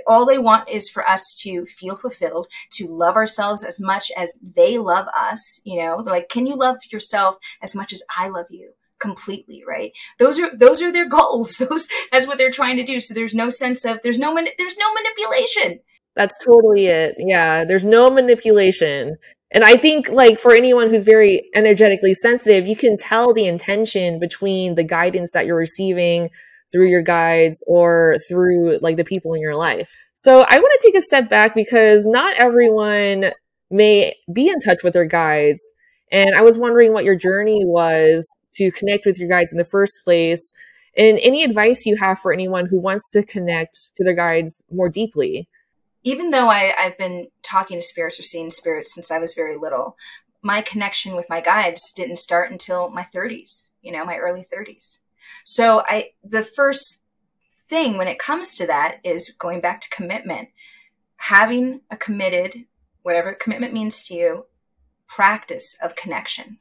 All 0.08 0.26
they 0.26 0.38
want 0.38 0.70
is 0.70 0.90
for 0.90 1.08
us 1.08 1.24
to 1.44 1.66
feel 1.66 1.96
fulfilled 1.96 2.48
to 2.74 2.88
love 2.88 3.16
ourselves 3.16 3.64
as 3.64 3.80
much 3.80 4.12
as 4.18 4.38
they 4.56 4.78
love 4.78 5.08
us 5.18 5.62
you 5.66 5.78
know? 5.78 6.02
They're 6.02 6.14
like 6.14 6.30
can 6.30 6.48
you 6.48 6.56
love 6.56 6.78
yourself 6.92 7.38
as 7.62 7.76
much 7.76 7.94
as 7.94 8.02
i 8.18 8.30
love 8.30 8.48
you? 8.50 8.72
Completely 9.00 9.64
right? 9.68 9.92
Those 10.20 10.40
are 10.40 10.56
those 10.56 10.82
are 10.82 10.92
their 10.92 11.10
goals. 11.18 11.58
Those 11.58 11.88
that's 12.12 12.28
what 12.28 12.38
they're 12.38 12.52
trying 12.52 12.78
to 12.78 12.86
do. 12.86 13.00
So 13.00 13.14
there's 13.14 13.36
no 13.36 13.50
sense 13.50 13.86
of 13.86 14.00
there's 14.04 14.20
no 14.20 14.34
there's 14.34 14.78
no 14.78 14.94
manipulation 14.94 15.80
that's 16.16 16.38
totally 16.44 16.88
it 16.88 17.16
yeah 17.20 17.64
there's 17.66 17.86
no 17.86 18.10
manipulation 18.10 19.16
and 19.56 19.64
I 19.64 19.78
think 19.78 20.10
like 20.10 20.38
for 20.38 20.54
anyone 20.54 20.90
who's 20.90 21.06
very 21.06 21.50
energetically 21.56 22.14
sensitive, 22.14 22.68
you 22.68 22.76
can 22.76 22.98
tell 22.98 23.34
the 23.34 23.48
intention 23.48 24.20
between 24.20 24.76
the 24.76 24.84
guidance 24.84 25.32
that 25.32 25.46
you're 25.46 25.56
receiving 25.56 26.30
through 26.74 26.90
your 26.90 27.02
guides 27.02 27.64
or 27.66 28.18
through 28.28 28.80
like 28.80 28.98
the 28.98 29.06
people 29.06 29.34
in 29.34 29.40
your 29.40 29.56
life. 29.56 29.96
So 30.14 30.44
I 30.50 30.58
want 30.58 30.82
to 30.82 30.86
take 30.86 30.98
a 30.98 31.02
step 31.02 31.30
back 31.30 31.56
because 31.56 32.06
not 32.06 32.34
everyone 32.36 33.32
may 33.72 34.16
be 34.34 34.50
in 34.50 34.60
touch 34.60 34.84
with 34.84 34.94
their 34.94 35.06
guides. 35.06 35.62
And 36.12 36.36
I 36.36 36.42
was 36.42 36.58
wondering 36.58 36.92
what 36.92 37.06
your 37.06 37.16
journey 37.16 37.64
was 37.64 38.28
to 38.56 38.72
connect 38.72 39.06
with 39.06 39.20
your 39.20 39.30
guides 39.30 39.54
in 39.54 39.58
the 39.58 39.64
first 39.64 40.00
place 40.04 40.52
and 40.98 41.18
any 41.22 41.44
advice 41.44 41.86
you 41.86 41.96
have 41.98 42.20
for 42.20 42.34
anyone 42.34 42.68
who 42.70 42.80
wants 42.80 43.12
to 43.12 43.24
connect 43.24 43.78
to 43.96 44.04
their 44.04 44.14
guides 44.14 44.66
more 44.70 44.90
deeply 44.90 45.48
even 46.06 46.30
though 46.30 46.50
I, 46.50 46.74
I've 46.78 46.98
been 46.98 47.28
talking 47.44 47.80
to 47.80 47.86
spirits 47.86 48.20
or 48.20 48.24
seeing 48.24 48.52
spirits 48.52 48.94
since 48.94 49.10
I 49.10 49.18
was 49.18 49.34
very 49.34 49.58
little, 49.58 49.98
my 50.44 50.62
connection 50.62 51.16
with 51.16 51.26
my 51.30 51.42
guides 51.42 51.92
didn't 51.94 52.20
start 52.20 52.52
until 52.52 52.90
my 52.90 53.08
30s, 53.14 53.72
you 53.82 53.92
know, 53.92 54.06
my 54.06 54.18
early 54.18 54.48
30s. 54.56 55.00
So 55.44 55.84
I, 55.88 56.12
the 56.24 56.44
first 56.44 57.00
thing 57.68 57.98
when 57.98 58.08
it 58.08 58.20
comes 58.20 58.54
to 58.56 58.68
that 58.68 59.00
is 59.04 59.34
going 59.40 59.62
back 59.62 59.82
to 59.82 59.90
commitment, 59.90 60.50
having 61.18 61.82
a 61.90 61.98
committed, 61.98 62.66
whatever 63.02 63.34
commitment 63.34 63.74
means 63.74 64.04
to 64.04 64.14
you, 64.14 64.46
practice 65.08 65.76
of 65.82 65.96
connection. 65.96 66.60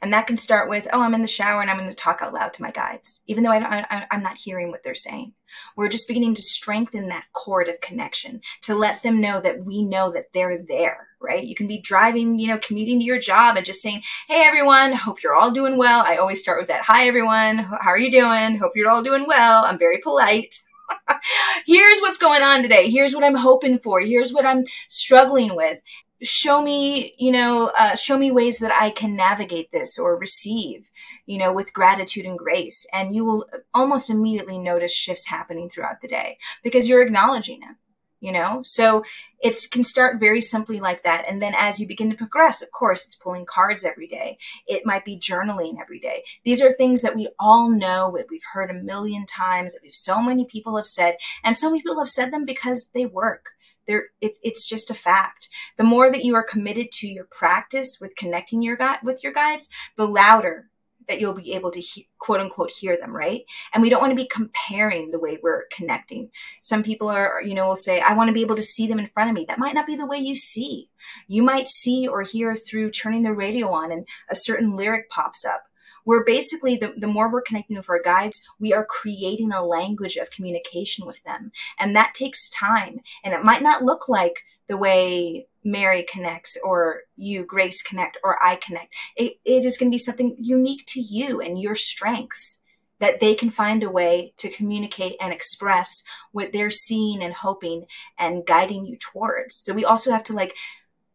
And 0.00 0.12
that 0.12 0.26
can 0.26 0.36
start 0.36 0.68
with, 0.68 0.86
oh, 0.92 1.02
I'm 1.02 1.14
in 1.14 1.22
the 1.22 1.28
shower 1.28 1.60
and 1.60 1.70
I'm 1.70 1.78
going 1.78 1.90
to 1.90 1.96
talk 1.96 2.20
out 2.22 2.32
loud 2.32 2.54
to 2.54 2.62
my 2.62 2.70
guides, 2.70 3.22
even 3.26 3.42
though 3.44 3.52
I, 3.52 4.06
I'm 4.10 4.22
not 4.22 4.36
hearing 4.36 4.70
what 4.70 4.82
they're 4.84 4.94
saying. 4.94 5.32
We're 5.76 5.88
just 5.88 6.08
beginning 6.08 6.34
to 6.34 6.42
strengthen 6.42 7.08
that 7.08 7.24
cord 7.32 7.68
of 7.68 7.80
connection 7.80 8.40
to 8.62 8.74
let 8.74 9.02
them 9.02 9.20
know 9.20 9.40
that 9.40 9.64
we 9.64 9.82
know 9.82 10.12
that 10.12 10.26
they're 10.34 10.62
there, 10.66 11.08
right? 11.20 11.44
You 11.44 11.54
can 11.54 11.66
be 11.66 11.80
driving, 11.80 12.38
you 12.38 12.48
know, 12.48 12.58
commuting 12.58 13.00
to 13.00 13.04
your 13.04 13.20
job 13.20 13.56
and 13.56 13.66
just 13.66 13.82
saying, 13.82 14.02
Hey, 14.28 14.42
everyone, 14.44 14.92
hope 14.92 15.22
you're 15.22 15.34
all 15.34 15.50
doing 15.50 15.76
well. 15.76 16.04
I 16.06 16.16
always 16.16 16.40
start 16.40 16.60
with 16.60 16.68
that. 16.68 16.82
Hi, 16.82 17.06
everyone. 17.06 17.58
How 17.58 17.90
are 17.90 17.98
you 17.98 18.10
doing? 18.10 18.58
Hope 18.58 18.72
you're 18.76 18.90
all 18.90 19.02
doing 19.02 19.26
well. 19.26 19.64
I'm 19.64 19.78
very 19.78 19.98
polite. 19.98 20.60
Here's 21.66 22.00
what's 22.00 22.18
going 22.18 22.42
on 22.42 22.62
today. 22.62 22.90
Here's 22.90 23.14
what 23.14 23.24
I'm 23.24 23.34
hoping 23.34 23.78
for. 23.78 24.00
Here's 24.00 24.32
what 24.32 24.46
I'm 24.46 24.64
struggling 24.88 25.54
with 25.54 25.78
show 26.22 26.62
me, 26.62 27.14
you 27.18 27.30
know, 27.30 27.68
uh, 27.78 27.94
show 27.94 28.18
me 28.18 28.30
ways 28.30 28.58
that 28.58 28.72
I 28.72 28.90
can 28.90 29.16
navigate 29.16 29.70
this 29.72 29.98
or 29.98 30.16
receive, 30.16 30.90
you 31.26 31.38
know, 31.38 31.52
with 31.52 31.72
gratitude 31.72 32.26
and 32.26 32.38
grace. 32.38 32.86
And 32.92 33.14
you 33.14 33.24
will 33.24 33.46
almost 33.74 34.10
immediately 34.10 34.58
notice 34.58 34.92
shifts 34.92 35.26
happening 35.26 35.70
throughout 35.70 36.00
the 36.00 36.08
day 36.08 36.38
because 36.62 36.88
you're 36.88 37.02
acknowledging 37.02 37.60
them, 37.60 37.76
you 38.20 38.32
know? 38.32 38.62
So 38.64 39.04
it 39.40 39.56
can 39.70 39.84
start 39.84 40.18
very 40.18 40.40
simply 40.40 40.80
like 40.80 41.04
that. 41.04 41.24
And 41.28 41.40
then 41.40 41.54
as 41.56 41.78
you 41.78 41.86
begin 41.86 42.10
to 42.10 42.16
progress, 42.16 42.62
of 42.62 42.72
course, 42.72 43.06
it's 43.06 43.14
pulling 43.14 43.46
cards 43.46 43.84
every 43.84 44.08
day. 44.08 44.38
It 44.66 44.84
might 44.84 45.04
be 45.04 45.20
journaling 45.20 45.80
every 45.80 46.00
day. 46.00 46.24
These 46.44 46.60
are 46.60 46.72
things 46.72 47.02
that 47.02 47.14
we 47.14 47.28
all 47.38 47.70
know, 47.70 48.12
that 48.16 48.26
we've 48.28 48.40
heard 48.52 48.70
a 48.70 48.74
million 48.74 49.24
times, 49.24 49.74
that 49.74 49.82
we've 49.84 49.94
so 49.94 50.20
many 50.20 50.44
people 50.44 50.76
have 50.76 50.88
said, 50.88 51.16
and 51.44 51.56
so 51.56 51.70
many 51.70 51.80
people 51.80 52.00
have 52.00 52.10
said 52.10 52.32
them 52.32 52.44
because 52.44 52.90
they 52.92 53.06
work 53.06 53.50
there, 53.88 54.04
it's 54.20 54.38
it's 54.42 54.68
just 54.68 54.90
a 54.90 54.94
fact. 54.94 55.48
The 55.76 55.84
more 55.84 56.12
that 56.12 56.24
you 56.24 56.36
are 56.36 56.44
committed 56.44 56.92
to 56.92 57.08
your 57.08 57.26
practice 57.30 57.98
with 58.00 58.14
connecting 58.16 58.62
your 58.62 58.76
guide 58.76 58.98
with 59.02 59.24
your 59.24 59.32
guides, 59.32 59.68
the 59.96 60.06
louder 60.06 60.70
that 61.08 61.20
you'll 61.20 61.32
be 61.32 61.54
able 61.54 61.70
to 61.70 61.80
he- 61.80 62.08
quote 62.18 62.38
unquote 62.38 62.70
hear 62.70 62.98
them, 63.00 63.16
right? 63.16 63.42
And 63.72 63.82
we 63.82 63.88
don't 63.88 64.00
want 64.00 64.10
to 64.10 64.22
be 64.22 64.28
comparing 64.28 65.10
the 65.10 65.18
way 65.18 65.38
we're 65.42 65.64
connecting. 65.72 66.30
Some 66.62 66.82
people 66.82 67.08
are, 67.08 67.42
you 67.42 67.54
know, 67.54 67.68
will 67.68 67.76
say, 67.76 68.00
I 68.00 68.12
want 68.12 68.28
to 68.28 68.34
be 68.34 68.42
able 68.42 68.56
to 68.56 68.62
see 68.62 68.86
them 68.86 68.98
in 68.98 69.06
front 69.08 69.30
of 69.30 69.34
me. 69.34 69.46
That 69.48 69.58
might 69.58 69.74
not 69.74 69.86
be 69.86 69.96
the 69.96 70.06
way 70.06 70.18
you 70.18 70.36
see. 70.36 70.90
You 71.26 71.42
might 71.42 71.68
see 71.68 72.06
or 72.06 72.22
hear 72.22 72.54
through 72.54 72.90
turning 72.90 73.22
the 73.22 73.32
radio 73.32 73.72
on 73.72 73.90
and 73.90 74.06
a 74.30 74.36
certain 74.36 74.76
lyric 74.76 75.08
pops 75.08 75.44
up 75.44 75.62
we're 76.08 76.24
basically 76.24 76.78
the, 76.78 76.94
the 76.96 77.06
more 77.06 77.30
we're 77.30 77.42
connecting 77.42 77.76
with 77.76 77.90
our 77.90 78.00
guides 78.00 78.40
we 78.58 78.72
are 78.72 78.86
creating 78.86 79.52
a 79.52 79.62
language 79.62 80.16
of 80.16 80.30
communication 80.30 81.04
with 81.04 81.22
them. 81.24 81.52
And 81.78 81.94
that 81.94 82.14
takes 82.14 82.48
time. 82.48 83.00
And 83.22 83.34
it 83.34 83.44
might 83.44 83.62
not 83.62 83.84
look 83.84 84.08
like 84.08 84.32
the 84.68 84.78
way 84.78 85.48
mary 85.62 86.06
connects 86.10 86.56
or 86.64 87.02
you 87.18 87.44
grace 87.44 87.82
connect 87.82 88.16
or 88.24 88.42
i 88.42 88.56
connect. 88.56 88.94
It, 89.16 89.34
it 89.44 89.66
is 89.66 89.76
going 89.76 89.90
to 89.90 89.94
be 89.94 90.02
something 90.02 90.34
unique 90.40 90.86
to 90.86 91.00
you 91.00 91.42
and 91.42 91.60
your 91.60 91.74
strengths 91.74 92.62
that 93.00 93.20
they 93.20 93.34
can 93.34 93.50
find 93.50 93.82
a 93.82 93.90
way 93.90 94.32
to 94.38 94.48
communicate 94.48 95.16
and 95.20 95.30
express 95.30 96.02
what 96.32 96.52
they're 96.54 96.70
seeing 96.70 97.22
and 97.22 97.34
hoping 97.34 97.84
and 98.18 98.46
guiding 98.46 98.86
you 98.86 98.96
towards. 98.96 99.56
So 99.56 99.74
we 99.74 99.84
also 99.84 100.10
have 100.10 100.24
to 100.24 100.32
like 100.32 100.54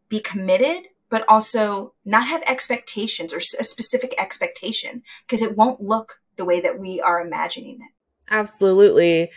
be 0.08 0.20
committed 0.20 0.84
but 1.14 1.24
also 1.28 1.94
not 2.04 2.26
have 2.26 2.42
expectations 2.44 3.32
or 3.32 3.36
a 3.36 3.62
specific 3.62 4.12
expectation 4.18 5.00
because 5.24 5.42
it 5.42 5.56
won't 5.56 5.80
look 5.80 6.14
the 6.36 6.44
way 6.44 6.60
that 6.60 6.76
we 6.76 7.00
are 7.00 7.24
imagining 7.24 7.76
it. 7.76 8.32
Absolutely. 8.32 9.30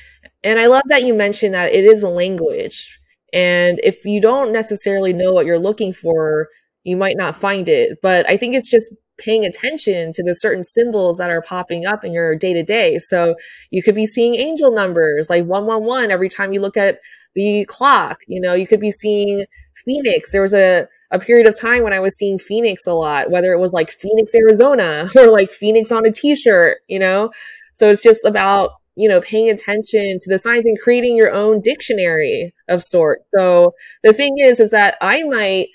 And 0.44 0.58
I 0.58 0.66
love 0.66 0.82
that 0.88 1.04
you 1.04 1.14
mentioned 1.14 1.54
that 1.54 1.72
it 1.72 1.86
is 1.86 2.02
a 2.02 2.10
language. 2.10 3.00
And 3.32 3.80
if 3.84 4.06
you 4.06 4.20
don't 4.20 4.52
necessarily 4.52 5.14
know 5.14 5.32
what 5.32 5.46
you're 5.46 5.60
looking 5.60 5.94
for, 5.94 6.48
you 6.84 6.98
might 6.98 7.16
not 7.16 7.36
find 7.36 7.70
it. 7.70 8.00
But 8.02 8.28
I 8.28 8.38
think 8.38 8.56
it's 8.56 8.72
just 8.72 8.92
paying 9.20 9.46
attention 9.46 10.14
to 10.14 10.24
the 10.24 10.34
certain 10.34 10.64
symbols 10.64 11.20
that 11.20 11.30
are 11.30 11.44
popping 11.44 11.86
up 11.86 12.04
in 12.04 12.12
your 12.12 12.36
day 12.36 12.54
to 12.54 12.64
day. 12.64 12.98
So 12.98 13.36
you 13.70 13.84
could 13.84 13.94
be 13.94 14.08
seeing 14.08 14.34
angel 14.34 14.72
numbers 14.72 15.30
like 15.30 15.46
111 15.46 16.10
every 16.10 16.28
time 16.28 16.54
you 16.54 16.60
look 16.60 16.76
at 16.76 16.98
the 17.36 17.66
clock. 17.66 18.22
You 18.28 18.42
know, 18.42 18.56
you 18.56 18.66
could 18.66 18.80
be 18.80 18.90
seeing 18.90 19.46
Phoenix. 19.86 20.32
There 20.32 20.42
was 20.42 20.56
a 20.56 20.88
a 21.12 21.20
period 21.20 21.48
of 21.48 21.60
time 21.60 21.84
when 21.84 21.94
I 21.94 22.00
was 22.00 22.18
seeing 22.18 22.38
Phoenix 22.38 22.86
a 22.86 22.94
lot, 22.94 23.32
whether 23.32 23.54
it 23.54 23.60
was 23.60 23.74
like 23.74 23.90
Phoenix, 23.90 24.36
Arizona 24.36 25.10
or 25.16 25.28
like 25.28 25.52
Phoenix 25.52 25.92
on 25.92 26.06
a 26.06 26.12
t-shirt, 26.12 26.80
you 26.88 27.00
know? 27.00 27.32
So 27.74 27.90
it's 27.90 28.02
just 28.02 28.26
about, 28.26 28.72
you 28.96 29.08
know, 29.08 29.22
paying 29.22 29.50
attention 29.50 30.20
to 30.22 30.30
the 30.30 30.40
signs 30.40 30.66
and 30.66 30.80
creating 30.80 31.16
your 31.16 31.32
own 31.32 31.62
dictionary 31.62 32.54
of 32.68 32.84
sorts. 32.84 33.30
So 33.38 33.74
the 34.04 34.14
thing 34.14 34.36
is, 34.40 34.60
is 34.60 34.72
that 34.72 34.96
I 35.02 35.24
might 35.24 35.68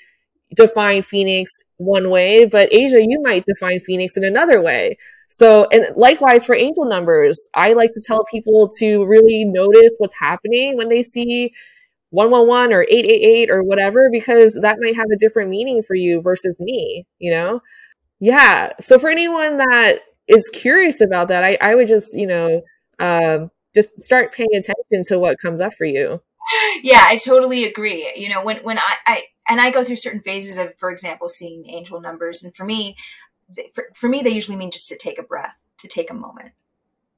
define 0.55 1.03
Phoenix 1.03 1.51
one 1.77 2.11
way, 2.11 2.45
but 2.45 2.73
Aja, 2.73 3.01
you 3.01 3.21
might 3.23 3.45
define 3.47 3.81
Phoenix 3.81 4.17
in 4.17 4.25
another 4.25 4.61
way. 4.61 4.99
So, 5.29 5.67
and 5.73 5.87
likewise 5.97 6.45
for 6.45 6.55
angel 6.55 6.85
numbers, 6.85 7.49
I 7.55 7.73
like 7.73 7.93
to 7.93 8.03
tell 8.05 8.25
people 8.25 8.69
to 8.79 9.07
really 9.07 9.47
notice 9.47 9.93
what's 9.97 10.19
happening 10.21 10.77
when 10.77 10.91
they 10.91 11.03
see 11.03 11.55
111 12.13 12.73
or 12.75 12.83
888 12.83 13.51
or 13.51 13.63
whatever 13.63 14.09
because 14.13 14.59
that 14.61 14.79
might 14.81 14.97
have 14.97 15.11
a 15.13 15.19
different 15.19 15.51
meaning 15.51 15.83
for 15.83 15.95
you 15.95 16.21
versus 16.21 16.61
me, 16.61 17.07
you 17.19 17.31
know? 17.31 17.61
Yeah. 18.21 18.73
So 18.81 18.99
for 18.99 19.11
anyone 19.11 19.57
that 19.57 20.01
is 20.29 20.51
curious 20.51 21.01
about 21.01 21.29
that, 21.29 21.43
I, 21.43 21.57
I 21.61 21.75
would 21.75 21.89
just, 21.89 22.17
you 22.17 22.27
know, 22.27 22.63
um, 22.99 23.51
just 23.75 23.99
start 23.99 24.35
paying 24.35 24.51
attention 24.53 25.03
to 25.09 25.19
what 25.19 25.39
comes 25.41 25.61
up 25.61 25.73
for 25.73 25.87
you. 25.87 26.23
Yeah, 26.83 27.05
I 27.07 27.17
totally 27.17 27.65
agree. 27.65 28.13
You 28.15 28.29
know, 28.29 28.45
when, 28.45 28.59
when 28.59 28.79
I, 28.79 28.95
I, 29.07 29.23
and 29.49 29.61
I 29.61 29.71
go 29.71 29.83
through 29.83 29.97
certain 29.97 30.21
phases 30.21 30.59
of, 30.59 30.77
for 30.79 30.91
example, 30.91 31.29
seeing 31.29 31.69
angel 31.69 32.01
numbers. 32.01 32.43
And 32.43 32.55
for 32.55 32.65
me, 32.65 32.95
for, 33.75 33.85
for 33.95 34.09
me, 34.09 34.21
they 34.23 34.31
usually 34.31 34.59
mean 34.59 34.71
just 34.71 34.89
to 34.89 34.99
take 34.99 35.19
a 35.19 35.23
breath, 35.23 35.55
to 35.81 35.89
take 35.89 36.11
a 36.11 36.15
moment 36.15 36.53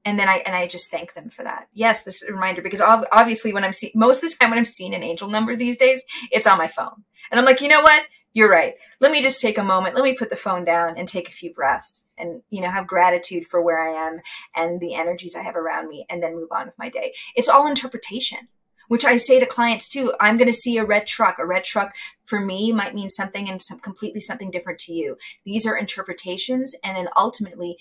and 0.05 0.19
then 0.19 0.29
I 0.29 0.37
and 0.47 0.55
I 0.55 0.67
just 0.67 0.91
thank 0.91 1.15
them 1.15 1.31
for 1.31 1.43
that. 1.45 1.69
Yes, 1.73 2.03
this 2.03 2.23
is 2.23 2.29
a 2.29 2.33
reminder 2.33 2.63
because 2.63 2.81
obviously 2.81 3.53
when 3.53 3.65
I'm 3.65 3.73
seeing 3.73 3.93
most 3.95 4.23
of 4.23 4.31
the 4.31 4.37
time 4.37 4.51
when 4.51 4.59
I'm 4.59 4.65
seeing 4.65 4.95
an 4.95 5.03
angel 5.03 5.29
number 5.29 5.57
these 5.57 5.79
days, 5.79 6.03
it's 6.31 6.47
on 6.47 6.59
my 6.59 6.69
phone, 6.69 7.05
and 7.31 7.39
I'm 7.39 7.47
like, 7.47 7.61
you 7.61 7.69
know 7.69 7.83
what? 7.83 8.07
You're 8.33 8.51
right. 8.51 8.75
Let 9.01 9.13
me 9.13 9.23
just 9.23 9.41
take 9.41 9.59
a 9.59 9.63
moment. 9.63 9.95
Let 9.95 10.03
me 10.03 10.15
put 10.15 10.29
the 10.29 10.37
phone 10.37 10.65
down 10.65 10.99
and 10.99 11.07
take 11.07 11.29
a 11.29 11.33
few 11.33 11.55
breaths, 11.55 12.07
and 12.19 12.43
you 12.51 12.61
know 12.61 12.71
have 12.71 12.87
gratitude 12.87 13.47
for 13.47 13.63
where 13.63 13.79
I 13.79 14.09
am 14.09 14.21
and 14.55 14.81
the 14.81 14.95
energies 14.95 15.37
I 15.37 15.43
have 15.43 15.57
around 15.57 15.89
me, 15.89 16.05
and 16.11 16.23
then 16.23 16.35
move 16.35 16.49
on 16.51 16.67
with 16.67 16.79
my 16.79 16.91
day. 16.91 17.13
It's 17.37 17.49
all 17.49 17.67
interpretation. 17.67 18.49
Which 18.89 19.07
I 19.07 19.17
say 19.17 19.41
to 19.41 19.47
clients 19.47 19.89
too. 19.89 20.13
I'm 20.21 20.37
going 20.37 20.53
to 20.53 20.53
see 20.53 20.77
a 20.77 20.85
red 20.85 21.07
truck. 21.07 21.39
A 21.39 21.47
red 21.47 21.65
truck 21.65 21.95
for 22.27 22.39
me 22.39 22.71
might 22.71 22.95
mean 22.95 23.09
something 23.09 23.49
and 23.49 23.61
some 23.63 23.81
completely 23.81 24.21
something 24.21 24.51
different 24.51 24.79
to 24.81 24.93
you. 24.93 25.17
These 25.47 25.65
are 25.65 25.75
interpretations, 25.75 26.75
and 26.85 26.95
then 26.95 27.09
ultimately 27.17 27.79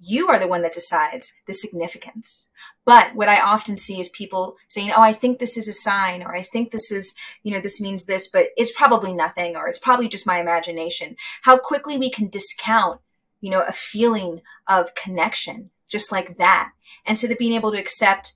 you 0.00 0.28
are 0.28 0.38
the 0.38 0.46
one 0.46 0.62
that 0.62 0.74
decides 0.74 1.32
the 1.46 1.54
significance. 1.54 2.48
But 2.84 3.14
what 3.14 3.28
I 3.28 3.40
often 3.40 3.76
see 3.76 4.00
is 4.00 4.08
people 4.10 4.56
saying, 4.68 4.92
Oh, 4.96 5.02
I 5.02 5.12
think 5.12 5.38
this 5.38 5.56
is 5.56 5.68
a 5.68 5.72
sign, 5.72 6.22
or 6.22 6.34
I 6.34 6.42
think 6.42 6.70
this 6.70 6.92
is, 6.92 7.14
you 7.42 7.52
know, 7.52 7.60
this 7.60 7.80
means 7.80 8.06
this, 8.06 8.28
but 8.28 8.48
it's 8.56 8.72
probably 8.72 9.12
nothing, 9.12 9.56
or 9.56 9.68
it's 9.68 9.78
probably 9.78 10.08
just 10.08 10.26
my 10.26 10.40
imagination. 10.40 11.16
How 11.42 11.58
quickly 11.58 11.98
we 11.98 12.10
can 12.10 12.28
discount, 12.28 13.00
you 13.40 13.50
know, 13.50 13.62
a 13.62 13.72
feeling 13.72 14.42
of 14.68 14.94
connection 14.94 15.70
just 15.88 16.12
like 16.12 16.38
that. 16.38 16.70
Instead 17.06 17.30
of 17.30 17.38
being 17.38 17.54
able 17.54 17.72
to 17.72 17.78
accept, 17.78 18.34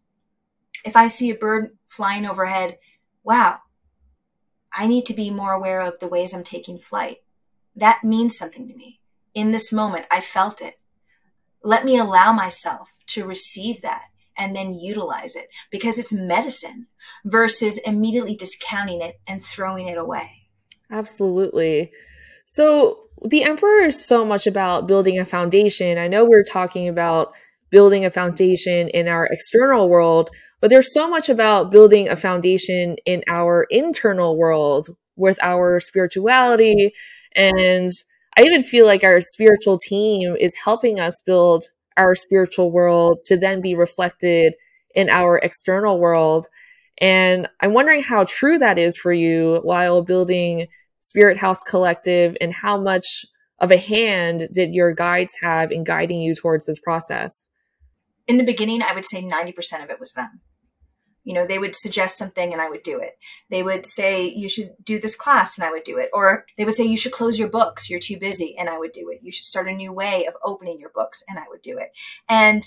if 0.84 0.96
I 0.96 1.08
see 1.08 1.30
a 1.30 1.34
bird 1.34 1.76
flying 1.86 2.26
overhead, 2.26 2.78
wow, 3.22 3.58
I 4.74 4.86
need 4.86 5.06
to 5.06 5.14
be 5.14 5.30
more 5.30 5.52
aware 5.52 5.80
of 5.82 6.00
the 6.00 6.08
ways 6.08 6.32
I'm 6.32 6.44
taking 6.44 6.78
flight. 6.78 7.18
That 7.76 8.02
means 8.02 8.36
something 8.36 8.66
to 8.68 8.74
me. 8.74 9.00
In 9.34 9.52
this 9.52 9.72
moment, 9.72 10.06
I 10.10 10.20
felt 10.20 10.60
it 10.60 10.78
let 11.64 11.84
me 11.84 11.98
allow 11.98 12.32
myself 12.32 12.88
to 13.08 13.24
receive 13.24 13.82
that 13.82 14.02
and 14.36 14.56
then 14.56 14.74
utilize 14.74 15.36
it 15.36 15.48
because 15.70 15.98
it's 15.98 16.12
medicine 16.12 16.86
versus 17.24 17.78
immediately 17.84 18.34
discounting 18.34 19.02
it 19.02 19.20
and 19.26 19.44
throwing 19.44 19.88
it 19.88 19.98
away. 19.98 20.30
Absolutely. 20.90 21.90
So, 22.44 22.98
the 23.24 23.44
Emperor 23.44 23.84
is 23.84 24.04
so 24.04 24.24
much 24.24 24.46
about 24.46 24.88
building 24.88 25.18
a 25.18 25.24
foundation. 25.24 25.96
I 25.96 26.08
know 26.08 26.24
we're 26.24 26.42
talking 26.42 26.88
about 26.88 27.32
building 27.70 28.04
a 28.04 28.10
foundation 28.10 28.88
in 28.88 29.06
our 29.06 29.26
external 29.26 29.88
world, 29.88 30.30
but 30.60 30.70
there's 30.70 30.92
so 30.92 31.08
much 31.08 31.28
about 31.28 31.70
building 31.70 32.08
a 32.08 32.16
foundation 32.16 32.96
in 33.06 33.22
our 33.28 33.66
internal 33.70 34.36
world 34.36 34.88
with 35.16 35.38
our 35.42 35.78
spirituality. 35.78 36.92
And 37.36 37.90
I 38.36 38.42
even 38.42 38.62
feel 38.62 38.86
like 38.86 39.04
our 39.04 39.20
spiritual 39.20 39.78
team 39.78 40.36
is 40.38 40.54
helping 40.64 40.98
us 40.98 41.20
build 41.24 41.64
our 41.96 42.14
spiritual 42.14 42.70
world 42.70 43.18
to 43.24 43.36
then 43.36 43.60
be 43.60 43.74
reflected 43.74 44.54
in 44.94 45.10
our 45.10 45.38
external 45.38 45.98
world. 45.98 46.46
And 46.98 47.48
I'm 47.60 47.74
wondering 47.74 48.02
how 48.02 48.24
true 48.24 48.58
that 48.58 48.78
is 48.78 48.96
for 48.96 49.12
you 49.12 49.60
while 49.62 50.02
building 50.02 50.68
Spirit 50.98 51.38
House 51.38 51.62
Collective 51.62 52.36
and 52.40 52.54
how 52.54 52.80
much 52.80 53.26
of 53.58 53.70
a 53.70 53.76
hand 53.76 54.48
did 54.52 54.74
your 54.74 54.94
guides 54.94 55.36
have 55.42 55.70
in 55.70 55.84
guiding 55.84 56.20
you 56.20 56.34
towards 56.34 56.66
this 56.66 56.80
process? 56.80 57.50
In 58.26 58.36
the 58.36 58.44
beginning, 58.44 58.82
I 58.82 58.94
would 58.94 59.04
say 59.04 59.22
90% 59.22 59.84
of 59.84 59.90
it 59.90 60.00
was 60.00 60.12
them. 60.12 60.40
You 61.24 61.34
know, 61.34 61.46
they 61.46 61.58
would 61.58 61.76
suggest 61.76 62.18
something 62.18 62.52
and 62.52 62.60
I 62.60 62.68
would 62.68 62.82
do 62.82 62.98
it. 62.98 63.18
They 63.50 63.62
would 63.62 63.86
say, 63.86 64.26
you 64.28 64.48
should 64.48 64.74
do 64.82 65.00
this 65.00 65.16
class 65.16 65.56
and 65.56 65.64
I 65.64 65.70
would 65.70 65.84
do 65.84 65.98
it. 65.98 66.10
Or 66.12 66.46
they 66.58 66.64
would 66.64 66.74
say, 66.74 66.84
you 66.84 66.96
should 66.96 67.12
close 67.12 67.38
your 67.38 67.48
books. 67.48 67.88
You're 67.88 68.00
too 68.00 68.18
busy 68.18 68.56
and 68.58 68.68
I 68.68 68.78
would 68.78 68.92
do 68.92 69.08
it. 69.10 69.20
You 69.22 69.32
should 69.32 69.46
start 69.46 69.68
a 69.68 69.72
new 69.72 69.92
way 69.92 70.26
of 70.26 70.34
opening 70.44 70.78
your 70.80 70.90
books 70.94 71.22
and 71.28 71.38
I 71.38 71.44
would 71.48 71.62
do 71.62 71.78
it. 71.78 71.92
And 72.28 72.66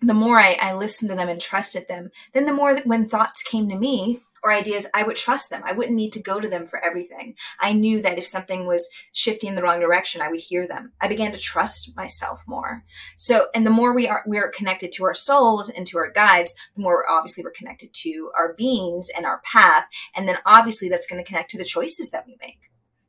the 0.00 0.14
more 0.14 0.38
I, 0.38 0.52
I 0.54 0.74
listened 0.74 1.10
to 1.10 1.16
them 1.16 1.28
and 1.28 1.40
trusted 1.40 1.86
them, 1.88 2.10
then 2.32 2.46
the 2.46 2.52
more 2.52 2.74
that 2.74 2.86
when 2.86 3.08
thoughts 3.08 3.42
came 3.42 3.68
to 3.68 3.76
me, 3.76 4.20
or 4.42 4.52
ideas, 4.52 4.86
I 4.94 5.02
would 5.02 5.16
trust 5.16 5.50
them. 5.50 5.62
I 5.64 5.72
wouldn't 5.72 5.96
need 5.96 6.12
to 6.14 6.22
go 6.22 6.40
to 6.40 6.48
them 6.48 6.66
for 6.66 6.82
everything. 6.82 7.34
I 7.60 7.72
knew 7.72 8.00
that 8.02 8.18
if 8.18 8.26
something 8.26 8.66
was 8.66 8.88
shifting 9.12 9.50
in 9.50 9.54
the 9.54 9.62
wrong 9.62 9.80
direction, 9.80 10.22
I 10.22 10.28
would 10.28 10.40
hear 10.40 10.66
them. 10.66 10.92
I 11.00 11.08
began 11.08 11.32
to 11.32 11.38
trust 11.38 11.94
myself 11.96 12.42
more. 12.46 12.84
So, 13.18 13.48
and 13.54 13.66
the 13.66 13.70
more 13.70 13.94
we 13.94 14.08
are, 14.08 14.24
we 14.26 14.38
are 14.38 14.48
connected 14.48 14.92
to 14.92 15.04
our 15.04 15.14
souls 15.14 15.68
and 15.68 15.86
to 15.88 15.98
our 15.98 16.10
guides, 16.10 16.54
the 16.74 16.82
more 16.82 17.08
obviously 17.08 17.44
we're 17.44 17.50
connected 17.50 17.92
to 17.92 18.30
our 18.36 18.54
beings 18.54 19.08
and 19.14 19.26
our 19.26 19.40
path. 19.44 19.84
And 20.16 20.26
then 20.26 20.38
obviously 20.46 20.88
that's 20.88 21.06
going 21.06 21.22
to 21.22 21.28
connect 21.28 21.50
to 21.50 21.58
the 21.58 21.64
choices 21.64 22.10
that 22.10 22.24
we 22.26 22.36
make. 22.40 22.60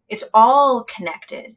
It's 0.09 0.25
all 0.33 0.83
connected 0.83 1.55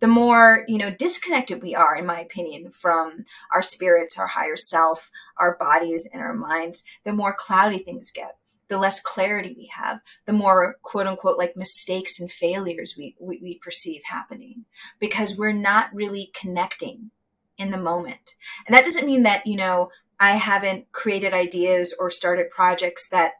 the 0.00 0.06
more 0.06 0.64
you 0.68 0.78
know 0.78 0.90
disconnected 0.90 1.62
we 1.62 1.74
are 1.74 1.96
in 1.96 2.06
my 2.06 2.20
opinion 2.20 2.70
from 2.70 3.24
our 3.52 3.62
spirits 3.62 4.18
our 4.18 4.28
higher 4.28 4.56
self 4.56 5.10
our 5.38 5.56
bodies 5.56 6.06
and 6.12 6.22
our 6.22 6.34
minds 6.34 6.84
the 7.04 7.12
more 7.12 7.34
cloudy 7.36 7.78
things 7.78 8.10
get 8.10 8.36
the 8.68 8.78
less 8.78 9.00
clarity 9.00 9.54
we 9.56 9.70
have, 9.74 10.00
the 10.26 10.32
more 10.32 10.76
quote 10.82 11.06
unquote 11.06 11.38
like 11.38 11.56
mistakes 11.56 12.20
and 12.20 12.30
failures 12.30 12.94
we, 12.96 13.16
we, 13.18 13.38
we, 13.42 13.58
perceive 13.58 14.02
happening 14.04 14.64
because 14.98 15.36
we're 15.36 15.52
not 15.52 15.92
really 15.92 16.30
connecting 16.38 17.10
in 17.56 17.70
the 17.70 17.78
moment. 17.78 18.36
And 18.66 18.76
that 18.76 18.84
doesn't 18.84 19.06
mean 19.06 19.22
that, 19.24 19.46
you 19.46 19.56
know, 19.56 19.90
I 20.20 20.32
haven't 20.32 20.92
created 20.92 21.32
ideas 21.32 21.94
or 21.98 22.10
started 22.10 22.50
projects 22.50 23.08
that 23.08 23.32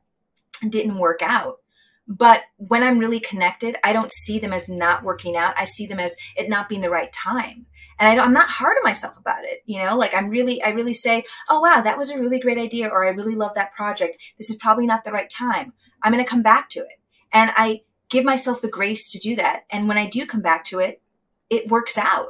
didn't 0.69 0.99
work 0.99 1.21
out. 1.23 1.59
But 2.09 2.43
when 2.57 2.83
I'm 2.83 2.99
really 2.99 3.21
connected, 3.21 3.77
I 3.85 3.93
don't 3.93 4.13
see 4.13 4.39
them 4.39 4.53
as 4.53 4.69
not 4.69 5.05
working 5.05 5.37
out. 5.37 5.55
I 5.59 5.67
see 5.67 5.87
them 5.87 6.01
as 6.01 6.17
it 6.37 6.49
not 6.49 6.69
being 6.69 6.81
the 6.81 6.91
right 6.91 7.13
time 7.13 7.67
and 7.99 8.09
I 8.21 8.25
am 8.25 8.33
not 8.33 8.49
hard 8.49 8.77
on 8.77 8.85
myself 8.85 9.17
about 9.17 9.45
it. 9.45 9.63
You 9.67 9.85
know, 9.85 9.97
like 9.97 10.15
I'm 10.15 10.29
really, 10.29 10.63
I 10.63 10.69
really 10.69 10.95
say, 10.95 11.25
oh 11.49 11.61
wow, 11.61 11.81
that 11.83 11.99
was 11.99 12.11
a 12.11 12.19
really 12.19 12.39
great 12.39 12.59
idea, 12.59 12.89
or 12.89 13.05
I 13.05 13.11
really 13.11 13.35
love 13.35 13.53
that 13.55 13.75
project. 13.75 14.21
This 14.39 14.51
is 14.51 14.57
probably 14.57 14.87
not 14.87 15.05
the 15.05 15.13
right 15.13 15.31
time. 15.31 15.73
I'm 16.03 16.13
going 16.13 16.25
to 16.25 16.31
come 16.31 16.43
back 16.43 16.71
to 16.71 16.81
it, 16.81 17.01
and 17.33 17.51
I 17.57 17.83
give 18.09 18.25
myself 18.25 18.63
the 18.63 18.69
grace 18.69 19.11
to 19.13 19.19
do 19.19 19.37
that. 19.37 19.65
And 19.71 19.89
when 19.89 19.99
I 19.99 20.09
do 20.09 20.27
come 20.27 20.43
back 20.43 20.65
to 20.67 20.79
it, 20.79 21.03
it 21.51 21.69
works 21.69 21.99
out. 21.99 22.29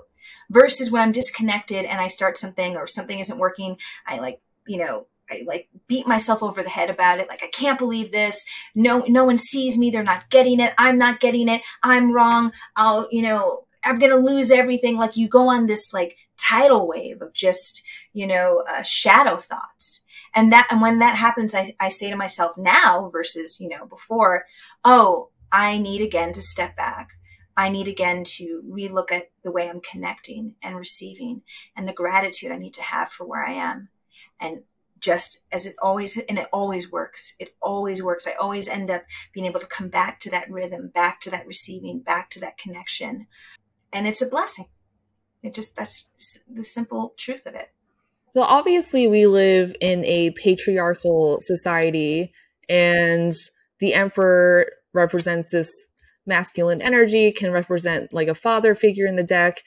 Versus 0.50 0.90
when 0.90 1.02
I'm 1.02 1.12
disconnected 1.12 1.84
and 1.84 2.00
I 2.00 2.08
start 2.08 2.38
something 2.38 2.74
or 2.74 2.86
something 2.86 3.18
isn't 3.18 3.38
working, 3.38 3.76
I 4.06 4.18
like, 4.18 4.40
you 4.66 4.78
know, 4.78 5.06
I 5.30 5.42
like 5.46 5.68
beat 5.86 6.06
myself 6.06 6.42
over 6.42 6.62
the 6.62 6.68
head 6.68 6.90
about 6.90 7.20
it. 7.20 7.28
Like, 7.28 7.42
I 7.42 7.48
can't 7.48 7.78
believe 7.78 8.12
this. 8.12 8.44
No, 8.74 9.04
no 9.08 9.24
one 9.24 9.38
sees 9.38 9.78
me. 9.78 9.90
They're 9.90 10.02
not 10.02 10.30
getting 10.30 10.60
it. 10.60 10.74
I'm 10.78 10.98
not 10.98 11.20
getting 11.20 11.48
it. 11.48 11.62
I'm 11.82 12.12
wrong. 12.12 12.52
I'll, 12.76 13.08
you 13.10 13.22
know, 13.22 13.64
I'm 13.84 13.98
going 13.98 14.10
to 14.10 14.18
lose 14.18 14.50
everything. 14.50 14.96
Like 14.96 15.16
you 15.16 15.28
go 15.28 15.48
on 15.48 15.66
this 15.66 15.92
like 15.92 16.16
tidal 16.38 16.86
wave 16.86 17.22
of 17.22 17.32
just, 17.34 17.82
you 18.12 18.26
know, 18.26 18.64
uh, 18.68 18.82
shadow 18.82 19.36
thoughts. 19.36 20.02
And 20.34 20.52
that, 20.52 20.68
and 20.70 20.80
when 20.80 20.98
that 20.98 21.16
happens, 21.16 21.54
I, 21.54 21.74
I 21.80 21.88
say 21.88 22.10
to 22.10 22.16
myself 22.16 22.56
now 22.56 23.08
versus, 23.10 23.58
you 23.60 23.68
know, 23.68 23.86
before, 23.86 24.44
oh, 24.84 25.30
I 25.50 25.78
need 25.78 26.02
again 26.02 26.32
to 26.34 26.42
step 26.42 26.76
back. 26.76 27.08
I 27.56 27.70
need 27.70 27.88
again 27.88 28.22
to 28.36 28.62
relook 28.68 29.10
at 29.10 29.30
the 29.42 29.50
way 29.50 29.68
I'm 29.68 29.80
connecting 29.80 30.54
and 30.62 30.76
receiving 30.76 31.42
and 31.76 31.88
the 31.88 31.92
gratitude 31.92 32.52
I 32.52 32.58
need 32.58 32.74
to 32.74 32.82
have 32.82 33.10
for 33.10 33.26
where 33.26 33.44
I 33.44 33.54
am. 33.54 33.88
And 34.40 34.62
just 35.00 35.40
as 35.52 35.66
it 35.66 35.76
always, 35.80 36.16
and 36.28 36.38
it 36.38 36.48
always 36.52 36.90
works. 36.90 37.34
It 37.38 37.54
always 37.62 38.02
works. 38.02 38.26
I 38.26 38.32
always 38.32 38.68
end 38.68 38.90
up 38.90 39.04
being 39.32 39.46
able 39.46 39.60
to 39.60 39.66
come 39.66 39.88
back 39.88 40.20
to 40.20 40.30
that 40.30 40.50
rhythm, 40.50 40.90
back 40.92 41.20
to 41.22 41.30
that 41.30 41.46
receiving, 41.46 42.00
back 42.00 42.30
to 42.30 42.40
that 42.40 42.58
connection 42.58 43.26
and 43.92 44.06
it's 44.06 44.22
a 44.22 44.26
blessing. 44.26 44.66
It 45.42 45.54
just 45.54 45.76
that's 45.76 46.06
the 46.52 46.64
simple 46.64 47.14
truth 47.16 47.46
of 47.46 47.54
it. 47.54 47.70
So 48.32 48.42
obviously 48.42 49.06
we 49.06 49.26
live 49.26 49.74
in 49.80 50.04
a 50.04 50.30
patriarchal 50.32 51.38
society 51.40 52.32
and 52.68 53.32
the 53.80 53.94
emperor 53.94 54.70
represents 54.92 55.52
this 55.52 55.88
masculine 56.26 56.82
energy, 56.82 57.32
can 57.32 57.50
represent 57.50 58.12
like 58.12 58.28
a 58.28 58.34
father 58.34 58.74
figure 58.74 59.06
in 59.06 59.16
the 59.16 59.22
deck. 59.22 59.62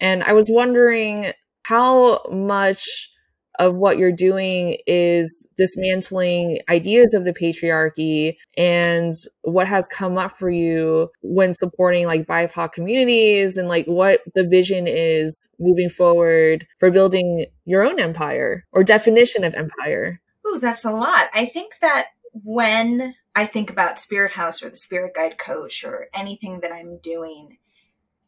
And 0.00 0.22
I 0.22 0.32
was 0.32 0.48
wondering 0.50 1.32
how 1.64 2.22
much 2.30 3.10
of 3.58 3.74
what 3.74 3.98
you're 3.98 4.12
doing 4.12 4.78
is 4.86 5.48
dismantling 5.56 6.60
ideas 6.68 7.14
of 7.14 7.24
the 7.24 7.32
patriarchy 7.32 8.36
and 8.56 9.12
what 9.42 9.66
has 9.66 9.88
come 9.88 10.16
up 10.16 10.30
for 10.30 10.48
you 10.48 11.10
when 11.22 11.52
supporting 11.52 12.06
like 12.06 12.26
BIPOC 12.26 12.72
communities 12.72 13.56
and 13.56 13.68
like 13.68 13.86
what 13.86 14.20
the 14.34 14.46
vision 14.46 14.86
is 14.86 15.48
moving 15.58 15.88
forward 15.88 16.66
for 16.78 16.90
building 16.90 17.46
your 17.64 17.84
own 17.84 17.98
empire 17.98 18.64
or 18.72 18.84
definition 18.84 19.44
of 19.44 19.54
empire. 19.54 20.20
Ooh, 20.46 20.60
that's 20.60 20.84
a 20.84 20.92
lot. 20.92 21.28
I 21.34 21.46
think 21.46 21.74
that 21.80 22.06
when 22.32 23.14
I 23.34 23.46
think 23.46 23.70
about 23.70 23.98
Spirit 23.98 24.32
House 24.32 24.62
or 24.62 24.70
the 24.70 24.76
Spirit 24.76 25.14
Guide 25.14 25.38
Coach 25.38 25.84
or 25.84 26.08
anything 26.14 26.60
that 26.60 26.72
I'm 26.72 26.98
doing 26.98 27.58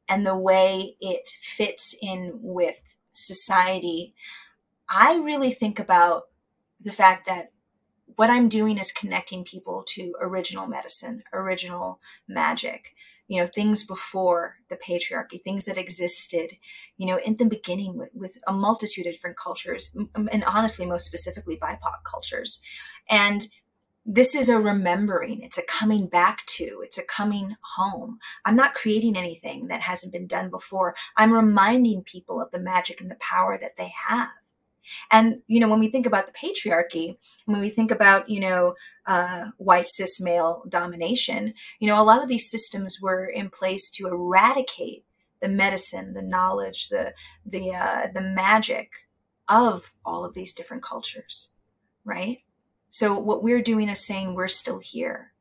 and 0.09 0.27
the 0.27 0.37
way 0.37 0.97
it 1.01 1.29
fits 1.43 1.95
in 2.03 2.39
with 2.43 2.77
society, 3.13 4.15
I 4.91 5.15
really 5.15 5.53
think 5.53 5.79
about 5.79 6.25
the 6.81 6.93
fact 6.93 7.27
that 7.27 7.53
what 8.17 8.29
I'm 8.29 8.49
doing 8.49 8.77
is 8.77 8.91
connecting 8.91 9.45
people 9.45 9.85
to 9.95 10.15
original 10.21 10.67
medicine, 10.67 11.23
original 11.33 12.01
magic, 12.29 12.95
you 13.29 13.41
know, 13.41 13.47
things 13.47 13.87
before 13.87 14.57
the 14.69 14.77
patriarchy, 14.77 15.41
things 15.43 15.65
that 15.67 15.79
existed, 15.79 16.57
you 16.97 17.07
know, 17.07 17.21
in 17.25 17.37
the 17.37 17.45
beginning 17.45 17.97
with, 17.97 18.11
with 18.13 18.33
a 18.49 18.53
multitude 18.53 19.07
of 19.07 19.13
different 19.13 19.39
cultures, 19.39 19.97
and 20.17 20.45
honestly, 20.45 20.85
most 20.85 21.07
specifically 21.07 21.57
BIPOC 21.57 22.03
cultures. 22.05 22.61
And 23.09 23.47
this 24.05 24.35
is 24.35 24.49
a 24.49 24.59
remembering, 24.59 25.43
it's 25.43 25.59
a 25.59 25.63
coming 25.63 26.09
back 26.09 26.45
to, 26.47 26.81
it's 26.83 26.99
a 26.99 27.05
coming 27.05 27.55
home. 27.77 28.19
I'm 28.45 28.57
not 28.57 28.75
creating 28.75 29.17
anything 29.17 29.69
that 29.69 29.83
hasn't 29.83 30.13
been 30.13 30.27
done 30.27 30.51
before. 30.51 30.97
I'm 31.17 31.33
reminding 31.33 32.03
people 32.03 32.41
of 32.41 32.51
the 32.51 32.59
magic 32.59 33.01
and 33.01 33.11
the 33.11 33.19
power 33.21 33.57
that 33.61 33.77
they 33.79 33.93
have. 34.09 34.31
And, 35.11 35.43
you 35.47 35.61
know, 35.61 35.69
when 35.69 35.81
we 35.81 35.91
think 35.91 36.07
about 36.07 36.27
the 36.27 36.33
patriarchy, 36.33 37.17
when 37.47 37.61
we 37.61 37.71
think 37.71 37.91
about, 37.91 38.29
you 38.29 38.41
know, 38.41 38.75
uh, 39.07 39.47
white 39.59 39.89
cis 39.89 40.21
male 40.21 40.63
domination, 40.69 41.55
you 41.79 41.89
know, 41.89 42.01
a 42.01 42.05
lot 42.05 42.23
of 42.23 42.29
these 42.29 42.51
systems 42.51 42.99
were 43.01 43.27
in 43.27 43.51
place 43.51 43.91
to 43.93 44.07
eradicate 44.07 45.05
the 45.41 45.49
medicine, 45.49 46.13
the 46.13 46.23
knowledge, 46.23 46.89
the, 46.91 47.13
the, 47.47 47.71
uh, 47.71 48.09
the 48.13 48.21
magic 48.21 48.91
of 49.49 49.93
all 50.05 50.25
of 50.25 50.35
these 50.35 50.55
different 50.55 50.83
cultures, 50.83 51.51
right? 52.05 52.39
So 52.91 53.19
what 53.19 53.43
we're 53.43 53.63
doing 53.63 53.89
is 53.89 54.05
saying 54.05 54.35
we're 54.35 54.49
still 54.49 54.79
here. 54.79 55.33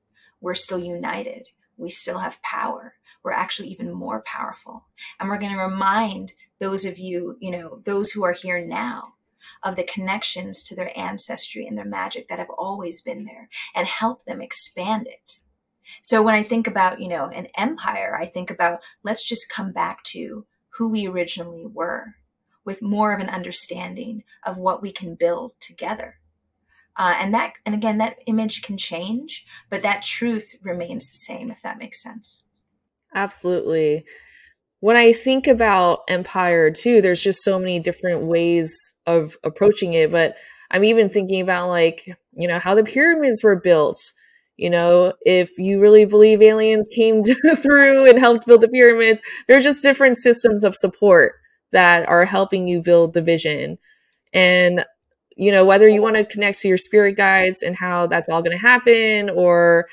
We're 0.42 0.56
still 0.56 0.80
united. 0.80 1.48
We 1.78 1.90
still 1.90 2.20
have 2.20 2.42
power. 2.42 2.94
We're 3.24 3.32
actually 3.32 3.70
even 3.70 3.92
more 3.92 4.24
powerful. 4.26 4.86
And 5.20 5.30
we're 5.30 5.40
going 5.40 5.52
to 5.52 5.58
remind 5.62 6.32
those 6.60 6.86
of 6.86 6.98
you, 6.98 7.38
you 7.40 7.52
know, 7.52 7.82
those 7.84 8.12
who 8.12 8.24
are 8.24 8.34
here 8.34 8.66
now 8.66 9.16
of 9.64 9.76
the 9.76 9.84
connections 9.84 10.64
to 10.64 10.76
their 10.76 10.98
ancestry 10.98 11.66
and 11.66 11.78
their 11.78 11.86
magic 11.86 12.28
that 12.30 12.40
have 12.40 12.50
always 12.50 13.02
been 13.02 13.26
there 13.26 13.50
and 13.76 13.88
help 13.88 14.26
them 14.26 14.42
expand 14.42 15.08
it. 15.08 15.40
So 16.02 16.22
when 16.22 16.36
I 16.36 16.44
think 16.44 16.68
about, 16.68 17.02
you 17.02 17.08
know, 17.08 17.26
an 17.26 17.48
empire, 17.58 18.18
I 18.20 18.28
think 18.28 18.52
about 18.52 18.80
let's 19.04 19.24
just 19.24 19.50
come 19.50 19.72
back 19.72 20.04
to 20.06 20.46
who 20.70 20.90
we 20.90 21.08
originally 21.08 21.66
were 21.66 22.16
with 22.64 22.82
more 22.82 23.14
of 23.14 23.20
an 23.20 23.30
understanding 23.30 24.24
of 24.46 24.58
what 24.58 24.82
we 24.82 24.92
can 24.92 25.16
build 25.16 25.54
together. 25.60 26.20
Uh, 26.96 27.16
and 27.18 27.34
that, 27.34 27.54
and 27.66 27.74
again, 27.74 27.98
that 27.98 28.18
image 28.28 28.62
can 28.62 28.78
change, 28.78 29.46
but 29.70 29.82
that 29.82 30.04
truth 30.04 30.56
remains 30.62 31.10
the 31.10 31.18
same, 31.18 31.50
if 31.50 31.62
that 31.62 31.78
makes 31.78 32.04
sense. 32.04 32.44
Absolutely. 33.16 34.06
When 34.82 34.96
I 34.96 35.12
think 35.12 35.48
about 35.48 36.02
empire 36.08 36.72
too, 36.72 37.02
there's 37.02 37.22
just 37.22 37.44
so 37.44 37.60
many 37.60 37.80
different 37.80 38.22
ways 38.24 38.74
of 39.06 39.38
approaching 39.44 39.94
it. 39.94 40.12
But 40.12 40.38
I'm 40.72 40.84
even 40.84 41.10
thinking 41.10 41.42
about 41.42 41.70
like, 41.70 42.06
you 42.34 42.48
know, 42.48 42.60
how 42.60 42.76
the 42.76 42.84
pyramids 42.84 43.44
were 43.44 43.60
built. 43.60 44.00
You 44.56 44.70
know, 44.70 45.14
if 45.22 45.58
you 45.58 45.80
really 45.80 46.06
believe 46.06 46.42
aliens 46.42 46.90
came 46.94 47.24
through 47.58 48.10
and 48.10 48.20
helped 48.20 48.46
build 48.46 48.62
the 48.62 48.68
pyramids, 48.68 49.22
there's 49.48 49.64
just 49.64 49.84
different 49.84 50.18
systems 50.18 50.64
of 50.64 50.76
support 50.76 51.36
that 51.72 52.08
are 52.08 52.26
helping 52.26 52.68
you 52.68 52.82
build 52.82 53.14
the 53.14 53.22
vision. 53.22 53.78
And, 54.34 54.86
you 55.36 55.52
know, 55.52 55.66
whether 55.66 55.88
you 55.88 56.02
want 56.02 56.18
to 56.18 56.26
connect 56.26 56.60
to 56.60 56.68
your 56.68 56.78
spirit 56.78 57.16
guides 57.16 57.64
and 57.64 57.76
how 57.76 58.08
that's 58.08 58.28
all 58.30 58.42
going 58.42 58.58
to 58.58 58.62
happen 58.62 59.30
or, 59.30 59.88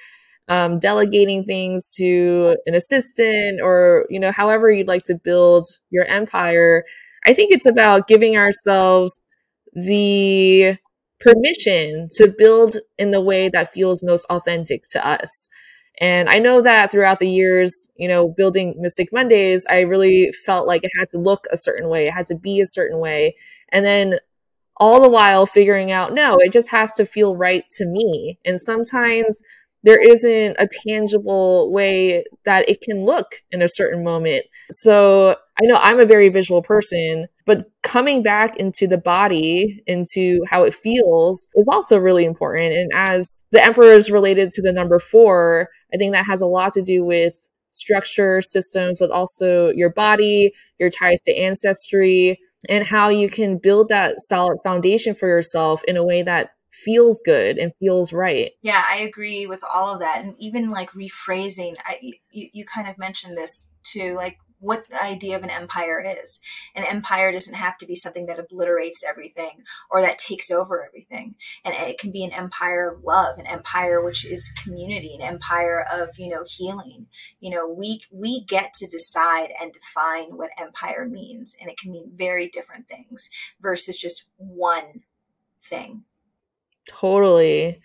um, 0.49 0.79
delegating 0.79 1.45
things 1.45 1.95
to 1.97 2.57
an 2.67 2.75
assistant 2.75 3.61
or 3.63 4.07
you 4.11 4.21
know 4.21 4.33
however 4.33 4.71
you'd 4.71 4.89
like 4.89 5.05
to 5.05 5.17
build 5.23 5.67
your 5.91 6.05
empire. 6.07 6.85
I 7.27 7.35
think 7.35 7.53
it's 7.53 7.67
about 7.67 8.07
giving 8.09 8.37
ourselves 8.37 9.27
the 9.75 10.77
permission 11.21 12.09
to 12.17 12.29
build 12.29 12.77
in 12.99 13.11
the 13.11 13.21
way 13.21 13.49
that 13.49 13.71
feels 13.73 14.03
most 14.03 14.27
authentic 14.31 14.83
to 14.91 15.05
us. 15.07 15.49
And 15.99 16.29
i 16.29 16.39
know 16.39 16.61
that 16.61 16.91
throughout 16.93 17.21
the 17.21 17.29
years 17.29 17.89
you 17.97 18.07
know 18.07 18.29
building 18.29 18.75
mystic 18.79 19.09
mondays 19.15 19.65
i 19.71 19.81
really 19.81 20.31
felt 20.45 20.67
like 20.67 20.85
it 20.85 20.91
had 20.99 21.09
to 21.11 21.19
look 21.19 21.47
a 21.51 21.57
certain 21.57 21.89
way 21.89 22.07
it 22.07 22.13
had 22.13 22.27
to 22.27 22.37
be 22.37 22.61
a 22.61 22.67
certain 22.67 22.99
way. 22.99 23.35
And 23.73 23.83
then 23.85 24.19
all 24.79 25.01
the 25.03 25.09
while 25.09 25.47
figuring 25.47 25.91
out 25.93 26.15
no 26.15 26.37
it 26.41 26.53
just 26.53 26.71
has 26.71 26.95
to 26.97 27.07
feel 27.07 27.37
right 27.37 27.65
to 27.73 27.87
me. 27.87 28.39
And 28.45 28.61
sometimes 28.61 29.43
there 29.87 30.03
isn't 30.03 30.57
a 30.59 30.68
tangible 30.87 31.72
way 31.72 32.24
that 32.45 32.68
it 32.68 32.80
can 32.80 33.05
look 33.05 33.26
in 33.53 33.62
a 33.62 33.68
certain 33.68 34.03
moment. 34.03 34.45
So 34.68 35.37
I 35.62 35.64
know 35.64 35.78
I'm 35.80 36.01
a 36.01 36.05
very 36.05 36.28
visual 36.28 36.61
person, 36.61 37.28
but 37.47 37.70
coming 37.84 38.20
back 38.20 38.57
into 38.57 38.89
the 38.89 38.99
body, 38.99 39.82
into 39.87 40.41
how 40.51 40.64
it 40.64 40.74
feels 40.74 41.49
is 41.55 41.68
also 41.70 41.99
really 41.99 42.24
important. 42.24 42.74
And 42.74 42.91
as 42.95 43.45
the 43.53 43.64
emperor 43.64 43.93
is 43.93 44.11
related 44.11 44.51
to 44.53 44.62
the 44.62 44.72
number 44.72 44.99
four, 44.99 45.68
I 45.95 45.97
think 45.97 46.12
that 46.12 46.26
has 46.26 46.41
a 46.41 46.47
lot 46.47 46.72
to 46.72 46.82
do 46.82 47.05
with 47.05 47.34
structure 47.70 48.43
systems, 48.43 48.99
but 48.99 49.12
also 49.12 49.70
your 49.70 49.91
body, 49.91 50.51
your 50.80 50.91
ties 50.91 51.22
to 51.26 51.37
ancestry, 51.37 52.41
and 52.68 52.84
how 52.84 53.09
you 53.09 53.30
can 53.30 53.59
build 53.59 53.89
that 53.91 54.18
solid 54.18 54.59
foundation 54.64 55.14
for 55.14 55.28
yourself 55.28 55.84
in 55.87 55.97
a 55.97 56.05
way 56.05 56.22
that 56.22 56.51
feels 56.85 57.22
good 57.24 57.59
and 57.59 57.72
feels 57.81 58.12
right. 58.12 58.53
Yeah, 58.62 58.85
I 58.89 58.99
agree 58.99 59.47
with 59.47 59.62
all 59.64 59.95
of 59.95 60.01
that. 60.01 60.22
And 60.24 60.35
even 60.39 60.68
like 60.68 60.91
rephrasing, 60.91 61.77
I, 61.85 61.99
you, 62.31 62.49
you 62.53 62.64
kind 62.64 62.89
of 62.89 62.99
mentioned 62.99 63.37
this 63.37 63.68
too, 63.85 64.14
like 64.14 64.39
what 64.59 64.85
the 64.89 65.03
idea 65.03 65.37
of 65.37 65.43
an 65.43 65.51
empire 65.51 66.05
is. 66.22 66.41
An 66.74 66.85
empire 66.85 67.31
doesn't 67.33 67.55
have 67.55 67.77
to 67.79 67.87
be 67.87 67.95
something 67.95 68.27
that 68.27 68.39
obliterates 68.39 69.05
everything 69.05 69.62
or 69.91 70.01
that 70.01 70.18
takes 70.18 70.51
over 70.51 70.85
everything. 70.85 71.35
And 71.64 71.74
it 71.74 71.99
can 71.99 72.11
be 72.11 72.24
an 72.24 72.33
empire 72.33 72.91
of 72.91 73.05
love, 73.05 73.39
an 73.39 73.47
empire 73.47 74.03
which 74.03 74.24
is 74.24 74.53
community, 74.62 75.14
an 75.14 75.27
empire 75.27 75.85
of, 75.93 76.11
you 76.18 76.29
know, 76.31 76.45
healing. 76.47 77.07
You 77.41 77.51
know, 77.51 77.68
we 77.68 78.03
we 78.11 78.45
get 78.45 78.72
to 78.74 78.87
decide 78.87 79.51
and 79.61 79.72
define 79.72 80.37
what 80.37 80.51
empire 80.59 81.07
means. 81.07 81.55
And 81.61 81.70
it 81.70 81.79
can 81.79 81.93
mean 81.93 82.12
very 82.14 82.49
different 82.49 82.89
things 82.89 83.29
versus 83.61 83.99
just 83.99 84.24
one 84.37 85.03
thing. 85.62 86.05
Totally. 86.89 87.80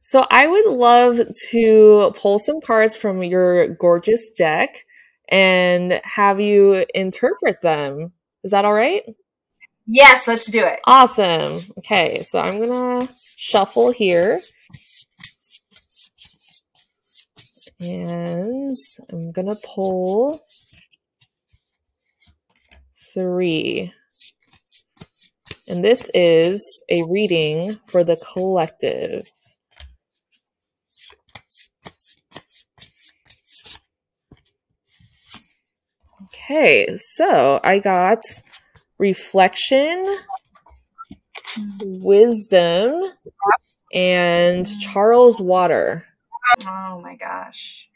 So 0.00 0.26
I 0.30 0.46
would 0.46 0.66
love 0.66 1.20
to 1.50 2.12
pull 2.16 2.38
some 2.38 2.60
cards 2.60 2.96
from 2.96 3.22
your 3.22 3.68
gorgeous 3.68 4.30
deck 4.30 4.86
and 5.28 6.00
have 6.04 6.40
you 6.40 6.86
interpret 6.94 7.60
them. 7.62 8.12
Is 8.42 8.50
that 8.52 8.64
all 8.64 8.72
right? 8.72 9.02
Yes, 9.86 10.26
let's 10.26 10.50
do 10.50 10.64
it. 10.64 10.80
Awesome. 10.86 11.60
Okay, 11.78 12.22
so 12.22 12.40
I'm 12.40 12.58
going 12.58 13.06
to 13.06 13.12
shuffle 13.36 13.90
here. 13.90 14.40
And 17.80 18.72
I'm 19.10 19.32
going 19.32 19.48
to 19.48 19.56
pull 19.64 20.40
three. 23.14 23.92
And 25.70 25.84
this 25.84 26.10
is 26.14 26.82
a 26.90 27.04
reading 27.04 27.76
for 27.86 28.02
the 28.02 28.16
collective. 28.32 29.30
Okay, 36.24 36.88
so 36.96 37.60
I 37.62 37.78
got 37.78 38.18
reflection, 38.98 40.04
wisdom, 41.80 43.00
and 43.94 44.66
Charles 44.80 45.40
Water. 45.40 46.04
Oh 46.66 47.00
my 47.00 47.14
gosh. 47.14 47.86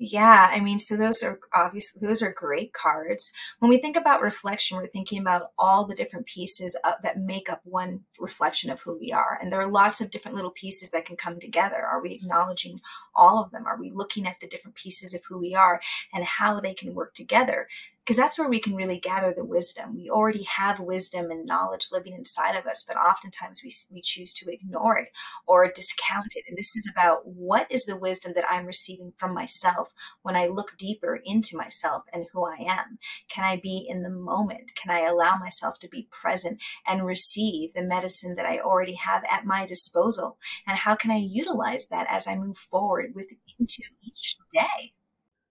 Yeah, 0.00 0.48
I 0.52 0.60
mean, 0.60 0.78
so 0.78 0.96
those 0.96 1.24
are 1.24 1.40
obviously 1.52 2.06
those 2.06 2.22
are 2.22 2.32
great 2.32 2.72
cards. 2.72 3.32
When 3.58 3.68
we 3.68 3.78
think 3.78 3.96
about 3.96 4.22
reflection, 4.22 4.76
we're 4.76 4.86
thinking 4.86 5.18
about 5.20 5.50
all 5.58 5.86
the 5.86 5.94
different 5.96 6.26
pieces 6.26 6.76
of, 6.84 6.94
that 7.02 7.18
make 7.18 7.50
up 7.50 7.62
one 7.64 8.04
reflection 8.20 8.70
of 8.70 8.80
who 8.80 8.96
we 8.96 9.10
are, 9.10 9.40
and 9.42 9.52
there 9.52 9.60
are 9.60 9.70
lots 9.70 10.00
of 10.00 10.12
different 10.12 10.36
little 10.36 10.52
pieces 10.52 10.90
that 10.90 11.04
can 11.04 11.16
come 11.16 11.40
together. 11.40 11.84
Are 11.84 12.00
we 12.00 12.12
acknowledging 12.12 12.80
all 13.16 13.42
of 13.42 13.50
them? 13.50 13.66
Are 13.66 13.76
we 13.76 13.90
looking 13.90 14.24
at 14.28 14.36
the 14.40 14.46
different 14.46 14.76
pieces 14.76 15.14
of 15.14 15.22
who 15.28 15.36
we 15.36 15.56
are 15.56 15.80
and 16.14 16.24
how 16.24 16.60
they 16.60 16.74
can 16.74 16.94
work 16.94 17.14
together? 17.14 17.66
Because 18.08 18.16
that's 18.16 18.38
where 18.38 18.48
we 18.48 18.58
can 18.58 18.74
really 18.74 18.98
gather 18.98 19.34
the 19.36 19.44
wisdom. 19.44 19.94
We 19.94 20.08
already 20.08 20.44
have 20.44 20.80
wisdom 20.80 21.30
and 21.30 21.44
knowledge 21.44 21.88
living 21.92 22.14
inside 22.14 22.56
of 22.56 22.64
us, 22.64 22.82
but 22.88 22.96
oftentimes 22.96 23.60
we, 23.62 23.70
we 23.92 24.00
choose 24.00 24.32
to 24.32 24.50
ignore 24.50 24.96
it 24.96 25.08
or 25.46 25.70
discount 25.70 26.32
it. 26.34 26.44
And 26.48 26.56
this 26.56 26.74
is 26.74 26.90
about 26.90 27.26
what 27.26 27.66
is 27.70 27.84
the 27.84 27.98
wisdom 27.98 28.32
that 28.34 28.46
I'm 28.48 28.64
receiving 28.64 29.12
from 29.18 29.34
myself 29.34 29.92
when 30.22 30.36
I 30.36 30.46
look 30.46 30.78
deeper 30.78 31.20
into 31.22 31.54
myself 31.54 32.04
and 32.10 32.24
who 32.32 32.46
I 32.46 32.56
am? 32.66 32.98
Can 33.28 33.44
I 33.44 33.60
be 33.62 33.84
in 33.86 34.02
the 34.02 34.08
moment? 34.08 34.70
Can 34.74 34.90
I 34.90 35.06
allow 35.06 35.36
myself 35.36 35.78
to 35.80 35.88
be 35.88 36.08
present 36.10 36.58
and 36.86 37.04
receive 37.04 37.74
the 37.74 37.82
medicine 37.82 38.36
that 38.36 38.46
I 38.46 38.58
already 38.58 38.94
have 38.94 39.22
at 39.30 39.44
my 39.44 39.66
disposal? 39.66 40.38
And 40.66 40.78
how 40.78 40.94
can 40.94 41.10
I 41.10 41.18
utilize 41.18 41.88
that 41.88 42.06
as 42.08 42.26
I 42.26 42.36
move 42.36 42.56
forward 42.56 43.12
with 43.14 43.26
into 43.58 43.82
each 44.02 44.36
day? 44.54 44.94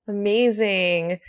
Amazing. 0.08 1.20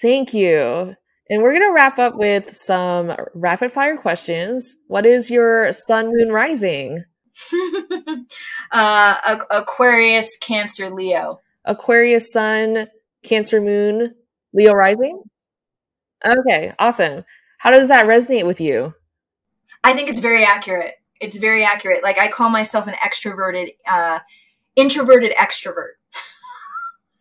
Thank 0.00 0.32
you. 0.32 0.94
And 1.30 1.42
we're 1.42 1.52
going 1.52 1.68
to 1.68 1.74
wrap 1.74 1.98
up 1.98 2.16
with 2.16 2.54
some 2.54 3.14
rapid 3.34 3.70
fire 3.72 3.96
questions. 3.96 4.76
What 4.86 5.04
is 5.04 5.30
your 5.30 5.72
sun, 5.72 6.12
moon, 6.14 6.30
rising? 6.30 7.04
uh, 8.72 9.38
Aquarius, 9.50 10.38
Cancer, 10.38 10.90
Leo. 10.90 11.40
Aquarius, 11.64 12.32
sun, 12.32 12.88
Cancer, 13.22 13.60
moon, 13.60 14.14
Leo, 14.54 14.72
rising? 14.72 15.22
Okay, 16.24 16.72
awesome. 16.78 17.24
How 17.58 17.70
does 17.70 17.88
that 17.88 18.06
resonate 18.06 18.46
with 18.46 18.60
you? 18.60 18.94
I 19.84 19.94
think 19.94 20.08
it's 20.08 20.20
very 20.20 20.44
accurate. 20.44 20.94
It's 21.20 21.36
very 21.36 21.64
accurate. 21.64 22.02
Like 22.02 22.18
I 22.18 22.28
call 22.28 22.48
myself 22.48 22.86
an 22.86 22.94
extroverted, 22.94 23.74
uh, 23.86 24.20
introverted 24.76 25.32
extrovert 25.32 25.97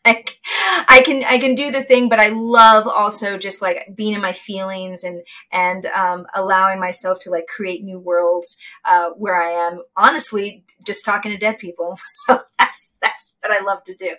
like 0.07 0.39
I 0.87 1.01
can 1.05 1.23
I 1.23 1.37
can 1.37 1.55
do 1.55 1.71
the 1.71 1.83
thing, 1.83 2.09
but 2.09 2.19
I 2.19 2.29
love 2.29 2.87
also 2.87 3.37
just 3.37 3.61
like 3.61 3.93
being 3.95 4.13
in 4.13 4.21
my 4.21 4.33
feelings 4.33 5.03
and 5.03 5.21
and 5.51 5.85
um, 5.87 6.25
allowing 6.33 6.79
myself 6.79 7.19
to 7.21 7.29
like 7.29 7.47
create 7.47 7.83
new 7.83 7.99
worlds 7.99 8.57
uh, 8.85 9.09
where 9.11 9.41
I 9.41 9.67
am 9.67 9.83
honestly 9.95 10.63
just 10.83 11.03
talking 11.03 11.31
to 11.31 11.37
dead 11.37 11.57
people. 11.59 11.97
So 12.25 12.41
that's 12.57 12.95
that's 13.01 13.33
what 13.41 13.51
I 13.51 13.63
love 13.63 13.83
to 13.85 13.95
do. 13.95 14.15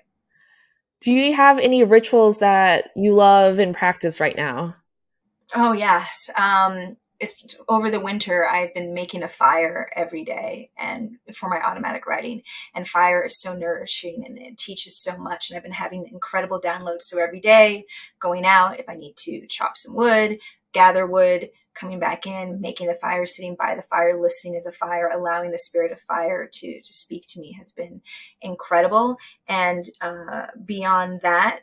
Do 1.01 1.13
you 1.13 1.35
have 1.35 1.59
any 1.59 1.85
rituals 1.85 2.39
that 2.39 2.91
you 2.97 3.15
love 3.15 3.59
and 3.59 3.75
practice 3.75 4.21
right 4.21 4.37
now? 4.37 4.77
Oh 5.55 5.73
yes. 5.73 6.31
Um, 6.37 6.97
if 7.21 7.43
over 7.69 7.91
the 7.91 8.01
winter 8.01 8.49
I've 8.49 8.73
been 8.75 8.95
making 8.95 9.23
a 9.23 9.29
fire 9.29 9.91
every 9.97 10.25
day 10.25 10.71
and 10.79 11.17
for 11.35 11.49
my 11.49 11.61
automatic 11.61 12.07
writing 12.07 12.43
and 12.75 12.87
fire 12.87 13.25
is 13.25 13.41
so 13.41 13.55
nourishing 13.55 14.25
and 14.25 14.39
it 14.39 14.57
teaches 14.57 15.03
so 15.03 15.17
much 15.17 15.51
and 15.51 15.57
I've 15.57 15.65
been 15.65 15.73
having 15.73 16.07
incredible 16.13 16.61
downloads. 16.61 17.03
So 17.03 17.19
every 17.19 17.41
day 17.41 17.87
going 18.21 18.45
out 18.45 18.79
if 18.79 18.89
I 18.89 18.95
need 18.95 19.17
to 19.19 19.47
chop 19.49 19.77
some 19.77 19.95
wood 19.95 20.39
gather 20.73 21.07
wood 21.07 21.51
coming 21.75 21.99
back 21.99 22.27
in 22.27 22.61
making 22.61 22.89
the 22.89 22.95
fire 22.95 23.27
sitting 23.27 23.57
by 23.57 23.75
the 23.75 23.83
fire 23.83 24.21
listening 24.21 24.55
to 24.55 24.63
the 24.65 24.77
fire 24.77 25.09
allowing 25.09 25.51
the 25.51 25.59
spirit 25.59 25.93
of 25.93 26.01
fire 26.03 26.49
to 26.53 26.81
to 26.81 26.93
speak 26.93 27.27
to 27.29 27.41
me 27.41 27.53
has 27.53 27.73
been 27.73 28.01
incredible. 28.43 29.17
And 29.49 29.89
uh, 30.01 30.47
beyond 30.65 31.21
that 31.23 31.61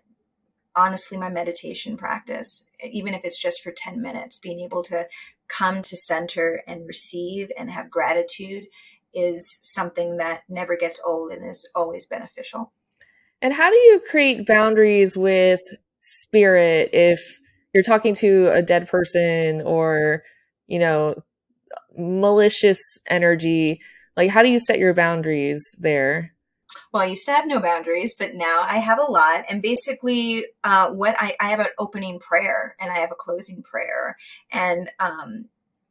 honestly 0.76 1.18
my 1.18 1.30
meditation 1.30 1.96
practice 1.96 2.66
even 2.84 3.14
if 3.14 3.22
it's 3.24 3.42
just 3.42 3.62
for 3.62 3.72
10 3.72 4.02
minutes 4.02 4.40
being 4.40 4.60
able 4.60 4.84
to 4.84 5.08
come 5.48 5.82
to 5.84 5.98
center 5.98 6.62
and 6.68 6.88
receive 6.88 7.50
and 7.58 7.70
have 7.72 7.90
gratitude 7.90 8.66
is 9.14 9.60
something 9.64 10.18
that 10.18 10.42
never 10.50 10.76
gets 10.76 11.02
old 11.06 11.32
and 11.32 11.50
is 11.50 11.68
always 11.74 12.06
beneficial. 12.06 12.74
And 13.42 13.54
how 13.54 13.70
do 13.70 13.76
you 13.76 14.02
create 14.10 14.46
boundaries 14.46 15.18
with 15.18 15.62
spirit 16.00 16.90
if 16.94 17.20
you're 17.74 17.84
talking 17.84 18.14
to 18.16 18.50
a 18.54 18.62
dead 18.62 18.88
person 18.88 19.62
or, 19.62 20.24
you 20.68 20.80
know, 20.80 21.16
malicious 21.98 22.80
energy? 23.08 23.80
Like, 24.18 24.30
how 24.30 24.44
do 24.44 24.50
you 24.50 24.60
set 24.60 24.80
your 24.80 24.94
boundaries 24.94 25.64
there? 25.80 26.35
Well, 26.92 27.04
I 27.04 27.08
used 27.08 27.26
to 27.26 27.32
have 27.32 27.48
no 27.48 27.60
boundaries, 27.60 28.16
but 28.18 28.36
now 28.36 28.62
I 28.62 28.78
have 28.78 29.00
a 29.00 29.12
lot. 29.12 29.46
And 29.50 29.62
basically, 29.62 30.46
uh, 30.64 30.90
what 30.90 31.16
I, 31.20 31.36
I 31.40 31.50
have 31.50 31.60
an 31.60 31.68
opening 31.78 32.20
prayer 32.20 32.76
and 32.80 32.92
I 32.92 33.00
have 33.00 33.12
a 33.12 33.16
closing 33.16 33.64
prayer. 33.64 34.18
And 34.52 34.90
um, 35.00 35.46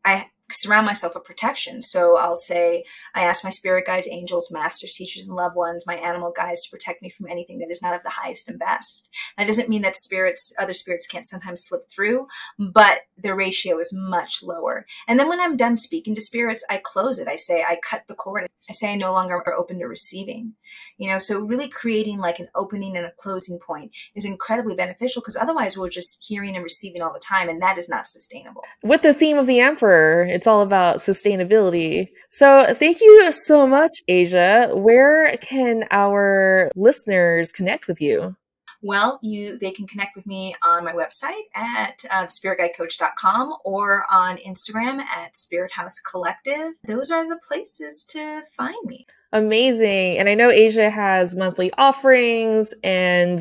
I 0.05 0.29
surround 0.51 0.87
myself 0.87 1.15
with 1.15 1.25
protection. 1.25 1.83
So 1.83 2.19
I'll 2.19 2.37
say, 2.37 2.85
I 3.15 3.23
ask 3.23 3.45
my 3.45 3.51
spirit 3.51 3.87
guides, 3.87 4.09
angels, 4.11 4.51
masters, 4.51 4.93
teachers, 4.93 5.27
and 5.27 5.35
loved 5.35 5.57
ones, 5.57 5.85
my 5.87 5.97
animal 5.97 6.33
guides 6.37 6.63
to 6.65 6.71
protect 6.71 7.03
me 7.03 7.11
from 7.11 7.29
anything 7.29 7.59
that 7.59 7.71
is 7.71 7.83
not 7.83 7.95
of 7.95 8.03
the 8.03 8.11
highest 8.11 8.49
and 8.49 8.59
best. 8.59 9.09
That 9.39 9.47
doesn't 9.47 9.69
mean 9.69 9.83
that 9.83 9.97
spirits, 9.97 10.53
other 10.59 10.75
spirits 10.75 11.07
can't 11.07 11.25
sometimes 11.25 11.65
slip 11.65 11.83
through, 11.95 12.27
but 12.59 12.99
the 13.17 13.35
ratio 13.35 13.79
is 13.79 13.93
much 13.93 14.43
lower. 14.43 14.87
And 15.09 15.19
then 15.19 15.29
when 15.29 15.41
I'm 15.41 15.57
done 15.57 15.77
speaking 15.77 16.15
to 16.15 16.21
spirits, 16.21 16.65
I 16.69 16.81
close 16.83 17.19
it. 17.19 17.29
I 17.29 17.37
say, 17.37 17.63
I 17.63 17.79
cut 17.89 18.05
the 18.09 18.15
cord. 18.15 18.47
I 18.69 18.73
say, 18.73 18.93
I 18.93 18.97
no 18.97 19.13
longer 19.13 19.43
are 19.47 19.55
open 19.55 19.79
to 19.79 19.87
receiving. 19.87 20.55
You 20.99 21.09
know, 21.09 21.19
so 21.19 21.41
really 21.41 21.69
creating 21.69 22.19
like 22.19 22.39
an 22.39 22.49
opening 22.55 22.97
and 22.97 23.07
a 23.07 23.13
closing 23.19 23.59
point 23.59 23.93
is 24.15 24.25
incredibly 24.25 24.75
beneficial 24.75 25.23
because 25.23 25.37
otherwise 25.37 25.77
we're 25.77 25.91
just 25.91 26.25
hearing 26.27 26.57
and 26.57 26.65
receiving 26.65 27.03
all 27.03 27.13
the 27.13 27.21
time, 27.21 27.49
and 27.49 27.63
that 27.63 27.79
is 27.79 27.89
not 27.89 28.07
sustainable. 28.07 28.63
With 28.83 29.03
the 29.03 29.15
theme 29.15 29.37
of 29.37 29.47
the 29.47 29.61
emperor, 29.61 30.25
it's 30.35 30.49
all 30.49 30.63
about 30.63 30.97
sustainability. 30.97 32.09
So 32.29 32.75
thank 32.75 33.01
you 33.01 33.31
so 33.31 33.67
much, 33.67 34.03
Aja. 34.11 34.75
Where 34.75 35.37
can 35.37 35.85
our 35.93 36.71
listeners 36.75 37.53
connect 37.53 37.87
with 37.87 38.01
you? 38.01 38.37
Well, 38.83 39.19
you 39.23 39.59
they 39.59 39.71
can 39.71 39.87
connect 39.87 40.15
with 40.15 40.27
me 40.27 40.55
on 40.63 40.85
my 40.85 40.93
website 40.93 41.47
at 41.55 42.05
uh, 42.11 42.27
spiritguidecoach.com 42.27 43.55
or 43.65 44.05
on 44.11 44.37
Instagram 44.39 45.01
at 45.01 45.37
Spirit 45.37 45.73
House 45.73 46.01
Collective. 46.01 46.73
Those 46.87 47.11
are 47.11 47.27
the 47.27 47.41
places 47.49 48.05
to 48.11 48.43
find 48.57 48.85
me. 48.85 49.07
Amazing. 49.35 50.19
And 50.19 50.29
I 50.29 50.35
know 50.35 50.49
Aja 50.49 50.89
has 50.91 51.35
monthly 51.35 51.73
offerings 51.77 52.73
and 52.85 53.41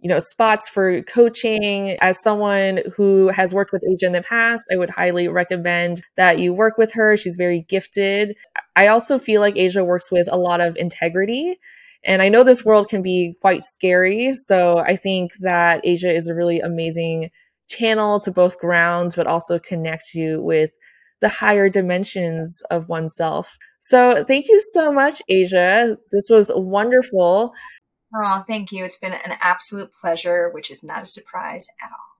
you 0.00 0.08
know 0.08 0.18
spots 0.18 0.70
for 0.70 1.02
coaching 1.02 1.96
as 2.00 2.22
someone 2.22 2.80
who 2.96 3.28
has 3.28 3.54
worked 3.54 3.70
with 3.70 3.82
Aja 3.84 4.06
in 4.06 4.12
the 4.12 4.22
past 4.22 4.66
I 4.72 4.76
would 4.76 4.90
highly 4.90 5.28
recommend 5.28 6.02
that 6.16 6.38
you 6.38 6.52
work 6.52 6.76
with 6.76 6.92
her 6.94 7.16
she's 7.16 7.36
very 7.36 7.64
gifted 7.68 8.36
I 8.76 8.88
also 8.88 9.18
feel 9.18 9.40
like 9.40 9.56
Aja 9.56 9.82
works 9.82 10.10
with 10.10 10.28
a 10.30 10.36
lot 10.36 10.60
of 10.60 10.76
integrity 10.76 11.58
and 12.04 12.20
I 12.20 12.28
know 12.28 12.44
this 12.44 12.64
world 12.64 12.88
can 12.88 13.02
be 13.02 13.34
quite 13.40 13.64
scary. 13.64 14.34
So 14.34 14.78
I 14.78 14.96
think 14.96 15.32
that 15.40 15.80
Aja 15.86 16.10
is 16.10 16.28
a 16.28 16.34
really 16.34 16.60
amazing 16.60 17.30
channel 17.68 18.20
to 18.20 18.30
both 18.30 18.58
ground, 18.58 19.14
but 19.16 19.26
also 19.26 19.58
connect 19.58 20.14
you 20.14 20.42
with 20.42 20.76
the 21.20 21.28
higher 21.28 21.70
dimensions 21.70 22.62
of 22.70 22.88
oneself. 22.88 23.56
So 23.86 24.24
thank 24.24 24.48
you 24.48 24.58
so 24.60 24.90
much, 24.90 25.20
Aja. 25.30 25.98
This 26.10 26.30
was 26.30 26.50
wonderful. 26.54 27.52
Oh, 28.16 28.42
thank 28.46 28.72
you. 28.72 28.82
It's 28.82 28.96
been 28.96 29.12
an 29.12 29.36
absolute 29.42 29.92
pleasure, 29.92 30.48
which 30.54 30.70
is 30.70 30.82
not 30.82 31.02
a 31.02 31.06
surprise 31.06 31.66
at 31.82 31.90
all. 31.90 32.14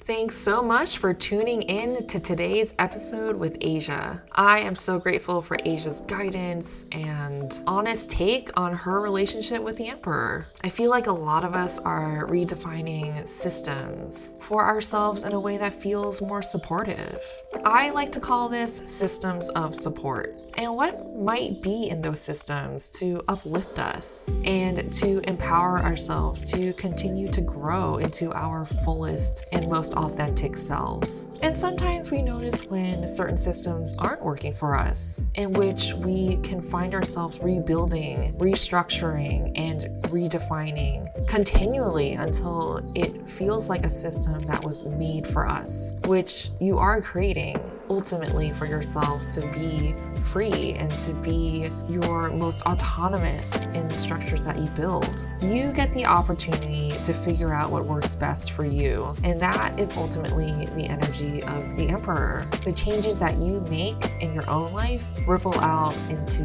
Thanks 0.00 0.34
so 0.34 0.60
much 0.60 0.98
for 0.98 1.14
tuning 1.14 1.62
in 1.62 2.06
to 2.08 2.20
today's 2.20 2.74
episode 2.78 3.36
with 3.36 3.56
Aja. 3.64 4.20
I 4.32 4.58
am 4.58 4.74
so 4.74 4.98
grateful 4.98 5.40
for 5.40 5.56
Aja's 5.64 6.02
guidance 6.02 6.84
and 6.92 7.62
honest 7.66 8.10
take 8.10 8.50
on 8.60 8.74
her 8.74 9.00
relationship 9.00 9.62
with 9.62 9.78
the 9.78 9.88
Emperor. 9.88 10.48
I 10.62 10.68
feel 10.68 10.90
like 10.90 11.06
a 11.06 11.12
lot 11.12 11.44
of 11.44 11.54
us 11.54 11.78
are 11.78 12.26
redefining 12.26 13.26
systems 13.26 14.34
for 14.40 14.62
ourselves 14.66 15.24
in 15.24 15.32
a 15.32 15.40
way 15.40 15.56
that 15.56 15.72
feels 15.72 16.20
more 16.20 16.42
supportive. 16.42 17.24
I 17.64 17.88
like 17.90 18.12
to 18.12 18.20
call 18.20 18.50
this 18.50 18.76
systems 18.76 19.48
of 19.50 19.74
support. 19.74 20.36
And 20.56 20.76
what 20.76 21.14
might 21.16 21.62
be 21.62 21.88
in 21.88 22.02
those 22.02 22.20
systems 22.20 22.90
to 22.90 23.22
uplift 23.28 23.78
us 23.78 24.34
and 24.44 24.92
to 24.92 25.20
empower 25.28 25.80
ourselves 25.80 26.44
to 26.52 26.72
continue 26.74 27.30
to 27.30 27.40
grow 27.40 27.98
into 27.98 28.32
our 28.32 28.66
fullest 28.84 29.44
and 29.52 29.68
most 29.68 29.94
authentic 29.94 30.56
selves. 30.56 31.28
And 31.42 31.54
sometimes 31.54 32.10
we 32.10 32.22
notice 32.22 32.64
when 32.64 33.06
certain 33.06 33.36
systems 33.36 33.94
aren't 33.98 34.22
working 34.22 34.52
for 34.52 34.76
us, 34.76 35.26
in 35.34 35.52
which 35.52 35.94
we 35.94 36.36
can 36.38 36.60
find 36.60 36.94
ourselves 36.94 37.38
rebuilding, 37.40 38.34
restructuring, 38.38 39.52
and 39.56 39.82
redefining 40.10 41.08
continually 41.28 42.14
until 42.14 42.82
it 42.94 43.28
feels 43.28 43.68
like 43.68 43.84
a 43.84 43.90
system 43.90 44.44
that 44.46 44.62
was 44.64 44.84
made 44.84 45.26
for 45.26 45.48
us, 45.48 45.94
which 46.04 46.50
you 46.60 46.78
are 46.78 47.00
creating 47.00 47.60
ultimately 47.88 48.52
for 48.52 48.66
yourselves 48.66 49.34
to 49.34 49.46
be 49.48 49.94
free 50.22 50.41
and 50.50 50.90
to 51.00 51.12
be 51.14 51.70
your 51.88 52.30
most 52.30 52.62
autonomous 52.62 53.68
in 53.68 53.88
the 53.88 53.96
structures 53.96 54.44
that 54.44 54.58
you 54.58 54.68
build. 54.70 55.26
You 55.40 55.72
get 55.72 55.92
the 55.92 56.04
opportunity 56.04 56.90
to 57.02 57.12
figure 57.12 57.54
out 57.54 57.70
what 57.70 57.84
works 57.84 58.16
best 58.16 58.52
for 58.52 58.64
you, 58.64 59.14
and 59.22 59.40
that 59.40 59.78
is 59.78 59.96
ultimately 59.96 60.66
the 60.74 60.84
energy 60.84 61.42
of 61.44 61.74
the 61.76 61.88
Emperor. 61.88 62.48
The 62.64 62.72
changes 62.72 63.18
that 63.18 63.38
you 63.38 63.60
make 63.62 64.12
in 64.20 64.34
your 64.34 64.48
own 64.48 64.72
life 64.72 65.04
ripple 65.26 65.58
out 65.60 65.94
into 66.08 66.42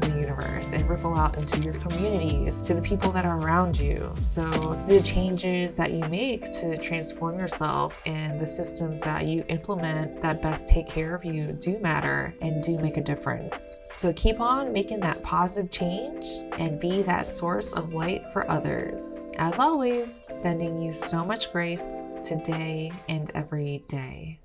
the 0.00 0.12
universe 0.18 0.72
and 0.72 0.88
ripple 0.88 1.14
out 1.14 1.36
into 1.36 1.58
your 1.60 1.74
communities, 1.74 2.60
to 2.62 2.74
the 2.74 2.82
people 2.82 3.10
that 3.12 3.24
are 3.24 3.38
around 3.38 3.78
you. 3.78 4.12
So, 4.20 4.80
the 4.86 5.00
changes 5.00 5.76
that 5.76 5.92
you 5.92 6.04
make 6.08 6.52
to 6.52 6.76
transform 6.76 7.38
yourself 7.38 8.00
and 8.06 8.40
the 8.40 8.46
systems 8.46 9.02
that 9.02 9.26
you 9.26 9.44
implement 9.48 10.20
that 10.20 10.42
best 10.42 10.68
take 10.68 10.86
care 10.86 11.14
of 11.14 11.24
you 11.24 11.52
do 11.52 11.78
matter 11.80 12.34
and 12.40 12.62
do 12.62 12.78
make 12.78 12.96
a 12.96 13.00
difference. 13.32 13.76
So, 13.90 14.12
keep 14.14 14.40
on 14.40 14.72
making 14.72 15.00
that 15.00 15.22
positive 15.22 15.70
change 15.70 16.26
and 16.58 16.80
be 16.80 17.02
that 17.02 17.26
source 17.26 17.72
of 17.72 17.94
light 17.94 18.28
for 18.32 18.50
others. 18.50 19.22
As 19.36 19.58
always, 19.58 20.22
sending 20.30 20.78
you 20.78 20.92
so 20.92 21.24
much 21.24 21.52
grace 21.52 22.06
today 22.22 22.92
and 23.08 23.30
every 23.34 23.84
day. 23.88 24.38